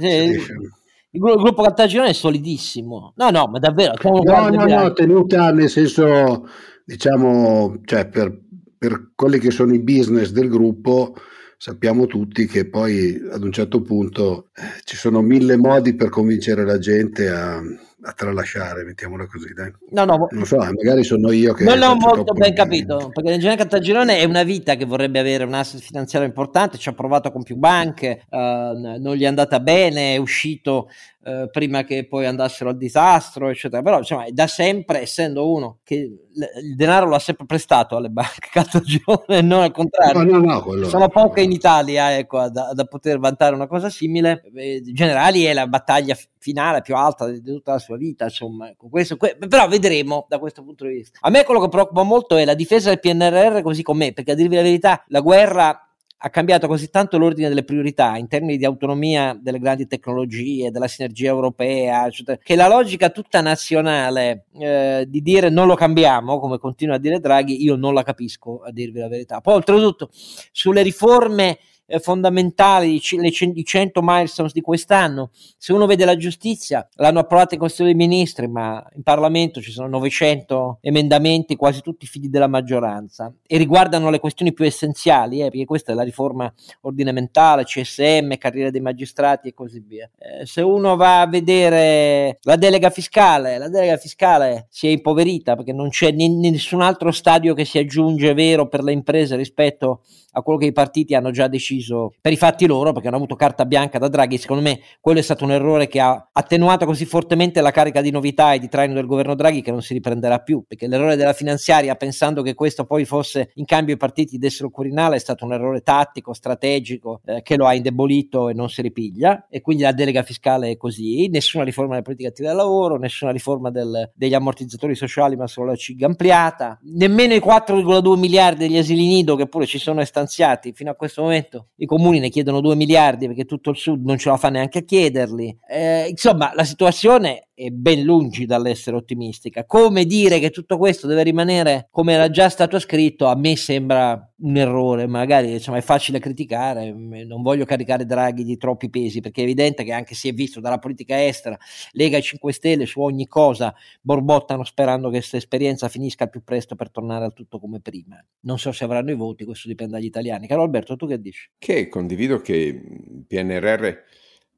Il 1.16 1.22
gruppo 1.22 1.64
Caltagirone 1.64 2.10
è 2.10 2.14
solidissimo. 2.14 3.14
No, 3.16 3.30
no, 3.30 3.48
ma 3.48 3.60
davvero. 3.60 3.94
No, 4.04 4.50
no, 4.50 4.66
no, 4.66 4.94
tenuta 4.94 5.52
nel 5.52 5.70
senso, 5.70 6.46
diciamo, 6.84 7.80
cioè 7.86 8.08
per, 8.10 8.38
per 8.78 9.12
quelli 9.16 9.40
che 9.40 9.52
sono 9.52 9.74
i 9.74 9.82
business 9.82 10.32
del 10.32 10.50
gruppo, 10.50 11.16
sappiamo 11.58 12.06
tutti 12.06 12.46
che 12.46 12.68
poi 12.68 13.18
ad 13.32 13.44
un 13.44 13.52
certo 13.54 13.82
punto 13.82 14.50
eh, 14.56 14.82
ci 14.84 14.98
sono 14.98 15.22
mille 15.22 15.56
modi 15.56 15.96
per 15.96 16.10
convincere 16.10 16.66
la 16.66 16.80
gente 16.80 17.30
a, 17.30 17.62
a 18.06 18.14
tralasciare, 18.14 18.84
mettiamola 18.84 19.26
così, 19.26 19.52
dai. 19.54 19.74
No, 19.90 20.06
no, 20.06 20.28
non 20.30 20.46
so, 20.46 20.58
magari 20.58 21.04
sono 21.04 21.32
io 21.32 21.54
che... 21.54 21.64
Non 21.64 21.80
l'ho 21.80 21.96
molto 21.96 22.34
ben 22.34 22.54
capito, 22.54 23.10
perché 23.12 23.32
nel 23.32 23.40
genere 23.40 23.58
Caltagirone 23.58 24.20
è 24.20 24.24
una 24.26 24.44
vita 24.44 24.76
che 24.76 24.86
vorrebbe 24.86 25.18
avere 25.18 25.44
un 25.44 25.56
asset 25.56 25.82
finanziario 25.82 26.28
importante, 26.28 26.78
ci 26.78 26.88
ha 26.88 26.94
provato 26.94 27.32
con 27.32 27.42
più 27.42 27.56
banche, 27.56 28.22
uh, 28.30 28.38
non 28.38 29.16
gli 29.16 29.24
è 29.24 29.28
andata 29.28 29.60
bene, 29.60 30.14
è 30.14 30.18
uscito 30.18 30.90
uh, 31.24 31.50
prima 31.50 31.84
che 31.84 32.08
poi 32.08 32.28
andassero 32.28 32.70
al 32.70 32.78
disastro, 32.78 33.50
eccetera. 33.50 33.82
Però, 33.82 33.98
insomma, 33.98 34.26
da 34.30 34.46
sempre, 34.46 35.02
essendo 35.02 35.52
uno 35.52 35.80
che 35.84 35.96
il 35.96 36.76
denaro 36.76 37.08
lo 37.08 37.16
ha 37.16 37.20
sempre 37.20 37.46
prestato 37.46 37.96
alle 37.96 38.10
banche 38.10 38.50
Caltagirone, 38.52 39.42
non 39.42 39.62
al 39.62 39.72
contrario. 39.72 40.24
No, 40.24 40.40
no, 40.40 40.64
no, 40.64 40.88
sono 40.88 41.10
poche 41.10 41.42
in 41.42 41.52
Italia, 41.52 42.16
ecco, 42.16 42.50
da, 42.50 42.72
da, 42.74 42.86
poter 42.86 43.18
vantare 43.18 43.56
una 43.56 43.68
cosa 43.68 43.90
simile. 43.90 44.44
Eh, 44.54 44.84
generali 44.94 45.44
è 45.44 45.54
la 45.54 45.66
battaglia 45.66 46.16
finale 46.46 46.82
più 46.82 46.96
alta 46.96 47.28
di 47.28 47.42
tutta 47.42 47.72
la 47.72 47.80
sua 47.80 47.98
vita, 47.98 48.26
insomma, 48.26 48.72
questo, 48.78 49.18
que- 49.18 49.36
però 49.50 49.68
vedremo 49.68 50.28
da 50.30 50.38
questo 50.38 50.64
punto 50.64 50.86
di 50.86 50.94
vista. 50.94 51.18
A 51.22 51.32
me 51.32 51.44
quello 51.44 51.60
che 51.60 51.70
preoccupa 51.70 52.04
molto 52.04 52.36
è 52.36 52.46
la 52.46 52.54
difesa 52.54 52.90
del 52.90 53.00
PNRR 53.00 53.62
così 53.64 53.82
com'è, 53.82 54.14
perché 54.14 54.34
a 54.34 54.36
dirvi 54.36 54.56
la 54.56 54.62
verità, 54.62 55.04
la 55.08 55.22
guerra 55.22 55.90
ha 56.18 56.30
cambiato 56.30 56.68
così 56.68 56.92
tanto 56.92 57.18
l'ordine 57.18 57.50
delle 57.50 57.64
priorità 57.64 58.16
in 58.18 58.28
termini 58.28 58.58
di 58.58 58.66
autonomia 58.66 59.36
delle 59.40 59.58
grandi 59.58 59.88
tecnologie, 59.88 60.70
della 60.70 60.88
sinergia 60.88 61.30
europea, 61.30 62.06
eccetera, 62.06 62.38
che 62.38 62.56
la 62.56 62.68
logica 62.68 63.10
tutta 63.10 63.42
nazionale 63.42 64.46
eh, 64.54 65.06
di 65.08 65.22
dire 65.22 65.50
non 65.50 65.66
lo 65.66 65.74
cambiamo, 65.74 66.40
come 66.40 66.60
continua 66.60 66.96
a 66.96 67.00
dire 67.00 67.20
Draghi, 67.20 67.64
io 67.64 67.76
non 67.76 67.96
la 67.96 68.04
capisco, 68.04 68.62
a 68.64 68.72
dirvi 68.72 69.00
la 69.00 69.08
verità. 69.08 69.42
Poi 69.42 69.56
oltretutto 69.56 70.10
sulle 70.52 70.84
riforme 70.84 71.58
eh, 71.86 72.00
fondamentali, 72.00 73.02
le, 73.18 73.28
i 73.28 73.64
100 73.64 74.00
milestones 74.04 74.54
di 74.54 74.62
quest'anno. 74.62 75.32
Se 75.58 75.74
uno 75.74 75.86
vede 75.86 76.06
la 76.06 76.18
giustizia, 76.18 76.88
l'hanno 76.96 77.20
approvata 77.20 77.54
in 77.54 77.60
Consiglio 77.60 77.88
dei 77.88 77.96
Ministri, 77.96 78.48
ma 78.48 78.84
in 78.96 79.04
Parlamento 79.04 79.62
ci 79.62 79.72
sono 79.72 79.88
900 79.88 80.80
emendamenti, 80.82 81.56
quasi 81.56 81.82
tutti 81.82 82.06
figli 82.06 82.28
della 82.28 82.48
maggioranza, 82.48 83.34
e 83.46 83.58
riguardano 83.58 84.10
le 84.10 84.20
questioni 84.20 84.54
più 84.54 84.66
essenziali, 84.66 85.42
eh, 85.42 85.50
perché 85.50 85.66
questa 85.66 85.92
è 85.92 85.96
la 85.96 86.04
riforma 86.04 86.52
ordinamentale, 86.82 87.64
CSM, 87.64 88.38
carriera 88.38 88.70
dei 88.70 88.82
magistrati 88.82 89.50
e 89.50 89.54
così 89.54 89.84
via. 89.86 90.10
Eh, 90.18 90.46
se 90.46 90.62
uno 90.62 90.96
va 90.96 91.22
a 91.22 91.28
vedere 91.28 92.40
la 92.42 92.56
delega 92.56 92.90
fiscale, 92.90 93.58
la 93.58 93.70
delega 93.70 93.98
fiscale 93.98 94.68
si 94.70 94.88
è 94.88 94.90
impoverita 94.90 95.56
perché 95.56 95.74
non 95.74 95.90
c'è 95.90 96.12
n- 96.12 96.40
nessun 96.40 96.82
altro 96.82 97.12
stadio 97.12 97.54
che 97.54 97.66
si 97.66 97.78
aggiunge 97.78 98.34
vero 98.34 98.68
per 98.68 98.84
le 98.84 98.92
imprese 98.92 99.36
rispetto 99.36 100.02
a 100.32 100.42
quello 100.42 100.60
che 100.60 100.66
i 100.66 100.72
partiti 100.74 101.16
hanno 101.16 101.32
già 101.32 101.48
deciso 101.48 101.75
per 102.22 102.32
i 102.32 102.38
fatti 102.38 102.66
loro, 102.66 102.92
perché 102.92 103.08
hanno 103.08 103.18
avuto 103.18 103.36
carta 103.36 103.66
bianca 103.66 103.98
da 103.98 104.08
Draghi. 104.08 104.38
Secondo 104.38 104.64
me 104.64 104.80
quello 105.00 105.20
è 105.20 105.22
stato 105.22 105.44
un 105.44 105.52
errore 105.52 105.88
che 105.88 106.00
ha 106.00 106.30
attenuato 106.32 106.86
così 106.86 107.06
fortemente 107.06 107.62
la 107.62 107.72
carica 107.72 108.02
di 108.02 108.12
novità 108.12 108.54
e 108.54 108.60
di 108.60 108.70
traino 108.70 108.94
del 108.94 109.06
governo 109.06 109.36
Draghi 109.36 109.62
che 109.62 109.72
non 109.72 109.82
si 109.82 109.94
riprenderà 109.94 110.40
più, 110.40 110.64
perché 110.68 110.88
l'errore 110.88 111.16
della 111.16 111.34
finanziaria, 111.34 111.96
pensando 111.96 112.42
che 112.42 112.54
questo 112.54 112.86
poi 112.86 113.06
fosse 113.06 113.52
in 113.56 113.66
cambio 113.66 113.96
i 113.96 113.98
partiti 113.98 114.38
dessero 114.38 114.70
Quirinale, 114.70 115.16
è 115.16 115.20
stato 115.20 115.46
un 115.46 115.54
errore 115.54 115.82
tattico, 115.82 116.34
strategico, 116.34 117.22
eh, 117.26 117.42
che 117.42 117.58
lo 117.58 117.66
ha 117.66 117.74
indebolito 117.74 118.50
e 118.50 118.54
non 118.54 118.70
si 118.70 118.82
ripiglia. 118.82 119.48
E 119.50 119.62
quindi 119.62 119.84
la 119.84 119.92
delega 119.92 120.24
fiscale 120.24 120.72
è 120.72 120.78
così, 120.78 121.28
nessuna 121.30 121.64
riforma 121.64 121.92
della 121.92 122.04
politica 122.04 122.30
attiva 122.30 122.50
del 122.50 122.58
lavoro, 122.58 122.98
nessuna 122.98 123.32
riforma 123.32 123.70
del, 123.70 124.12
degli 124.14 124.34
ammortizzatori 124.34 124.96
sociali, 124.96 125.36
ma 125.36 125.48
solo 125.48 125.68
la 125.68 125.76
CIG 125.76 126.04
ampliata, 126.04 126.80
nemmeno 126.84 127.34
i 127.34 127.40
4,2 127.40 128.18
miliardi 128.18 128.68
degli 128.68 128.78
asili 128.78 129.06
nido 129.06 129.36
che 129.36 129.48
pure 129.48 129.66
ci 129.66 129.80
sono 129.80 130.04
stanziati 130.04 130.74
fino 130.74 130.92
a 130.92 130.96
questo 130.96 131.22
momento. 131.22 131.65
I 131.78 131.86
comuni 131.86 132.20
ne 132.20 132.30
chiedono 132.30 132.62
2 132.62 132.76
miliardi 132.76 133.28
perché 133.28 133.46
tutto 133.46 133.70
il 133.70 133.78
sud 133.78 134.06
non 134.06 134.18
ce 134.18 134.30
la 134.30 134.38
fa 134.38 134.50
neanche 134.50 134.80
a 134.80 134.84
chiederli. 134.84 135.58
Eh, 135.70 136.08
insomma, 136.10 136.52
la 136.56 136.64
situazione 136.64 137.50
è 137.56 137.70
ben 137.70 138.04
lungi 138.04 138.46
dall'essere 138.46 138.98
ottimistica. 138.98 139.66
Come 139.66 140.06
dire 140.06 140.40
che 140.40 140.50
tutto 140.50 140.78
questo 140.78 141.08
deve 141.08 141.24
rimanere 141.24 141.88
come 141.90 142.14
era 142.14 142.30
già 142.30 142.50
stato 142.50 142.78
scritto, 142.80 143.28
a 143.28 143.36
me 143.36 143.56
sembra 143.56 144.30
un 144.40 144.58
errore. 144.58 145.08
Magari 145.08 145.54
insomma, 145.54 145.78
è 145.78 145.82
facile 145.82 146.20
criticare, 146.20 146.92
non 146.92 147.42
voglio 147.42 147.64
caricare 147.64 148.06
Draghi 148.06 148.44
di 148.44 148.58
troppi 148.58 148.90
pesi 148.90 149.22
perché 149.22 149.40
è 149.40 149.44
evidente 149.46 149.86
che 149.86 149.94
anche 149.94 150.16
si 150.16 150.28
è 150.28 150.34
visto 150.34 150.60
dalla 150.60 150.80
politica 150.80 151.26
estera, 151.26 151.58
Lega 151.92 152.18
e 152.18 152.22
5 152.22 152.52
Stelle 152.52 152.86
su 152.86 153.00
ogni 153.00 153.26
cosa 153.26 153.74
borbottano 154.02 154.66
sperando 154.66 155.08
che 155.08 155.20
questa 155.20 155.38
esperienza 155.38 155.88
finisca 155.88 156.26
al 156.26 156.30
più 156.30 156.44
presto 156.44 156.76
per 156.76 156.92
tornare 156.92 157.24
al 157.24 157.34
tutto 157.34 157.58
come 157.58 157.80
prima. 157.80 158.22
Non 158.42 158.60
so 158.60 158.74
se 158.74 158.84
avranno 158.84 159.12
i 159.12 159.16
voti, 159.16 159.46
questo 159.46 159.70
dipende 159.70 159.94
dagli 159.94 160.06
italiani. 160.06 160.46
Caro 160.46 160.64
Alberto, 160.64 160.98
tu 160.98 161.08
che 161.08 161.22
dici? 161.22 161.50
Che 161.58 161.88
condivido 161.88 162.42
che 162.42 162.54
il 162.54 163.24
PNRR 163.26 163.94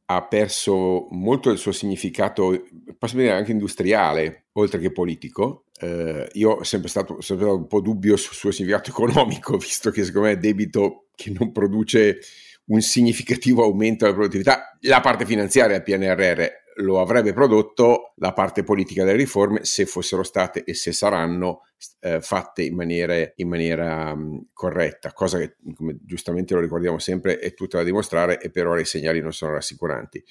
ha 0.10 0.26
perso 0.26 1.08
molto 1.12 1.50
del 1.50 1.58
suo 1.58 1.74
significato, 1.74 2.66
posso 2.98 3.18
dire 3.18 3.32
anche 3.32 3.52
industriale, 3.52 4.46
oltre 4.54 4.80
che 4.80 4.92
politico. 4.92 5.66
Eh, 5.80 6.30
io 6.34 6.52
ho 6.52 6.64
sempre 6.64 6.90
stato, 6.90 7.22
sempre 7.22 7.46
stato 7.46 7.60
un 7.60 7.68
po' 7.68 7.82
dubbio 7.82 8.16
sul 8.16 8.34
suo 8.34 8.52
significato 8.52 8.90
economico, 8.92 9.58
visto 9.58 9.92
che 9.92 10.04
secondo 10.04 10.28
me 10.28 10.34
è 10.34 10.38
debito 10.38 11.08
che 11.16 11.34
non 11.38 11.52
produce 11.52 12.20
un 12.68 12.82
significativo 12.82 13.64
aumento 13.64 14.06
della 14.06 14.16
produttività. 14.16 14.78
La 14.82 15.02
parte 15.02 15.26
finanziaria 15.26 15.80
del 15.80 15.84
PNRR 15.84 16.46
lo 16.78 17.00
avrebbe 17.00 17.34
prodotto 17.34 18.14
la 18.18 18.34
parte 18.34 18.64
politica 18.64 19.04
delle 19.04 19.18
riforme 19.18 19.64
se 19.64 19.86
fossero 19.86 20.24
state 20.24 20.64
e 20.64 20.74
se 20.74 20.92
saranno 20.92 21.62
eh, 22.00 22.22
fatte 22.22 22.64
in 22.64 22.76
maniera, 22.76 23.16
in 23.36 23.48
maniera 23.48 24.12
um, 24.12 24.48
corretta, 24.54 25.14
cosa 25.14 25.38
che 25.38 25.58
come 25.76 25.98
giustamente 26.04 26.54
lo 26.54 26.60
ricordiamo 26.60 27.00
sempre 27.00 27.40
è 27.40 27.54
tutta 27.54 27.78
da 27.78 27.84
dimostrare 27.84 28.40
e 28.40 28.50
per 28.50 28.68
ora 28.68 28.80
i 28.80 28.86
segnali 28.86 29.22
non 29.22 29.34
sono 29.34 29.54
rassicuranti. 29.54 30.24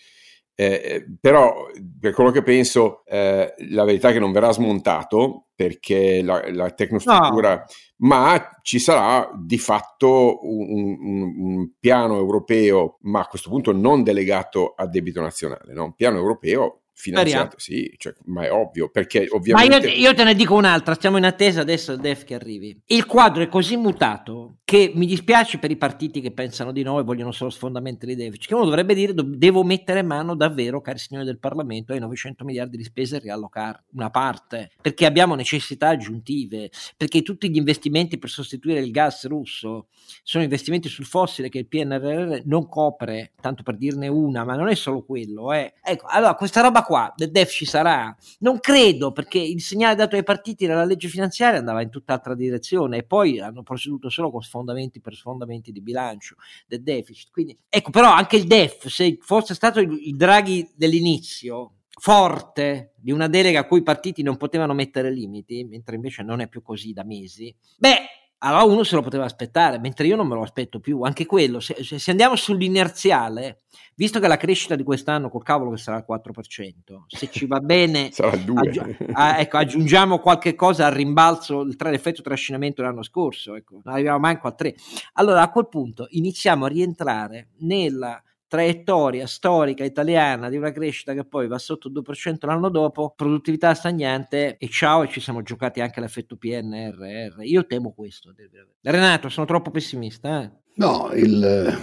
Eh, 0.58 1.04
però 1.20 1.66
per 2.00 2.14
quello 2.14 2.30
che 2.30 2.42
penso 2.42 3.04
eh, 3.04 3.54
la 3.68 3.84
verità 3.84 4.08
è 4.08 4.12
che 4.12 4.18
non 4.18 4.32
verrà 4.32 4.52
smontato 4.52 5.48
perché 5.54 6.22
la, 6.22 6.50
la 6.50 6.70
tecnostruttura, 6.70 7.56
no. 7.56 7.64
ma 8.08 8.58
ci 8.62 8.78
sarà 8.78 9.30
di 9.38 9.58
fatto 9.58 10.38
un, 10.42 10.96
un, 10.98 11.34
un, 11.36 11.70
piano 11.78 12.16
europeo, 12.16 12.96
ma 13.02 13.20
a 13.20 13.26
questo 13.26 13.50
punto 13.50 13.72
non 13.72 14.02
delegato 14.02 14.72
a 14.74 14.86
debito 14.86 15.20
nazionale, 15.20 15.74
no? 15.74 15.84
un 15.84 15.94
piano 15.94 16.16
europeo 16.16 16.84
finanziato, 16.98 17.58
sì, 17.58 17.94
cioè, 17.98 18.14
ma 18.24 18.44
è 18.44 18.50
ovvio, 18.50 18.88
perché 18.88 19.26
ovviamente... 19.30 19.78
Ma 19.78 19.92
io, 19.92 20.08
io, 20.08 20.14
te 20.14 20.24
ne 20.24 20.34
dico 20.34 20.54
un'altra, 20.54 20.94
stiamo 20.94 21.18
in 21.18 21.24
attesa 21.24 21.60
adesso 21.60 21.92
del 21.92 22.00
DEF 22.00 22.24
che 22.24 22.34
arrivi. 22.34 22.80
Il 22.86 23.04
quadro 23.04 23.42
è 23.42 23.48
così 23.48 23.76
mutato 23.76 24.56
che 24.64 24.92
mi 24.94 25.04
dispiace 25.04 25.58
per 25.58 25.70
i 25.70 25.76
partiti 25.76 26.22
che 26.22 26.32
pensano 26.32 26.72
di 26.72 26.82
no 26.82 26.98
e 26.98 27.02
vogliono 27.02 27.32
solo 27.32 27.50
sfondamenti 27.50 28.06
di 28.06 28.16
deficit, 28.16 28.48
che 28.48 28.54
uno 28.54 28.64
dovrebbe 28.64 28.94
dire 28.94 29.12
devo 29.14 29.62
mettere 29.62 30.02
mano 30.02 30.34
davvero, 30.34 30.80
cari 30.80 30.98
signori 30.98 31.26
del 31.26 31.38
Parlamento, 31.38 31.92
ai 31.92 32.00
900 32.00 32.44
miliardi 32.44 32.78
di 32.78 32.82
spese 32.82 33.16
e 33.16 33.20
riallocare 33.20 33.84
una 33.92 34.08
parte, 34.08 34.70
perché 34.80 35.04
abbiamo 35.04 35.34
necessità 35.34 35.88
aggiuntive, 35.88 36.70
perché 36.96 37.20
tutti 37.20 37.50
gli 37.50 37.56
investimenti 37.56 38.18
per 38.18 38.30
sostituire 38.30 38.80
il 38.80 38.90
gas 38.90 39.26
russo 39.26 39.88
sono 40.22 40.44
investimenti 40.44 40.88
sul 40.88 41.04
fossile 41.04 41.50
che 41.50 41.58
il 41.58 41.66
PNRR 41.66 42.40
non 42.44 42.68
copre, 42.68 43.32
tanto 43.40 43.62
per 43.62 43.76
dirne 43.76 44.08
una, 44.08 44.44
ma 44.44 44.56
non 44.56 44.68
è 44.68 44.74
solo 44.74 45.04
quello. 45.04 45.52
Eh. 45.52 45.74
Ecco, 45.82 46.06
allora 46.08 46.34
questa 46.34 46.62
roba 46.62 46.84
qua 46.86 47.12
del 47.16 47.32
DEF 47.32 47.50
ci 47.50 47.64
sarà? 47.64 48.16
Non 48.38 48.60
credo, 48.60 49.10
perché 49.10 49.38
il 49.38 49.60
segnale 49.60 49.96
dato 49.96 50.14
ai 50.14 50.22
partiti 50.22 50.66
nella 50.66 50.84
legge 50.84 51.08
finanziaria 51.08 51.58
andava 51.58 51.82
in 51.82 51.90
tutt'altra 51.90 52.34
direzione 52.36 52.98
e 52.98 53.02
poi 53.02 53.40
hanno 53.40 53.64
proceduto 53.64 54.08
solo 54.08 54.30
con 54.30 54.40
sfondamenti 54.40 55.00
per 55.00 55.14
sfondamenti 55.14 55.72
di 55.72 55.82
bilancio 55.82 56.36
del 56.68 56.82
deficit. 56.82 57.30
Quindi, 57.32 57.58
ecco, 57.68 57.90
però 57.90 58.12
anche 58.12 58.36
il 58.36 58.46
DEF, 58.46 58.86
se 58.86 59.18
fosse 59.20 59.54
stato 59.54 59.80
il, 59.80 59.90
il 59.90 60.16
Draghi 60.16 60.70
dell'inizio, 60.76 61.72
forte 61.98 62.92
di 62.96 63.10
una 63.10 63.26
delega 63.26 63.60
a 63.60 63.66
cui 63.66 63.78
i 63.78 63.82
partiti 63.82 64.22
non 64.22 64.36
potevano 64.36 64.74
mettere 64.74 65.10
limiti, 65.10 65.64
mentre 65.64 65.96
invece 65.96 66.22
non 66.22 66.40
è 66.40 66.48
più 66.48 66.62
così 66.62 66.92
da 66.92 67.04
mesi, 67.04 67.54
beh, 67.78 67.98
allora 68.38 68.64
uno 68.64 68.82
se 68.84 68.94
lo 68.94 69.02
poteva 69.02 69.24
aspettare, 69.24 69.78
mentre 69.78 70.06
io 70.06 70.16
non 70.16 70.26
me 70.26 70.34
lo 70.34 70.42
aspetto 70.42 70.78
più. 70.78 71.02
Anche 71.02 71.24
quello, 71.24 71.58
se, 71.60 71.76
se 71.82 72.10
andiamo 72.10 72.36
sull'inerziale, 72.36 73.62
visto 73.94 74.20
che 74.20 74.28
la 74.28 74.36
crescita 74.36 74.76
di 74.76 74.82
quest'anno 74.82 75.30
col 75.30 75.42
cavolo 75.42 75.70
che 75.70 75.78
sarà 75.78 75.96
il 75.96 76.04
4%, 76.08 77.04
se 77.06 77.30
ci 77.30 77.46
va 77.46 77.60
bene, 77.60 78.10
aggi- 78.54 78.96
ah, 79.12 79.38
ecco, 79.40 79.56
aggiungiamo 79.56 80.18
qualche 80.18 80.54
cosa 80.54 80.86
al 80.86 80.92
rimbalzo, 80.92 81.62
il 81.62 81.76
tra- 81.76 81.90
l'effetto 81.90 82.22
trascinamento 82.22 82.82
dell'anno 82.82 83.02
scorso, 83.02 83.54
ecco, 83.54 83.80
non 83.82 83.94
arriviamo 83.94 84.18
manco 84.18 84.48
a 84.48 84.52
3. 84.52 84.74
Allora 85.14 85.42
a 85.42 85.50
quel 85.50 85.68
punto 85.68 86.06
iniziamo 86.10 86.66
a 86.66 86.68
rientrare 86.68 87.48
nella 87.60 88.22
traiettoria 88.56 89.26
storica 89.26 89.84
italiana 89.84 90.48
di 90.48 90.56
una 90.56 90.72
crescita 90.72 91.12
che 91.12 91.26
poi 91.26 91.46
va 91.46 91.58
sotto 91.58 91.88
il 91.88 92.02
2% 92.02 92.46
l'anno 92.46 92.70
dopo, 92.70 93.12
produttività 93.14 93.74
stagnante 93.74 94.56
e 94.56 94.68
ciao 94.68 95.02
e 95.02 95.08
ci 95.08 95.20
siamo 95.20 95.42
giocati 95.42 95.82
anche 95.82 96.00
l'effetto 96.00 96.36
PNRR. 96.36 97.42
Io 97.42 97.66
temo 97.66 97.92
questo. 97.92 98.32
Renato, 98.80 99.28
sono 99.28 99.44
troppo 99.44 99.70
pessimista. 99.70 100.42
Eh? 100.42 100.50
No, 100.76 101.10
il, 101.12 101.78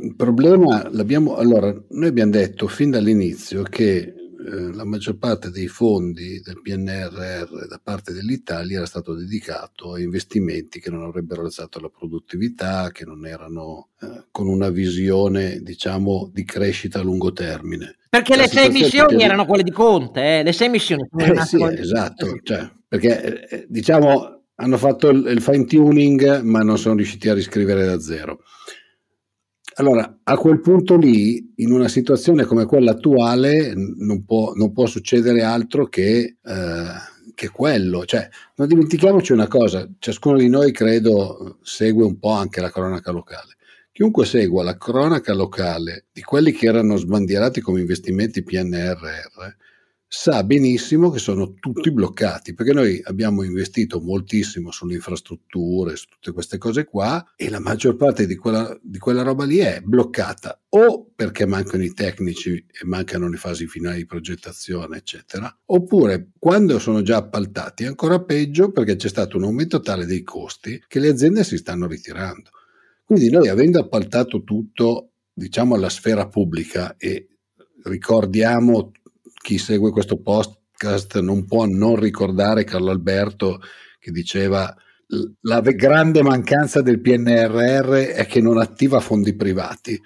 il 0.00 0.14
problema 0.14 0.88
l'abbiamo... 0.92 1.34
Allora, 1.34 1.74
noi 1.88 2.08
abbiamo 2.08 2.30
detto 2.30 2.68
fin 2.68 2.90
dall'inizio 2.90 3.64
che 3.64 4.14
eh, 4.46 4.72
la 4.72 4.84
maggior 4.84 5.18
parte 5.18 5.50
dei 5.50 5.66
fondi 5.66 6.40
del 6.40 6.60
PNRR 6.62 7.66
da 7.66 7.80
parte 7.82 8.12
dell'Italia 8.12 8.76
era 8.76 8.86
stato 8.86 9.14
dedicato 9.14 9.94
a 9.94 10.00
investimenti 10.00 10.78
che 10.78 10.90
non 10.90 11.02
avrebbero 11.02 11.42
alzato 11.42 11.80
la 11.80 11.88
produttività, 11.88 12.90
che 12.92 13.04
non 13.04 13.26
erano 13.26 13.88
eh, 14.00 14.26
con 14.30 14.46
una 14.46 14.68
visione, 14.68 15.60
diciamo, 15.62 16.30
di 16.32 16.44
crescita 16.44 17.00
a 17.00 17.02
lungo 17.02 17.32
termine. 17.32 17.96
Perché 18.08 18.36
la 18.36 18.42
le 18.42 18.48
sei 18.48 18.70
missioni 18.70 19.22
erano 19.22 19.46
quelle 19.46 19.64
di 19.64 19.72
Conte, 19.72 20.38
eh? 20.38 20.42
le 20.44 20.52
sei 20.52 20.68
missioni. 20.68 21.08
Eh, 21.16 21.40
sì, 21.42 21.62
esatto, 21.62 22.38
cioè, 22.42 22.70
perché 22.86 23.48
eh, 23.48 23.66
diciamo 23.68 24.42
hanno 24.58 24.78
fatto 24.78 25.08
il, 25.08 25.26
il 25.26 25.42
fine 25.42 25.64
tuning 25.64 26.40
ma 26.40 26.60
non 26.60 26.78
sono 26.78 26.94
riusciti 26.94 27.28
a 27.28 27.34
riscrivere 27.34 27.84
da 27.84 27.98
zero. 27.98 28.40
Allora, 29.78 30.20
a 30.22 30.36
quel 30.38 30.60
punto 30.60 30.96
lì, 30.96 31.52
in 31.56 31.70
una 31.70 31.88
situazione 31.88 32.44
come 32.44 32.64
quella 32.64 32.92
attuale, 32.92 33.74
non 33.74 34.24
può, 34.24 34.54
non 34.54 34.72
può 34.72 34.86
succedere 34.86 35.42
altro 35.42 35.86
che, 35.86 36.36
eh, 36.42 36.84
che, 37.34 37.48
quello. 37.50 38.06
Cioè, 38.06 38.26
non 38.54 38.68
dimentichiamoci 38.68 39.32
una 39.32 39.48
cosa, 39.48 39.86
ciascuno 39.98 40.38
di 40.38 40.48
noi 40.48 40.72
credo 40.72 41.58
segue 41.60 42.06
un 42.06 42.18
po' 42.18 42.30
anche 42.30 42.62
la 42.62 42.70
cronaca 42.70 43.10
locale. 43.10 43.56
Chiunque 43.92 44.24
segua 44.24 44.64
la 44.64 44.78
cronaca 44.78 45.34
locale 45.34 46.06
di 46.10 46.22
quelli 46.22 46.52
che 46.52 46.66
erano 46.66 46.96
sbandierati 46.96 47.60
come 47.60 47.80
investimenti 47.80 48.42
PNRR, 48.42 49.56
sa 50.08 50.44
benissimo 50.44 51.10
che 51.10 51.18
sono 51.18 51.54
tutti 51.54 51.90
bloccati 51.90 52.54
perché 52.54 52.72
noi 52.72 53.00
abbiamo 53.04 53.42
investito 53.42 54.00
moltissimo 54.00 54.70
sulle 54.70 54.94
infrastrutture, 54.94 55.96
su 55.96 56.06
tutte 56.06 56.32
queste 56.32 56.58
cose 56.58 56.84
qua 56.84 57.32
e 57.34 57.50
la 57.50 57.58
maggior 57.58 57.96
parte 57.96 58.26
di 58.26 58.36
quella, 58.36 58.78
di 58.80 58.98
quella 58.98 59.22
roba 59.22 59.44
lì 59.44 59.58
è 59.58 59.80
bloccata 59.82 60.60
o 60.68 61.10
perché 61.14 61.44
mancano 61.44 61.82
i 61.82 61.92
tecnici 61.92 62.54
e 62.54 62.84
mancano 62.84 63.28
le 63.28 63.36
fasi 63.36 63.66
finali 63.66 63.98
di 63.98 64.06
progettazione, 64.06 64.98
eccetera, 64.98 65.54
oppure 65.66 66.30
quando 66.38 66.78
sono 66.78 67.02
già 67.02 67.16
appaltati 67.16 67.84
è 67.84 67.88
ancora 67.88 68.22
peggio 68.22 68.70
perché 68.70 68.94
c'è 68.94 69.08
stato 69.08 69.36
un 69.36 69.44
aumento 69.44 69.80
tale 69.80 70.06
dei 70.06 70.22
costi 70.22 70.82
che 70.86 71.00
le 71.00 71.08
aziende 71.08 71.42
si 71.42 71.56
stanno 71.56 71.86
ritirando. 71.86 72.50
Quindi 73.04 73.30
noi 73.30 73.48
avendo 73.48 73.80
appaltato 73.80 74.42
tutto, 74.42 75.10
diciamo, 75.32 75.74
alla 75.74 75.88
sfera 75.88 76.26
pubblica 76.26 76.96
e 76.96 77.28
ricordiamo 77.84 78.92
chi 79.46 79.58
segue 79.58 79.92
questo 79.92 80.20
podcast 80.20 81.20
non 81.20 81.44
può 81.44 81.66
non 81.66 81.94
ricordare 81.94 82.64
Carlo 82.64 82.90
Alberto 82.90 83.60
che 84.00 84.10
diceva 84.10 84.74
la 85.42 85.60
grande 85.60 86.20
mancanza 86.24 86.82
del 86.82 87.00
PNRR 87.00 87.92
è 87.92 88.26
che 88.26 88.40
non 88.40 88.58
attiva 88.58 88.98
fondi 88.98 89.36
privati. 89.36 89.96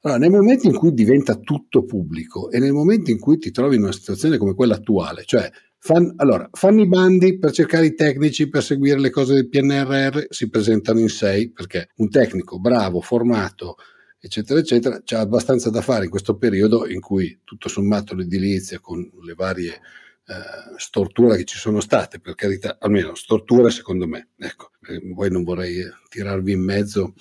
Allora, 0.00 0.18
nel 0.18 0.30
momento 0.30 0.66
in 0.66 0.74
cui 0.74 0.94
diventa 0.94 1.34
tutto 1.34 1.84
pubblico 1.84 2.50
e 2.50 2.58
nel 2.58 2.72
momento 2.72 3.10
in 3.10 3.18
cui 3.18 3.36
ti 3.36 3.50
trovi 3.50 3.76
in 3.76 3.82
una 3.82 3.92
situazione 3.92 4.38
come 4.38 4.54
quella 4.54 4.76
attuale, 4.76 5.24
cioè 5.26 5.46
fan, 5.78 6.14
allora, 6.16 6.48
fanno 6.52 6.80
i 6.80 6.88
bandi 6.88 7.36
per 7.38 7.50
cercare 7.50 7.84
i 7.84 7.94
tecnici 7.94 8.48
per 8.48 8.62
seguire 8.62 8.98
le 8.98 9.10
cose 9.10 9.34
del 9.34 9.50
PNRR, 9.50 10.24
si 10.30 10.48
presentano 10.48 11.00
in 11.00 11.10
sei 11.10 11.52
perché 11.52 11.90
un 11.96 12.08
tecnico 12.08 12.58
bravo, 12.58 13.02
formato, 13.02 13.74
eccetera, 14.18 14.58
eccetera, 14.58 15.02
c'è 15.02 15.16
abbastanza 15.16 15.70
da 15.70 15.80
fare 15.80 16.04
in 16.04 16.10
questo 16.10 16.36
periodo 16.36 16.86
in 16.86 17.00
cui 17.00 17.40
tutto 17.44 17.68
sommato 17.68 18.14
l'edilizia 18.14 18.80
con 18.80 19.08
le 19.22 19.34
varie 19.34 19.80
eh, 20.28 20.74
storture 20.76 21.36
che 21.36 21.44
ci 21.44 21.56
sono 21.56 21.80
state, 21.80 22.18
per 22.18 22.34
carità, 22.34 22.78
almeno 22.80 23.14
storture 23.14 23.70
secondo 23.70 24.08
me, 24.08 24.30
ecco, 24.36 24.70
eh, 24.88 25.00
poi 25.14 25.30
non 25.30 25.44
vorrei 25.44 25.84
tirarvi 26.08 26.52
in 26.52 26.62
mezzo. 26.62 27.14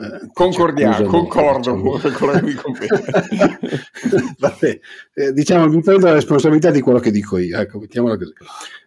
Eh, 0.00 0.30
Concordiamo, 0.32 1.04
concordo 1.04 1.74
diciamo. 2.40 2.74
Vabbè, 4.38 4.80
eh, 5.12 5.32
diciamo, 5.34 5.66
mi 5.68 5.82
prendo 5.82 6.06
la 6.06 6.14
responsabilità 6.14 6.70
di 6.70 6.80
quello 6.80 6.98
che 6.98 7.10
dico 7.10 7.36
io, 7.36 7.58
ecco, 7.58 7.78
mettiamola 7.78 8.16
così. 8.16 8.32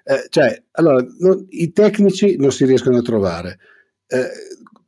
Eh, 0.04 0.26
cioè, 0.30 0.64
allora, 0.72 1.06
non, 1.20 1.46
i 1.50 1.72
tecnici 1.72 2.38
non 2.38 2.52
si 2.52 2.66
riescono 2.66 2.98
a 2.98 3.02
trovare. 3.04 3.60
Eh, 4.08 4.30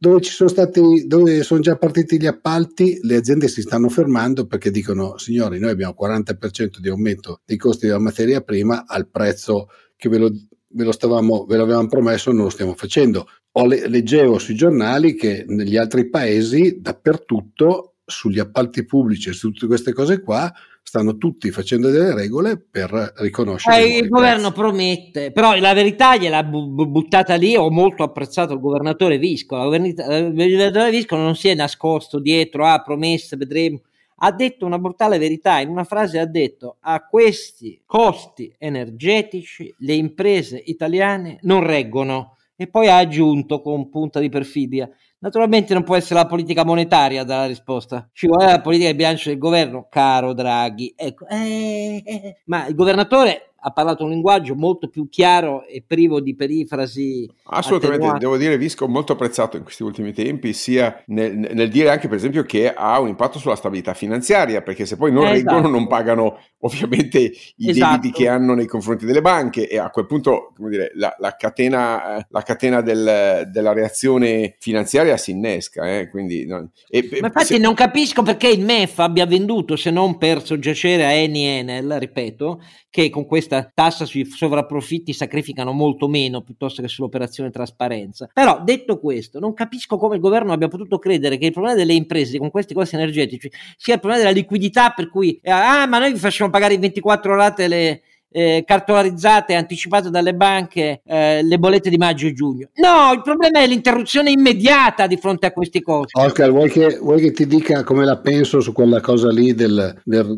dove, 0.06 0.22
sono 0.22 0.50
stati, 0.50 1.08
dove 1.08 1.42
sono 1.42 1.60
già 1.62 1.78
partiti 1.78 2.20
gli 2.20 2.28
appalti, 2.28 3.00
le 3.02 3.16
aziende 3.16 3.48
si 3.48 3.62
stanno 3.62 3.90
fermando 3.90 4.46
perché 4.46 4.70
dicono: 4.70 5.18
signori, 5.18 5.58
noi 5.58 5.72
abbiamo 5.72 5.96
40% 6.00 6.78
di 6.80 6.90
aumento 6.90 7.42
dei 7.44 7.58
costi 7.58 7.88
della 7.88 8.00
materia 8.00 8.42
prima 8.42 8.86
al 8.86 9.10
prezzo 9.10 9.68
che 9.96 10.08
ve 10.10 10.20
lo, 10.20 10.32
ve 10.68 10.84
lo, 10.84 10.92
stavamo, 10.92 11.46
ve 11.46 11.58
l'avevamo 11.58 11.88
promesso, 11.88 12.32
non 12.32 12.44
lo 12.44 12.50
stiamo 12.50 12.76
facendo. 12.76 13.28
O 13.54 13.66
le, 13.66 13.88
leggevo 13.88 14.38
sui 14.38 14.54
giornali 14.54 15.16
che 15.16 15.44
negli 15.48 15.78
altri 15.78 16.08
paesi, 16.08 16.78
dappertutto, 16.80 17.96
sugli 18.06 18.38
appalti 18.38 18.86
pubblici 18.86 19.30
e 19.30 19.34
su 19.34 19.50
tutte 19.50 19.66
queste 19.66 19.92
cose 19.92 20.22
qua, 20.22 20.54
stanno 20.96 21.18
tutti 21.18 21.52
facendo 21.52 21.90
delle 21.90 22.14
regole 22.14 22.58
per 22.58 23.14
riconoscere. 23.18 23.84
Eh, 23.84 23.98
il 23.98 24.08
governo 24.08 24.52
prezzi. 24.52 24.54
promette, 24.54 25.32
però 25.34 25.54
la 25.60 25.74
verità 25.74 26.16
gliel'ha 26.16 26.44
bu- 26.44 26.88
buttata 26.88 27.36
lì. 27.36 27.58
Ho 27.58 27.70
molto 27.70 28.04
apprezzato 28.04 28.54
il 28.54 28.62
governatore 28.62 29.18
Visco. 29.18 29.56
Il 29.74 29.94
governatore 29.94 30.92
Visco 30.92 31.18
non 31.18 31.36
si 31.36 31.50
è 31.50 31.54
nascosto 31.54 32.20
dietro 32.20 32.66
a 32.66 32.74
ah, 32.74 32.82
promesse, 32.82 33.36
vedremo. 33.36 33.82
Ha 34.18 34.32
detto 34.32 34.66
una 34.66 34.80
brutale 34.80 35.18
verità. 35.18 35.60
In 35.60 35.68
una 35.68 35.84
frase 35.84 36.18
ha 36.18 36.26
detto: 36.26 36.78
a 36.80 37.06
questi 37.06 37.82
costi 37.86 38.54
energetici 38.58 39.74
le 39.80 39.94
imprese 39.94 40.62
italiane 40.66 41.40
non 41.42 41.62
reggono. 41.62 42.38
E 42.56 42.68
poi 42.68 42.88
ha 42.88 42.96
aggiunto 42.96 43.60
con 43.60 43.90
punta 43.90 44.22
di 44.22 44.30
perfidia: 44.30 44.90
Naturalmente 45.26 45.74
non 45.74 45.84
può 45.84 45.96
essere 45.96 46.20
la 46.20 46.28
politica 46.28 46.64
monetaria 46.64 47.24
dalla 47.24 47.48
risposta. 47.48 48.08
Ci 48.14 48.28
vuole 48.28 48.46
la 48.46 48.62
politica 48.62 48.92
di 48.92 48.96
bilancio 48.96 49.30
del 49.30 49.40
governo, 49.40 49.88
caro 49.90 50.34
Draghi. 50.34 50.94
Ecco, 50.96 51.26
eh, 51.28 52.04
eh, 52.06 52.14
eh. 52.14 52.42
ma 52.46 52.68
il 52.68 52.76
governatore 52.76 53.55
ha 53.68 53.72
parlato 53.72 54.04
un 54.04 54.12
linguaggio 54.12 54.54
molto 54.54 54.90
più 54.90 55.10
chiaro 55.10 55.66
e 55.66 55.84
privo 55.86 56.22
di 56.22 56.36
perifrasi. 56.36 57.28
Assolutamente, 57.46 58.06
attenuate. 58.06 58.20
devo 58.20 58.38
dire, 58.38 58.58
Visco 58.60 58.88
molto 58.88 59.14
apprezzato 59.14 59.58
in 59.58 59.64
questi 59.64 59.82
ultimi 59.82 60.14
tempi, 60.14 60.54
sia 60.54 61.04
nel, 61.08 61.36
nel, 61.36 61.70
dire 61.70 61.90
anche 61.90 62.08
per 62.08 62.18
esempio 62.18 62.44
che 62.44 62.72
ha 62.72 63.00
un 63.00 63.08
impatto 63.08 63.40
sulla 63.40 63.56
stabilità 63.56 63.96
finanziaria, 63.96 64.62
perché 64.62 64.86
se 64.86 64.98
poi 64.98 65.12
non 65.12 65.26
eh, 65.26 65.32
reggono 65.32 65.58
esatto. 65.58 65.72
non 65.72 65.88
pagano 65.88 66.38
ovviamente 66.60 67.18
i 67.18 67.70
esatto. 67.70 67.96
debiti 67.96 68.14
che 68.16 68.28
hanno 68.28 68.54
nei 68.54 68.68
confronti 68.68 69.06
delle 69.06 69.22
banche 69.22 69.68
e 69.68 69.80
a 69.80 69.90
quel 69.90 70.06
punto 70.06 70.54
come 70.56 70.70
dire, 70.70 70.92
la, 70.94 71.16
la 71.18 71.36
catena, 71.36 72.24
la 72.30 72.42
catena 72.44 72.82
del, 72.82 73.50
della 73.52 73.74
reazione 73.74 74.58
finanziaria 74.60 75.18
si 75.18 75.32
innesca. 75.32 75.90
Eh, 75.90 76.10
quindi, 76.10 76.46
no, 76.46 76.70
e, 76.88 77.08
Ma 77.20 77.28
infatti 77.28 77.56
se... 77.56 77.58
non 77.58 77.74
capisco 77.74 78.22
perché 78.22 78.48
il 78.48 78.64
MEF 78.64 79.00
abbia 79.00 79.26
venduto, 79.26 79.76
se 79.76 79.90
non 79.90 80.20
per 80.20 80.46
soggiacere 80.46 81.04
a 81.04 81.12
Eni 81.12 81.46
Enel, 81.46 81.98
ripeto, 81.98 82.62
che 82.92 83.10
con 83.10 83.26
questa 83.26 83.55
tassa 83.74 84.06
sui 84.06 84.26
sovrapprofitti 84.26 85.14
sacrificano 85.14 85.72
molto 85.72 86.08
meno 86.08 86.42
piuttosto 86.42 86.82
che 86.82 86.88
sull'operazione 86.88 87.50
trasparenza. 87.50 88.30
Però 88.34 88.62
detto 88.64 89.00
questo, 89.00 89.40
non 89.40 89.54
capisco 89.54 89.98
come 89.98 90.16
il 90.16 90.22
governo 90.22 90.54
abbia 90.54 90.68
potuto 90.68 91.00
credere 91.00 91.38
che 91.38 91.48
il 91.48 91.52
problema 91.52 91.76
delle 91.76 91.94
imprese 91.94 92.38
con 92.38 92.52
questi 92.52 92.74
costi 92.74 92.96
energetici 92.96 93.52
sia 93.78 93.96
il 93.96 94.00
problema 94.00 94.24
della 94.24 94.36
liquidità 94.36 94.92
per 94.92 95.10
cui 95.10 95.40
ah 95.44 95.86
ma 95.88 96.00
noi 96.00 96.14
vi 96.14 96.20
facciamo 96.20 96.50
pagare 96.50 96.74
in 96.74 96.80
24 96.80 97.36
rate 97.36 97.68
le 97.68 98.02
eh, 98.36 98.66
cartolarizzate 98.68 99.54
e 99.54 99.56
anticipate 99.56 100.10
dalle 100.10 100.36
banche 100.36 101.00
eh, 101.06 101.42
le 101.42 101.58
bollette 101.58 101.90
di 101.90 101.96
maggio 101.96 102.28
e 102.28 102.34
giugno. 102.34 102.68
No, 102.76 103.14
il 103.14 103.22
problema 103.22 103.62
è 103.62 103.68
l'interruzione 103.68 104.30
immediata 104.30 105.08
di 105.08 105.16
fronte 105.16 105.46
a 105.46 105.54
questi 105.54 105.82
costi. 105.82 106.20
Oscar, 106.20 106.52
vuoi 106.52 106.70
che, 106.70 106.98
vuoi 107.00 107.22
che 107.22 107.32
ti 107.32 107.48
dica 107.48 107.86
come 107.86 108.04
la 108.04 108.18
penso 108.18 108.60
su 108.60 108.74
quella 108.74 109.00
cosa 109.00 109.32
lì 109.32 109.54
del, 109.54 110.02
del, 110.04 110.38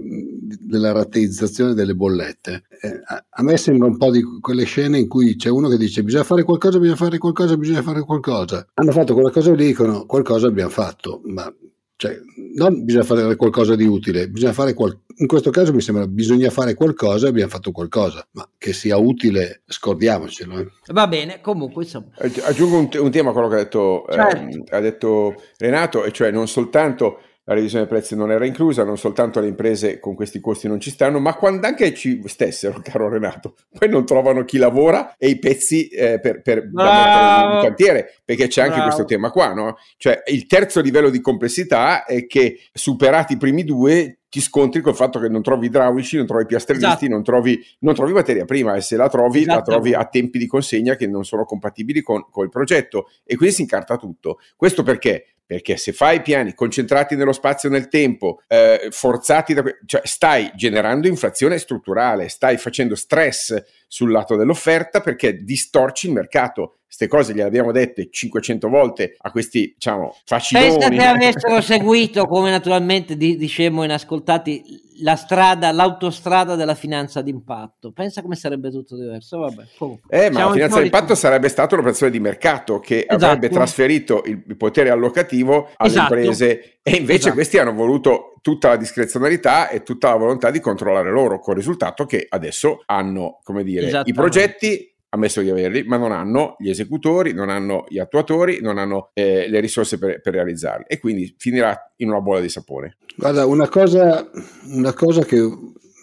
della 0.62 0.92
rateizzazione 0.92 1.74
delle 1.74 1.96
bollette? 1.96 2.66
Eh, 2.82 3.02
a, 3.04 3.42
me 3.42 3.58
sembra 3.58 3.88
un 3.88 3.98
po' 3.98 4.12
di 4.12 4.22
quelle 4.40 4.66
scene 4.66 5.00
in 5.00 5.08
cui 5.08 5.36
c'è 5.36 5.50
uno 5.50 5.68
che 5.68 5.78
dice 5.78 6.04
bisogna 6.04 6.24
fare 6.24 6.44
qualcosa, 6.44 6.78
bisogna 6.78 6.98
fare 6.98 7.18
qualcosa, 7.18 7.58
bisogna 7.58 7.82
fare 7.82 8.02
qualcosa. 8.02 8.68
Hanno 8.76 8.92
fatto 8.92 9.16
quella 9.16 9.32
cosa 9.32 9.52
lì, 9.56 9.66
dicono 9.66 10.06
qualcosa 10.06 10.46
abbiamo 10.46 10.70
fatto, 10.70 11.22
ma 11.24 11.52
cioè, 11.98 12.16
non 12.56 12.86
bisogna 12.86 13.04
fare 13.04 13.36
qualcosa 13.36 13.76
di 13.76 13.86
utile, 13.86 14.30
bisogna 14.30 14.54
fare 14.54 14.74
qual- 14.76 14.98
in 15.16 15.26
questo 15.26 15.50
caso 15.50 15.74
mi 15.74 15.82
sembra 15.82 16.06
bisogna 16.06 16.52
fare 16.52 16.76
qualcosa 16.76 17.26
e 17.26 17.30
abbiamo 17.30 17.50
fatto 17.50 17.72
qualcosa, 17.72 18.26
ma 18.34 18.48
che 18.56 18.72
sia 18.72 18.98
utile 18.98 19.64
scordiamocelo. 19.66 20.60
Eh. 20.60 20.68
Va 20.94 21.08
bene, 21.08 21.42
comunque 21.42 21.84
insomma. 21.84 22.10
Aggiungo 22.44 22.78
un, 22.78 22.90
te- 22.90 23.00
un 23.00 23.10
tema 23.10 23.32
a 23.32 23.34
quello 23.34 23.48
che 23.48 23.56
ha 23.56 23.58
detto, 23.58 24.06
certo. 24.12 24.38
ehm, 24.38 24.64
ha 24.70 24.80
detto 24.80 25.42
Renato, 25.58 26.04
e 26.04 26.12
cioè 26.12 26.30
non 26.30 26.48
soltanto 26.48 27.20
la 27.48 27.54
revisione 27.54 27.86
dei 27.86 27.94
prezzi 27.94 28.16
non 28.16 28.30
era 28.30 28.46
inclusa, 28.46 28.84
non 28.84 28.98
soltanto 28.98 29.40
le 29.40 29.48
imprese 29.48 30.00
con 30.00 30.16
questi 30.16 30.42
costi 30.42 30.68
non 30.68 30.82
ci 30.82 30.90
stanno, 30.90 31.20
ma 31.20 31.34
quando 31.34 31.66
anche 31.66 31.94
ci 31.94 32.22
stessero, 32.26 32.80
caro 32.84 33.08
Renato, 33.08 33.56
poi 33.72 33.88
non 33.88 34.06
trovano 34.06 34.44
chi 34.44 34.58
lavora 34.58 35.16
e 35.18 35.30
i 35.30 35.40
pezzi 35.40 35.88
eh, 35.88 36.20
per, 36.20 36.42
per 36.42 36.66
in 36.66 37.60
cantiere, 37.62 38.16
perché 38.26 38.48
c'è 38.48 38.62
anche 38.62 38.76
Bravo. 38.76 38.88
questo 38.88 39.06
tema 39.06 39.32
qua, 39.32 39.54
no? 39.54 39.78
Cioè 39.96 40.24
il 40.26 40.46
terzo 40.46 40.82
livello 40.82 41.10
di 41.10 41.22
complessità 41.22 42.04
è 42.04 42.28
che 42.28 42.60
superati 42.74 43.34
i 43.34 43.38
primi 43.38 43.64
due 43.64 44.20
ti 44.30 44.42
scontri 44.42 44.82
col 44.82 44.96
fatto 44.96 45.20
che 45.20 45.30
non 45.30 45.42
trovi 45.42 45.68
idraulici, 45.68 46.18
non 46.18 46.26
trovi 46.26 46.46
piastrellisti, 46.46 47.06
esatto. 47.06 47.12
non, 47.12 47.24
trovi, 47.24 47.66
non, 47.80 47.94
trovi, 47.94 48.12
materia 48.12 48.44
prima 48.44 48.76
e 48.76 48.82
se 48.82 48.98
la 48.98 49.08
trovi, 49.08 49.40
esatto. 49.40 49.56
la 49.56 49.62
trovi 49.62 49.94
a 49.94 50.04
tempi 50.04 50.38
di 50.38 50.48
consegna 50.48 50.96
che 50.96 51.08
non 51.08 51.24
sono 51.24 51.46
compatibili 51.46 52.02
con, 52.02 52.26
con 52.30 52.44
il 52.44 52.50
progetto 52.50 53.10
e 53.24 53.38
quindi 53.38 53.56
si 53.56 53.62
incarta 53.62 53.96
tutto. 53.96 54.40
Questo 54.58 54.84
perché? 54.84 55.37
Perché 55.48 55.78
se 55.78 55.94
fai 55.94 56.22
piani 56.22 56.54
concentrati 56.54 57.16
nello 57.16 57.32
spazio 57.32 57.70
e 57.70 57.72
nel 57.72 57.88
tempo, 57.88 58.42
eh, 58.48 58.90
forzati 58.92 59.54
da, 59.54 59.64
cioè 59.86 60.02
stai 60.04 60.52
generando 60.56 61.08
inflazione 61.08 61.58
strutturale, 61.58 62.28
stai 62.28 62.58
facendo 62.58 62.96
stress 62.96 63.56
sul 63.88 64.12
lato 64.12 64.36
dell'offerta 64.36 65.00
perché 65.00 65.44
distorci 65.44 66.08
il 66.08 66.14
mercato. 66.14 66.77
Queste 66.88 67.08
cose 67.08 67.34
gliele 67.34 67.48
abbiamo 67.50 67.74
dette 67.74 68.08
500 68.10 68.70
volte 68.70 69.16
a 69.20 69.30
questi, 69.30 69.74
diciamo. 69.74 70.16
Pensa 70.26 70.88
che 70.88 71.04
avessero 71.04 71.60
seguito, 71.60 72.26
come 72.26 72.50
naturalmente 72.50 73.18
dicevamo 73.18 73.84
inascoltati, 73.84 74.64
la 75.02 75.18
strada, 75.18 75.72
l'autostrada 75.72 76.56
della 76.56 76.76
finanza 76.76 77.22
d'impatto. 77.22 77.92
Pensa 77.92 78.22
come 78.22 78.36
sarebbe 78.36 78.72
tutto 78.72 78.96
diverso. 78.96 79.40
Vabbè, 79.40 79.64
eh, 80.08 80.30
ma 80.32 80.46
la 80.46 80.52
finanza 80.54 80.80
d'impatto 80.80 81.14
sarebbe 81.14 81.50
stata 81.50 81.76
un'operazione 81.76 82.12
di 82.12 82.22
mercato 82.22 82.80
che 82.80 83.06
esatto. 83.08 83.26
avrebbe 83.26 83.50
trasferito 83.50 84.24
il 84.26 84.56
potere 84.56 84.90
allocativo 84.90 85.70
alle 85.76 85.90
esatto. 85.90 86.16
imprese 86.16 86.80
e 86.82 86.92
invece 86.96 87.20
esatto. 87.20 87.34
questi 87.36 87.58
hanno 87.58 87.74
voluto 87.74 88.36
tutta 88.42 88.70
la 88.70 88.78
discrezionalità 88.78 89.68
e 89.68 89.84
tutta 89.84 90.10
la 90.10 90.16
volontà 90.16 90.52
di 90.52 90.62
controllare 90.62 91.12
loro, 91.12 91.40
con 91.40 91.54
il 91.54 91.60
risultato 91.60 92.06
che 92.06 92.26
adesso 92.30 92.82
hanno, 92.86 93.40
come 93.44 93.64
dire, 93.64 94.04
i 94.06 94.14
progetti 94.14 94.96
ammesso 95.10 95.42
di 95.42 95.50
averli, 95.50 95.84
ma 95.84 95.98
non 95.98 96.12
hanno 96.12 96.56
gli 96.60 96.70
esecutori, 96.70 97.34
non 97.34 97.50
hanno 97.50 97.86
gli 97.88 98.00
attuatori, 98.00 98.60
non 98.62 98.78
hanno 98.78 99.12
eh, 99.14 99.48
le 99.50 99.60
risorse 99.60 99.98
per, 99.98 100.22
per, 100.22 100.34
realizzarli 100.34 100.86
e 100.88 101.00
quindi 101.00 101.34
finirà 101.38 101.94
in 101.98 102.10
una 102.10 102.22
bolla 102.22 102.42
di 102.42 102.50
sapone. 102.50 102.98
Guarda, 103.16 103.46
una 103.46 103.70
cosa, 103.70 104.30
una 104.70 104.94
cosa 104.94 105.24
che 105.24 105.40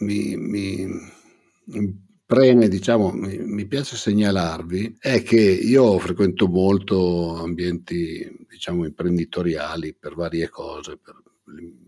mi, 0.01 0.37
mi 0.37 0.89
preme, 2.27 2.69
diciamo, 2.69 3.11
mi, 3.13 3.39
mi, 3.39 3.67
piace 3.67 3.97
segnalarvi 3.97 4.97
è 4.99 5.23
che 5.23 5.41
io 5.41 5.99
frequento 5.99 6.49
molto 6.49 7.37
ambienti, 7.37 8.47
diciamo, 8.49 8.85
imprenditoriali 8.85 9.95
per 9.95 10.15
varie 10.15 10.49
cose, 10.49 10.97
per 10.97 11.15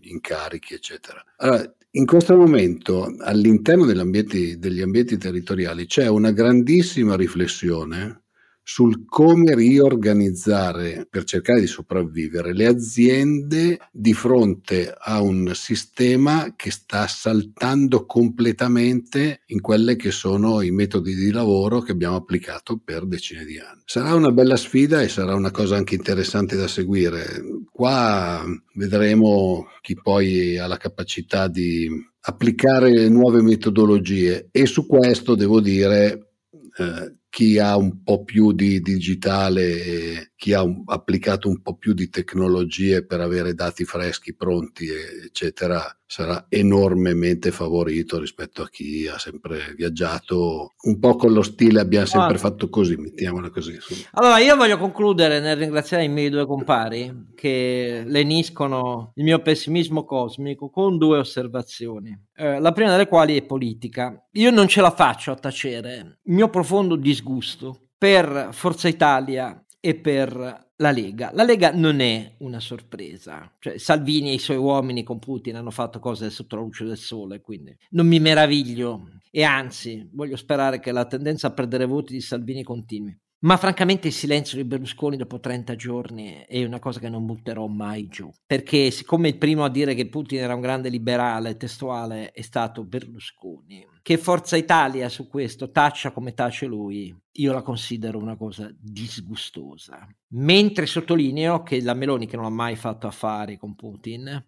incarichi, 0.02 0.74
eccetera. 0.74 1.24
Allora, 1.38 1.74
in 1.96 2.04
questo 2.04 2.36
momento 2.36 3.14
all'interno 3.20 3.86
degli 3.86 3.98
ambienti, 3.98 4.58
degli 4.58 4.82
ambienti 4.82 5.16
territoriali 5.16 5.86
c'è 5.86 6.06
una 6.08 6.30
grandissima 6.30 7.16
riflessione 7.16 8.24
sul 8.68 9.04
come 9.06 9.54
riorganizzare 9.54 11.06
per 11.08 11.22
cercare 11.22 11.60
di 11.60 11.68
sopravvivere 11.68 12.52
le 12.52 12.66
aziende 12.66 13.78
di 13.92 14.12
fronte 14.12 14.92
a 14.92 15.20
un 15.20 15.52
sistema 15.54 16.52
che 16.56 16.72
sta 16.72 17.06
saltando 17.06 18.06
completamente 18.06 19.42
in 19.46 19.60
quelli 19.60 19.94
che 19.94 20.10
sono 20.10 20.62
i 20.62 20.72
metodi 20.72 21.14
di 21.14 21.30
lavoro 21.30 21.80
che 21.80 21.92
abbiamo 21.92 22.16
applicato 22.16 22.80
per 22.84 23.06
decine 23.06 23.44
di 23.44 23.56
anni. 23.56 23.82
Sarà 23.84 24.14
una 24.14 24.32
bella 24.32 24.56
sfida 24.56 25.00
e 25.00 25.08
sarà 25.08 25.36
una 25.36 25.52
cosa 25.52 25.76
anche 25.76 25.94
interessante 25.94 26.56
da 26.56 26.66
seguire. 26.66 27.44
Qua 27.70 28.44
vedremo 28.74 29.68
chi 29.80 29.94
poi 29.94 30.58
ha 30.58 30.66
la 30.66 30.76
capacità 30.76 31.46
di 31.46 31.88
applicare 32.22 33.08
nuove 33.08 33.42
metodologie 33.42 34.48
e 34.50 34.66
su 34.66 34.86
questo 34.86 35.36
devo 35.36 35.60
dire 35.60 36.30
eh, 36.78 37.14
chi 37.36 37.58
ha 37.58 37.76
un 37.76 38.02
po' 38.02 38.24
più 38.24 38.52
di 38.52 38.80
digitale, 38.80 40.32
chi 40.36 40.52
ha 40.52 40.62
un, 40.62 40.82
applicato 40.86 41.48
un 41.48 41.62
po' 41.62 41.76
più 41.76 41.94
di 41.94 42.10
tecnologie 42.10 43.04
per 43.04 43.20
avere 43.20 43.54
dati 43.54 43.84
freschi, 43.84 44.34
pronti, 44.34 44.86
eccetera, 45.24 45.82
sarà 46.06 46.46
enormemente 46.48 47.50
favorito 47.50 48.18
rispetto 48.18 48.62
a 48.62 48.68
chi 48.68 49.08
ha 49.08 49.18
sempre 49.18 49.74
viaggiato 49.76 50.74
un 50.82 50.98
po' 51.00 51.16
con 51.16 51.32
lo 51.32 51.42
stile 51.42 51.80
abbiamo 51.80 52.06
sempre 52.06 52.36
ah. 52.36 52.38
fatto 52.38 52.68
così, 52.68 52.96
mettiamola 52.96 53.50
così. 53.50 53.76
Allora 54.12 54.38
io 54.38 54.56
voglio 54.56 54.78
concludere 54.78 55.40
nel 55.40 55.56
ringraziare 55.56 56.04
i 56.04 56.08
miei 56.08 56.28
due 56.28 56.46
compari 56.46 57.32
che 57.34 58.04
leniscono 58.06 59.12
il 59.16 59.24
mio 59.24 59.40
pessimismo 59.40 60.04
cosmico 60.04 60.70
con 60.70 60.98
due 60.98 61.18
osservazioni. 61.18 62.16
Eh, 62.34 62.60
la 62.60 62.72
prima 62.72 62.90
delle 62.90 63.08
quali 63.08 63.36
è 63.36 63.42
politica. 63.42 64.22
Io 64.32 64.50
non 64.50 64.68
ce 64.68 64.82
la 64.82 64.90
faccio 64.90 65.32
a 65.32 65.36
tacere 65.36 66.18
il 66.22 66.34
mio 66.34 66.50
profondo 66.50 66.94
disgusto 66.94 67.86
per 67.98 68.50
Forza 68.52 68.88
Italia 68.88 69.65
e 69.80 69.94
per 69.94 70.66
la 70.76 70.90
Lega. 70.90 71.30
La 71.32 71.44
Lega 71.44 71.72
non 71.72 72.00
è 72.00 72.34
una 72.38 72.60
sorpresa, 72.60 73.50
cioè 73.58 73.78
Salvini 73.78 74.30
e 74.30 74.34
i 74.34 74.38
suoi 74.38 74.56
uomini 74.56 75.02
con 75.02 75.18
Putin 75.18 75.56
hanno 75.56 75.70
fatto 75.70 75.98
cose 75.98 76.30
sotto 76.30 76.56
la 76.56 76.62
luce 76.62 76.84
del 76.84 76.98
sole, 76.98 77.40
quindi 77.40 77.76
non 77.90 78.06
mi 78.06 78.20
meraviglio 78.20 79.20
e 79.30 79.42
anzi 79.42 80.08
voglio 80.12 80.36
sperare 80.36 80.80
che 80.80 80.92
la 80.92 81.06
tendenza 81.06 81.48
a 81.48 81.52
perdere 81.52 81.86
voti 81.86 82.12
di 82.12 82.20
Salvini 82.20 82.62
continui. 82.62 83.18
Ma 83.40 83.58
francamente 83.58 84.06
il 84.06 84.14
silenzio 84.14 84.56
di 84.56 84.64
Berlusconi 84.64 85.18
dopo 85.18 85.38
30 85.38 85.76
giorni 85.76 86.44
è 86.48 86.64
una 86.64 86.78
cosa 86.78 87.00
che 87.00 87.10
non 87.10 87.26
butterò 87.26 87.66
mai 87.66 88.08
giù. 88.08 88.30
Perché 88.46 88.90
siccome 88.90 89.28
il 89.28 89.36
primo 89.36 89.62
a 89.62 89.70
dire 89.70 89.94
che 89.94 90.08
Putin 90.08 90.38
era 90.38 90.54
un 90.54 90.62
grande 90.62 90.88
liberale 90.88 91.58
testuale 91.58 92.30
è 92.30 92.40
stato 92.40 92.84
Berlusconi, 92.84 93.86
che 94.00 94.16
Forza 94.16 94.56
Italia 94.56 95.10
su 95.10 95.28
questo 95.28 95.70
taccia 95.70 96.12
come 96.12 96.32
tace 96.32 96.64
lui, 96.64 97.14
io 97.32 97.52
la 97.52 97.62
considero 97.62 98.18
una 98.18 98.36
cosa 98.36 98.74
disgustosa. 98.74 100.08
Mentre 100.28 100.86
sottolineo 100.86 101.62
che 101.62 101.82
la 101.82 101.94
Meloni, 101.94 102.26
che 102.26 102.36
non 102.36 102.46
ha 102.46 102.50
mai 102.50 102.74
fatto 102.74 103.06
affari 103.06 103.58
con 103.58 103.74
Putin, 103.74 104.44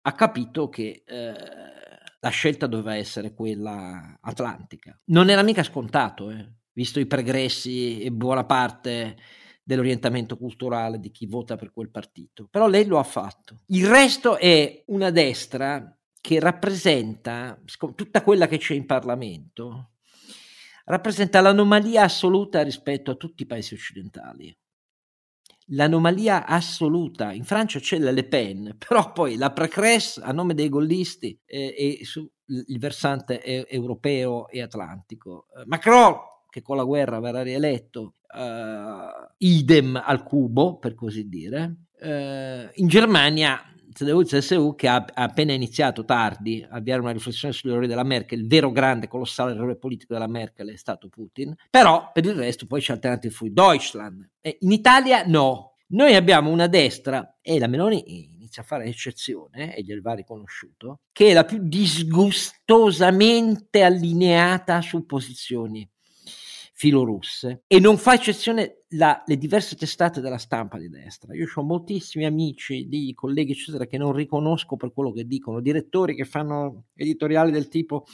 ha 0.00 0.12
capito 0.12 0.68
che... 0.68 1.02
Eh, 1.06 1.34
la 2.24 2.30
scelta 2.30 2.66
doveva 2.66 2.96
essere 2.96 3.34
quella 3.34 4.16
atlantica. 4.22 4.98
Non 5.08 5.28
era 5.28 5.42
mica 5.42 5.62
scontato, 5.62 6.30
eh 6.30 6.52
visto 6.74 7.00
i 7.00 7.06
pregressi 7.06 8.02
e 8.02 8.12
buona 8.12 8.44
parte 8.44 9.16
dell'orientamento 9.62 10.36
culturale 10.36 11.00
di 11.00 11.10
chi 11.10 11.26
vota 11.26 11.56
per 11.56 11.72
quel 11.72 11.90
partito, 11.90 12.46
però 12.50 12.68
lei 12.68 12.84
lo 12.84 12.98
ha 12.98 13.04
fatto. 13.04 13.56
Il 13.66 13.86
resto 13.86 14.36
è 14.36 14.82
una 14.88 15.10
destra 15.10 15.96
che 16.20 16.38
rappresenta 16.40 17.58
tutta 17.94 18.22
quella 18.22 18.46
che 18.46 18.58
c'è 18.58 18.74
in 18.74 18.86
Parlamento, 18.86 19.92
rappresenta 20.84 21.40
l'anomalia 21.40 22.02
assoluta 22.02 22.62
rispetto 22.62 23.10
a 23.10 23.14
tutti 23.14 23.42
i 23.42 23.46
paesi 23.46 23.74
occidentali. 23.74 24.54
L'anomalia 25.68 26.44
assoluta. 26.44 27.32
In 27.32 27.44
Francia 27.44 27.78
c'è 27.78 27.98
la 27.98 28.10
Le 28.10 28.24
Pen, 28.24 28.76
però 28.86 29.12
poi 29.12 29.36
la 29.36 29.52
Precres 29.52 30.18
a 30.22 30.32
nome 30.32 30.52
dei 30.52 30.68
gollisti 30.68 31.38
e, 31.44 31.98
e 32.00 32.04
sul 32.04 32.30
versante 32.78 33.42
e, 33.42 33.66
europeo 33.70 34.48
e 34.48 34.60
atlantico. 34.60 35.46
Eh, 35.56 35.64
Macron, 35.66 36.16
che 36.54 36.62
con 36.62 36.76
la 36.76 36.84
guerra 36.84 37.18
verrà 37.18 37.42
rieletto, 37.42 38.14
uh, 38.32 39.26
idem 39.38 40.00
al 40.00 40.22
cubo, 40.22 40.78
per 40.78 40.94
così 40.94 41.28
dire. 41.28 41.78
Uh, 42.00 42.70
in 42.74 42.86
Germania 42.86 43.60
CDU-CSU 43.92 44.76
che 44.76 44.86
ha, 44.86 45.04
appena 45.14 45.52
iniziato 45.52 46.04
tardi 46.04 46.62
a 46.62 46.76
avviare 46.76 47.00
una 47.00 47.10
riflessione 47.10 47.52
sugli 47.52 47.72
errori 47.72 47.88
della 47.88 48.04
Merkel, 48.04 48.38
il 48.38 48.46
vero 48.46 48.70
grande, 48.70 49.08
colossale 49.08 49.50
errore 49.50 49.74
politico 49.74 50.12
della 50.12 50.28
Merkel 50.28 50.70
è 50.70 50.76
stato 50.76 51.08
Putin, 51.08 51.56
però 51.70 52.12
per 52.12 52.24
il 52.24 52.34
resto 52.34 52.66
poi 52.66 52.80
c'è 52.80 52.92
Alternative 52.92 53.34
für 53.34 53.50
Deutschland. 53.50 54.30
E 54.40 54.58
in 54.60 54.70
Italia 54.70 55.24
no. 55.26 55.72
Noi 55.88 56.14
abbiamo 56.14 56.50
una 56.50 56.68
destra, 56.68 57.38
e 57.42 57.58
la 57.58 57.66
Meloni 57.66 58.32
inizia 58.36 58.62
a 58.62 58.64
fare 58.64 58.84
eccezione, 58.84 59.74
e 59.74 59.82
gliel 59.82 60.02
va 60.02 60.14
riconosciuto, 60.14 61.00
che 61.10 61.30
è 61.30 61.32
la 61.32 61.44
più 61.44 61.58
disgustosamente 61.60 63.82
allineata 63.82 64.80
su 64.80 65.04
posizioni 65.04 65.88
filorusse 66.76 67.62
e 67.68 67.78
non 67.78 67.96
fa 67.96 68.14
eccezione 68.14 68.82
la, 68.88 69.22
le 69.24 69.38
diverse 69.38 69.76
testate 69.76 70.20
della 70.20 70.38
stampa 70.38 70.76
di 70.76 70.88
destra. 70.88 71.34
Io 71.34 71.46
ho 71.54 71.62
moltissimi 71.62 72.24
amici, 72.26 72.88
di 72.88 73.12
colleghi 73.14 73.52
eccetera 73.52 73.86
che 73.86 73.96
non 73.96 74.12
riconosco 74.12 74.76
per 74.76 74.92
quello 74.92 75.12
che 75.12 75.24
dicono, 75.24 75.60
direttori 75.60 76.16
che 76.16 76.24
fanno 76.24 76.86
editoriali 76.94 77.52
del 77.52 77.68
tipo 77.68 78.04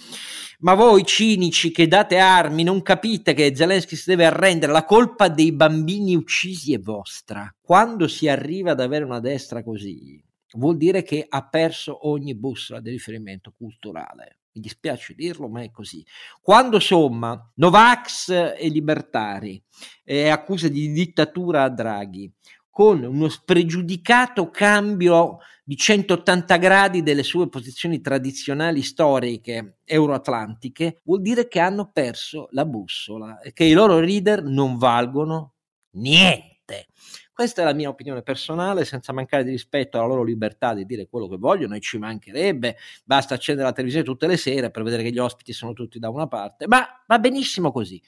ma 0.60 0.74
voi 0.74 1.04
cinici 1.06 1.70
che 1.70 1.88
date 1.88 2.18
armi 2.18 2.62
non 2.62 2.82
capite 2.82 3.32
che 3.32 3.56
Zelensky 3.56 3.96
si 3.96 4.10
deve 4.10 4.26
arrendere, 4.26 4.72
la 4.72 4.84
colpa 4.84 5.28
dei 5.28 5.52
bambini 5.52 6.14
uccisi 6.14 6.74
è 6.74 6.78
vostra. 6.78 7.50
Quando 7.60 8.08
si 8.08 8.28
arriva 8.28 8.72
ad 8.72 8.80
avere 8.80 9.04
una 9.04 9.20
destra 9.20 9.62
così, 9.62 10.22
vuol 10.52 10.76
dire 10.76 11.02
che 11.02 11.24
ha 11.26 11.48
perso 11.48 12.08
ogni 12.08 12.34
bussola 12.34 12.80
di 12.80 12.90
riferimento 12.90 13.54
culturale 13.56 14.39
mi 14.52 14.60
dispiace 14.60 15.14
dirlo, 15.14 15.48
ma 15.48 15.62
è 15.62 15.70
così. 15.70 16.04
Quando 16.40 16.80
somma 16.80 17.52
Novax 17.56 18.30
e 18.30 18.68
libertari 18.68 19.62
e 20.04 20.28
accuse 20.28 20.70
di 20.70 20.90
dittatura 20.92 21.62
a 21.62 21.70
Draghi 21.70 22.32
con 22.70 23.02
uno 23.02 23.28
spregiudicato 23.28 24.50
cambio 24.50 25.38
di 25.62 25.76
180 25.76 26.56
gradi 26.56 27.02
delle 27.02 27.22
sue 27.22 27.48
posizioni 27.48 28.00
tradizionali 28.00 28.82
storiche 28.82 29.78
euroatlantiche, 29.84 31.00
vuol 31.04 31.20
dire 31.20 31.46
che 31.46 31.60
hanno 31.60 31.90
perso 31.92 32.48
la 32.52 32.64
bussola 32.64 33.40
e 33.40 33.52
che 33.52 33.64
i 33.64 33.72
loro 33.72 34.00
leader 34.00 34.42
non 34.42 34.78
valgono 34.78 35.54
niente. 35.96 36.86
Questa 37.40 37.62
è 37.62 37.64
la 37.64 37.72
mia 37.72 37.88
opinione 37.88 38.20
personale, 38.20 38.84
senza 38.84 39.14
mancare 39.14 39.44
di 39.44 39.50
rispetto 39.50 39.96
alla 39.96 40.06
loro 40.06 40.22
libertà 40.22 40.74
di 40.74 40.84
dire 40.84 41.08
quello 41.08 41.26
che 41.26 41.38
vogliono, 41.38 41.74
e 41.74 41.80
ci 41.80 41.96
mancherebbe, 41.96 42.76
basta 43.02 43.32
accendere 43.32 43.66
la 43.66 43.72
televisione 43.72 44.04
tutte 44.04 44.26
le 44.26 44.36
sere 44.36 44.70
per 44.70 44.82
vedere 44.82 45.02
che 45.02 45.10
gli 45.10 45.18
ospiti 45.18 45.54
sono 45.54 45.72
tutti 45.72 45.98
da 45.98 46.10
una 46.10 46.26
parte, 46.26 46.66
ma 46.66 46.86
va 47.06 47.18
benissimo 47.18 47.72
così. 47.72 47.98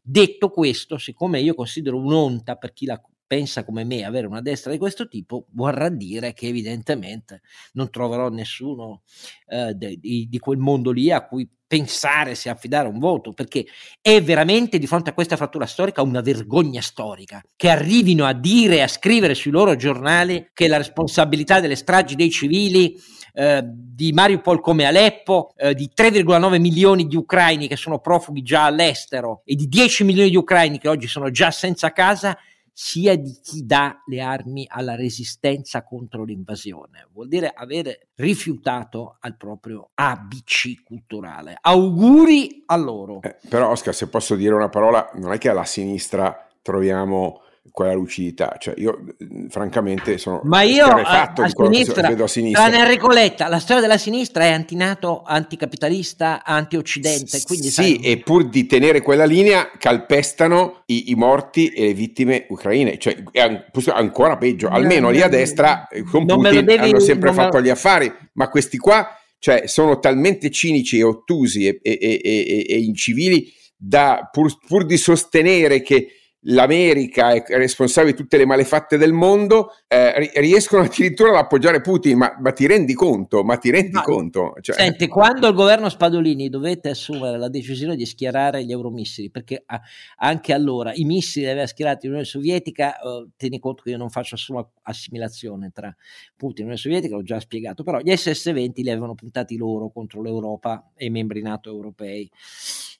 Detto 0.00 0.48
questo, 0.48 0.96
siccome 0.96 1.40
io 1.40 1.52
considero 1.52 1.98
un'onta 1.98 2.56
per 2.56 2.72
chi 2.72 2.86
la 2.86 2.98
pensa 3.30 3.62
come 3.62 3.84
me 3.84 4.02
avere 4.02 4.26
una 4.26 4.40
destra 4.40 4.72
di 4.72 4.78
questo 4.78 5.06
tipo, 5.06 5.46
vorrà 5.52 5.88
dire 5.88 6.32
che 6.32 6.48
evidentemente 6.48 7.42
non 7.74 7.88
troverò 7.88 8.28
nessuno 8.28 9.02
eh, 9.46 9.72
di, 9.76 10.26
di, 10.28 10.38
quel 10.40 10.58
mondo 10.58 10.90
lì 10.90 11.12
a 11.12 11.24
cui 11.24 11.48
pensare 11.64 12.34
se 12.34 12.48
affidare 12.48 12.88
un 12.88 12.98
voto, 12.98 13.32
perché 13.32 13.66
è 14.00 14.20
veramente 14.20 14.80
di 14.80 14.88
fronte 14.88 15.10
a 15.10 15.12
questa 15.12 15.36
frattura 15.36 15.66
storica 15.66 16.02
una 16.02 16.22
vergogna 16.22 16.80
storica, 16.80 17.40
che 17.54 17.68
arrivino 17.68 18.24
a 18.24 18.32
dire 18.32 18.78
e 18.78 18.80
a 18.80 18.88
scrivere 18.88 19.36
sui 19.36 19.52
loro 19.52 19.76
giornali 19.76 20.50
che 20.52 20.66
la 20.66 20.78
responsabilità 20.78 21.60
delle 21.60 21.76
stragi 21.76 22.16
dei 22.16 22.32
civili 22.32 23.00
eh, 23.32 23.62
di 23.64 24.10
Mariupol 24.12 24.60
come 24.60 24.86
Aleppo, 24.86 25.52
eh, 25.56 25.72
di 25.74 25.88
3,9 25.94 26.58
milioni 26.58 27.06
di 27.06 27.14
ucraini 27.14 27.68
che 27.68 27.76
sono 27.76 28.00
profughi 28.00 28.42
già 28.42 28.64
all'estero 28.64 29.42
e 29.44 29.54
di 29.54 29.68
10 29.68 30.02
milioni 30.02 30.30
di 30.30 30.36
ucraini 30.36 30.80
che 30.80 30.88
oggi 30.88 31.06
sono 31.06 31.30
già 31.30 31.52
senza 31.52 31.92
casa, 31.92 32.36
sia 32.82 33.14
di 33.14 33.38
chi 33.42 33.66
dà 33.66 34.02
le 34.06 34.22
armi 34.22 34.64
alla 34.66 34.94
resistenza 34.94 35.84
contro 35.84 36.24
l'invasione. 36.24 37.08
Vuol 37.12 37.28
dire 37.28 37.52
avere 37.54 38.08
rifiutato 38.14 39.18
al 39.20 39.36
proprio 39.36 39.90
ABC 39.92 40.82
culturale. 40.82 41.58
Auguri 41.60 42.62
a 42.64 42.76
loro. 42.76 43.20
Eh, 43.20 43.36
però 43.50 43.68
Oscar, 43.68 43.94
se 43.94 44.08
posso 44.08 44.34
dire 44.34 44.54
una 44.54 44.70
parola, 44.70 45.10
non 45.16 45.34
è 45.34 45.36
che 45.36 45.50
alla 45.50 45.66
sinistra 45.66 46.48
troviamo 46.62 47.42
quella 47.70 47.92
lucidità. 47.92 48.56
Cioè, 48.58 48.74
io 48.78 49.04
francamente 49.48 50.18
sono 50.18 50.40
Ma 50.44 50.62
io 50.62 50.86
a, 50.86 51.32
a, 51.34 51.48
sinistra, 51.48 52.08
vedo 52.08 52.24
a 52.24 52.28
sinistra. 52.28 52.64
Tranne 52.64 52.82
Enrico 52.84 53.08
Letta, 53.08 53.48
la 53.48 53.58
storia 53.58 53.82
della 53.82 53.98
sinistra 53.98 54.44
è 54.44 54.50
antinato, 54.52 55.22
anticapitalista, 55.24 56.42
antioccidente. 56.44 57.42
Quindi, 57.44 57.68
sì, 57.68 57.72
sai... 57.72 57.96
e 58.00 58.18
pur 58.18 58.48
di 58.48 58.66
tenere 58.66 59.02
quella 59.02 59.24
linea 59.24 59.70
calpestano 59.78 60.82
i, 60.86 61.10
i 61.10 61.14
morti 61.14 61.68
e 61.68 61.86
le 61.86 61.94
vittime 61.94 62.46
ucraine. 62.48 62.98
Cioè, 62.98 63.22
è 63.30 63.64
ancora 63.92 64.36
peggio. 64.36 64.68
Almeno 64.68 65.06
no, 65.06 65.12
lì 65.12 65.20
a 65.20 65.28
destra 65.28 65.88
eh, 65.88 66.02
con 66.02 66.26
Putin 66.26 66.64
devi, 66.64 66.90
hanno 66.90 67.00
sempre 67.00 67.32
fatto 67.32 67.58
me... 67.58 67.64
gli 67.64 67.70
affari, 67.70 68.12
ma 68.34 68.48
questi 68.48 68.78
qua 68.78 69.14
cioè, 69.38 69.66
sono 69.66 69.98
talmente 69.98 70.50
cinici 70.50 70.98
e 70.98 71.02
ottusi 71.02 71.66
e, 71.66 71.80
e, 71.82 72.20
e, 72.22 72.66
e 72.68 72.78
incivili 72.78 73.50
da 73.74 74.28
pur, 74.30 74.52
pur 74.66 74.84
di 74.84 74.98
sostenere 74.98 75.80
che 75.80 76.19
l'America 76.44 77.32
è 77.32 77.44
responsabile 77.56 78.12
di 78.12 78.18
tutte 78.18 78.38
le 78.38 78.46
malefatte 78.46 78.96
del 78.96 79.12
mondo, 79.12 79.74
eh, 79.86 80.30
riescono 80.36 80.84
addirittura 80.84 81.30
ad 81.30 81.36
appoggiare 81.36 81.80
Putin, 81.80 82.16
ma, 82.16 82.36
ma, 82.40 82.52
ti 82.52 82.66
rendi 82.66 82.94
conto? 82.94 83.42
Ma 83.42 83.56
ti 83.56 83.70
rendi 83.70 83.92
no, 83.92 84.02
conto? 84.02 84.54
Cioè... 84.60 84.76
Senti, 84.76 85.06
quando 85.06 85.48
il 85.48 85.54
governo 85.54 85.88
Spadolini 85.88 86.48
dovette 86.48 86.90
assumere 86.90 87.36
la 87.36 87.48
decisione 87.48 87.96
di 87.96 88.06
schierare 88.06 88.64
gli 88.64 88.72
euromissili, 88.72 89.30
perché 89.30 89.62
a, 89.66 89.80
anche 90.16 90.52
allora 90.52 90.92
i 90.94 91.04
missili 91.04 91.44
li 91.44 91.50
aveva 91.50 91.66
schierati 91.66 92.06
l'Unione 92.06 92.26
Sovietica, 92.26 92.98
eh, 92.98 93.28
tieni 93.36 93.58
conto 93.58 93.82
che 93.82 93.90
io 93.90 93.98
non 93.98 94.08
faccio 94.08 94.34
nessuna 94.34 94.66
assimilazione 94.82 95.70
tra 95.72 95.94
Putin 96.36 96.64
e 96.64 96.68
l'Unione 96.68 96.76
Sovietica, 96.76 97.16
l'ho 97.16 97.22
già 97.22 97.40
spiegato, 97.40 97.82
però 97.82 97.98
gli 98.00 98.10
SS-20 98.10 98.82
li 98.82 98.90
avevano 98.90 99.14
puntati 99.14 99.56
loro 99.56 99.90
contro 99.90 100.22
l'Europa 100.22 100.90
e 100.96 101.06
i 101.06 101.10
membri 101.10 101.42
NATO 101.42 101.68
europei. 101.70 102.30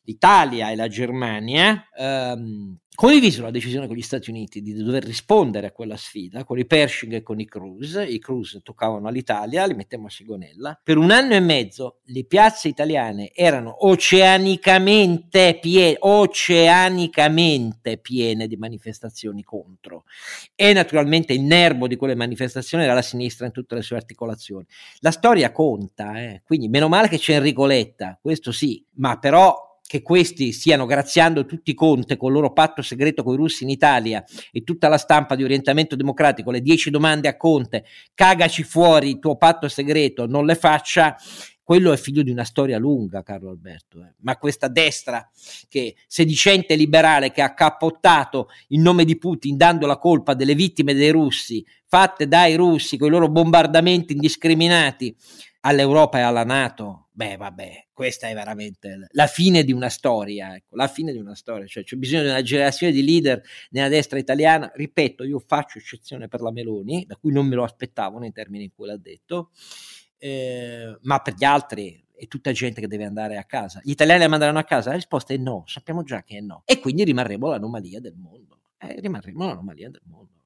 L'Italia 0.05 0.71
e 0.71 0.77
la 0.77 0.89
Germania 0.89 1.89
ehm, 1.97 2.79
condivisero 3.01 3.45
la 3.45 3.51
decisione 3.51 3.87
con 3.87 3.97
gli 3.97 4.03
Stati 4.03 4.29
Uniti 4.29 4.61
di 4.61 4.75
dover 4.75 5.03
rispondere 5.03 5.69
a 5.69 5.73
quella 5.73 5.97
sfida 5.97 6.45
con 6.45 6.59
i 6.59 6.67
Pershing 6.67 7.15
e 7.15 7.23
con 7.23 7.41
i 7.41 7.47
Cruise. 7.47 8.05
I 8.05 8.19
Cruise 8.19 8.61
toccavano 8.63 9.09
all'Italia, 9.09 9.65
li 9.65 9.73
mettiamo 9.73 10.09
a 10.09 10.11
Sigonella. 10.11 10.79
Per 10.85 10.99
un 10.99 11.11
anno 11.11 11.33
e 11.33 11.41
mezzo 11.41 12.01
le 12.05 12.27
piazze 12.27 12.69
italiane 12.69 13.33
erano 13.33 13.87
oceanicamente 13.87 15.59
piene, 15.59 15.97
oceanicamente 16.01 17.97
piene 17.97 18.47
di 18.47 18.57
manifestazioni 18.57 19.43
contro. 19.43 20.05
E 20.55 20.75
naturalmente 20.75 21.33
il 21.33 21.41
nervo 21.41 21.87
di 21.87 21.97
quelle 21.97 22.15
manifestazioni 22.15 22.85
era 22.85 22.93
la 22.93 23.01
sinistra 23.01 23.47
in 23.47 23.53
tutte 23.53 23.77
le 23.77 23.83
sue 23.83 23.97
articolazioni. 23.97 24.67
La 24.99 25.11
storia 25.11 25.53
conta, 25.53 26.21
eh? 26.21 26.43
quindi 26.45 26.69
meno 26.69 26.89
male 26.89 27.09
che 27.09 27.17
c'è 27.17 27.37
Enrico 27.37 27.65
Letta, 27.65 28.19
questo 28.21 28.53
sì, 28.53 28.85
ma 28.97 29.19
però 29.19 29.69
che 29.91 30.03
questi 30.03 30.53
stiano 30.53 30.87
graziando 30.87 31.45
tutti 31.45 31.75
Conte 31.75 32.17
con 32.17 32.29
il 32.29 32.37
loro 32.37 32.53
patto 32.53 32.81
segreto 32.81 33.25
con 33.25 33.35
i 33.35 33.37
russi 33.37 33.65
in 33.65 33.71
Italia 33.71 34.23
e 34.53 34.63
tutta 34.63 34.87
la 34.87 34.99
stampa 34.99 35.35
di 35.35 35.43
orientamento 35.43 35.97
democratico, 35.97 36.53
le 36.53 36.61
dieci 36.61 36.91
domande 36.91 37.27
a 37.27 37.37
Conte, 37.37 37.85
cagaci 38.15 38.63
fuori 38.63 39.09
il 39.09 39.19
tuo 39.19 39.37
patto 39.37 39.67
segreto, 39.67 40.27
non 40.29 40.47
le 40.47 40.55
faccia, 40.55 41.17
quello 41.61 41.91
è 41.91 41.97
figlio 41.97 42.23
di 42.23 42.31
una 42.31 42.45
storia 42.45 42.79
lunga, 42.79 43.25
Carlo 43.25 43.51
Alberto. 43.51 44.01
Eh. 44.05 44.15
Ma 44.21 44.37
questa 44.37 44.69
destra 44.69 45.29
che 45.69 45.97
sedicente 46.07 46.77
liberale 46.77 47.33
che 47.33 47.43
ha 47.43 47.53
cappottato 47.53 48.47
in 48.69 48.83
nome 48.83 49.05
di 49.05 49.19
Putin 49.19 49.57
dando 49.57 49.89
la 49.89 49.99
colpa 49.99 50.35
delle 50.35 50.55
vittime 50.55 50.95
dei 50.95 51.11
russi 51.11 51.67
fatte 51.85 52.29
dai 52.29 52.55
russi 52.55 52.97
con 52.97 53.09
i 53.09 53.11
loro 53.11 53.29
bombardamenti 53.29 54.13
indiscriminati 54.13 55.13
all'Europa 55.63 56.19
e 56.19 56.23
alla 56.23 56.45
Nato, 56.45 57.09
beh, 57.21 57.37
vabbè, 57.37 57.89
questa 57.93 58.29
è 58.29 58.35
veramente 58.35 59.09
la 59.11 59.27
fine 59.27 59.63
di 59.63 59.73
una 59.73 59.91
storia, 59.91 60.55
ecco, 60.55 60.75
la 60.75 60.89
fine 60.89 61.13
di 61.13 61.19
una 61.19 61.35
storia, 61.35 61.67
cioè 61.67 61.85
c'è 61.85 61.97
bisogno 61.97 62.23
di 62.23 62.29
una 62.29 62.41
generazione 62.41 62.95
di 62.95 63.05
leader 63.05 63.43
nella 63.73 63.89
destra 63.89 64.19
italiana, 64.19 64.73
ripeto, 64.75 65.25
io 65.25 65.39
faccio 65.39 65.77
eccezione 65.77 66.29
per 66.29 66.41
la 66.41 66.51
Meloni, 66.51 67.05
da 67.07 67.17
cui 67.17 67.31
non 67.31 67.47
me 67.47 67.57
lo 67.57 67.65
aspettavo 67.65 68.19
nei 68.19 68.33
termini 68.33 68.65
in 68.65 68.71
cui 68.75 68.87
l'ha 68.87 68.97
detto, 68.97 69.51
eh, 70.17 70.97
ma 71.03 71.19
per 71.21 71.35
gli 71.35 71.45
altri 71.45 72.03
è 72.17 72.27
tutta 72.27 72.53
gente 72.53 72.81
che 72.81 72.87
deve 72.89 73.05
andare 73.05 73.37
a 73.37 73.45
casa. 73.45 73.83
Gli 73.85 73.91
italiani 73.91 74.23
la 74.23 74.29
manderanno 74.29 74.59
a 74.59 74.65
casa? 74.65 74.89
La 74.89 74.97
risposta 74.97 75.35
è 75.35 75.37
no, 75.37 75.65
sappiamo 75.67 76.03
già 76.03 76.23
che 76.23 76.39
è 76.39 76.41
no. 76.41 76.63
E 76.65 76.79
quindi 76.79 77.05
rimarremo 77.05 77.49
l'anomalia 77.49 78.01
del 78.01 78.15
mondo. 78.17 78.61
eh, 78.79 78.99
rimarremo 78.99 79.45
l'anomalia 79.45 79.91
del 79.91 80.03
mondo. 80.07 80.40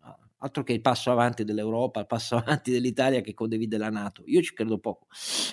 Altro 0.45 0.63
che 0.63 0.75
il 0.75 0.83
passo 0.83 1.11
avanti 1.11 1.43
dell'Europa, 1.43 2.01
il 2.01 2.07
passo 2.07 2.37
avanti 2.37 2.71
dell'Italia 2.71 3.23
che 3.23 3.33
condivide 3.33 3.79
la 3.79 3.89
Nato. 3.89 4.23
Io 4.27 4.43
ci 4.43 4.53
credo 4.53 4.79
poco. 4.79 5.07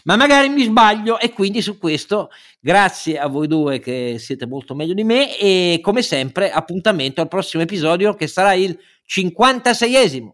Ma 0.03 0.17
magari 0.17 0.49
mi 0.49 0.63
sbaglio 0.63 1.17
e 1.17 1.31
quindi 1.31 1.61
su 1.61 1.77
questo 1.77 2.29
grazie 2.59 3.17
a 3.17 3.27
voi 3.27 3.47
due 3.47 3.79
che 3.79 4.17
siete 4.19 4.45
molto 4.45 4.75
meglio 4.75 4.93
di 4.93 5.05
me 5.05 5.37
e 5.39 5.79
come 5.81 6.01
sempre 6.01 6.51
appuntamento 6.51 7.21
al 7.21 7.29
prossimo 7.29 7.63
episodio 7.63 8.13
che 8.15 8.27
sarà 8.27 8.53
il 8.53 8.77
56esimo. 9.07 10.31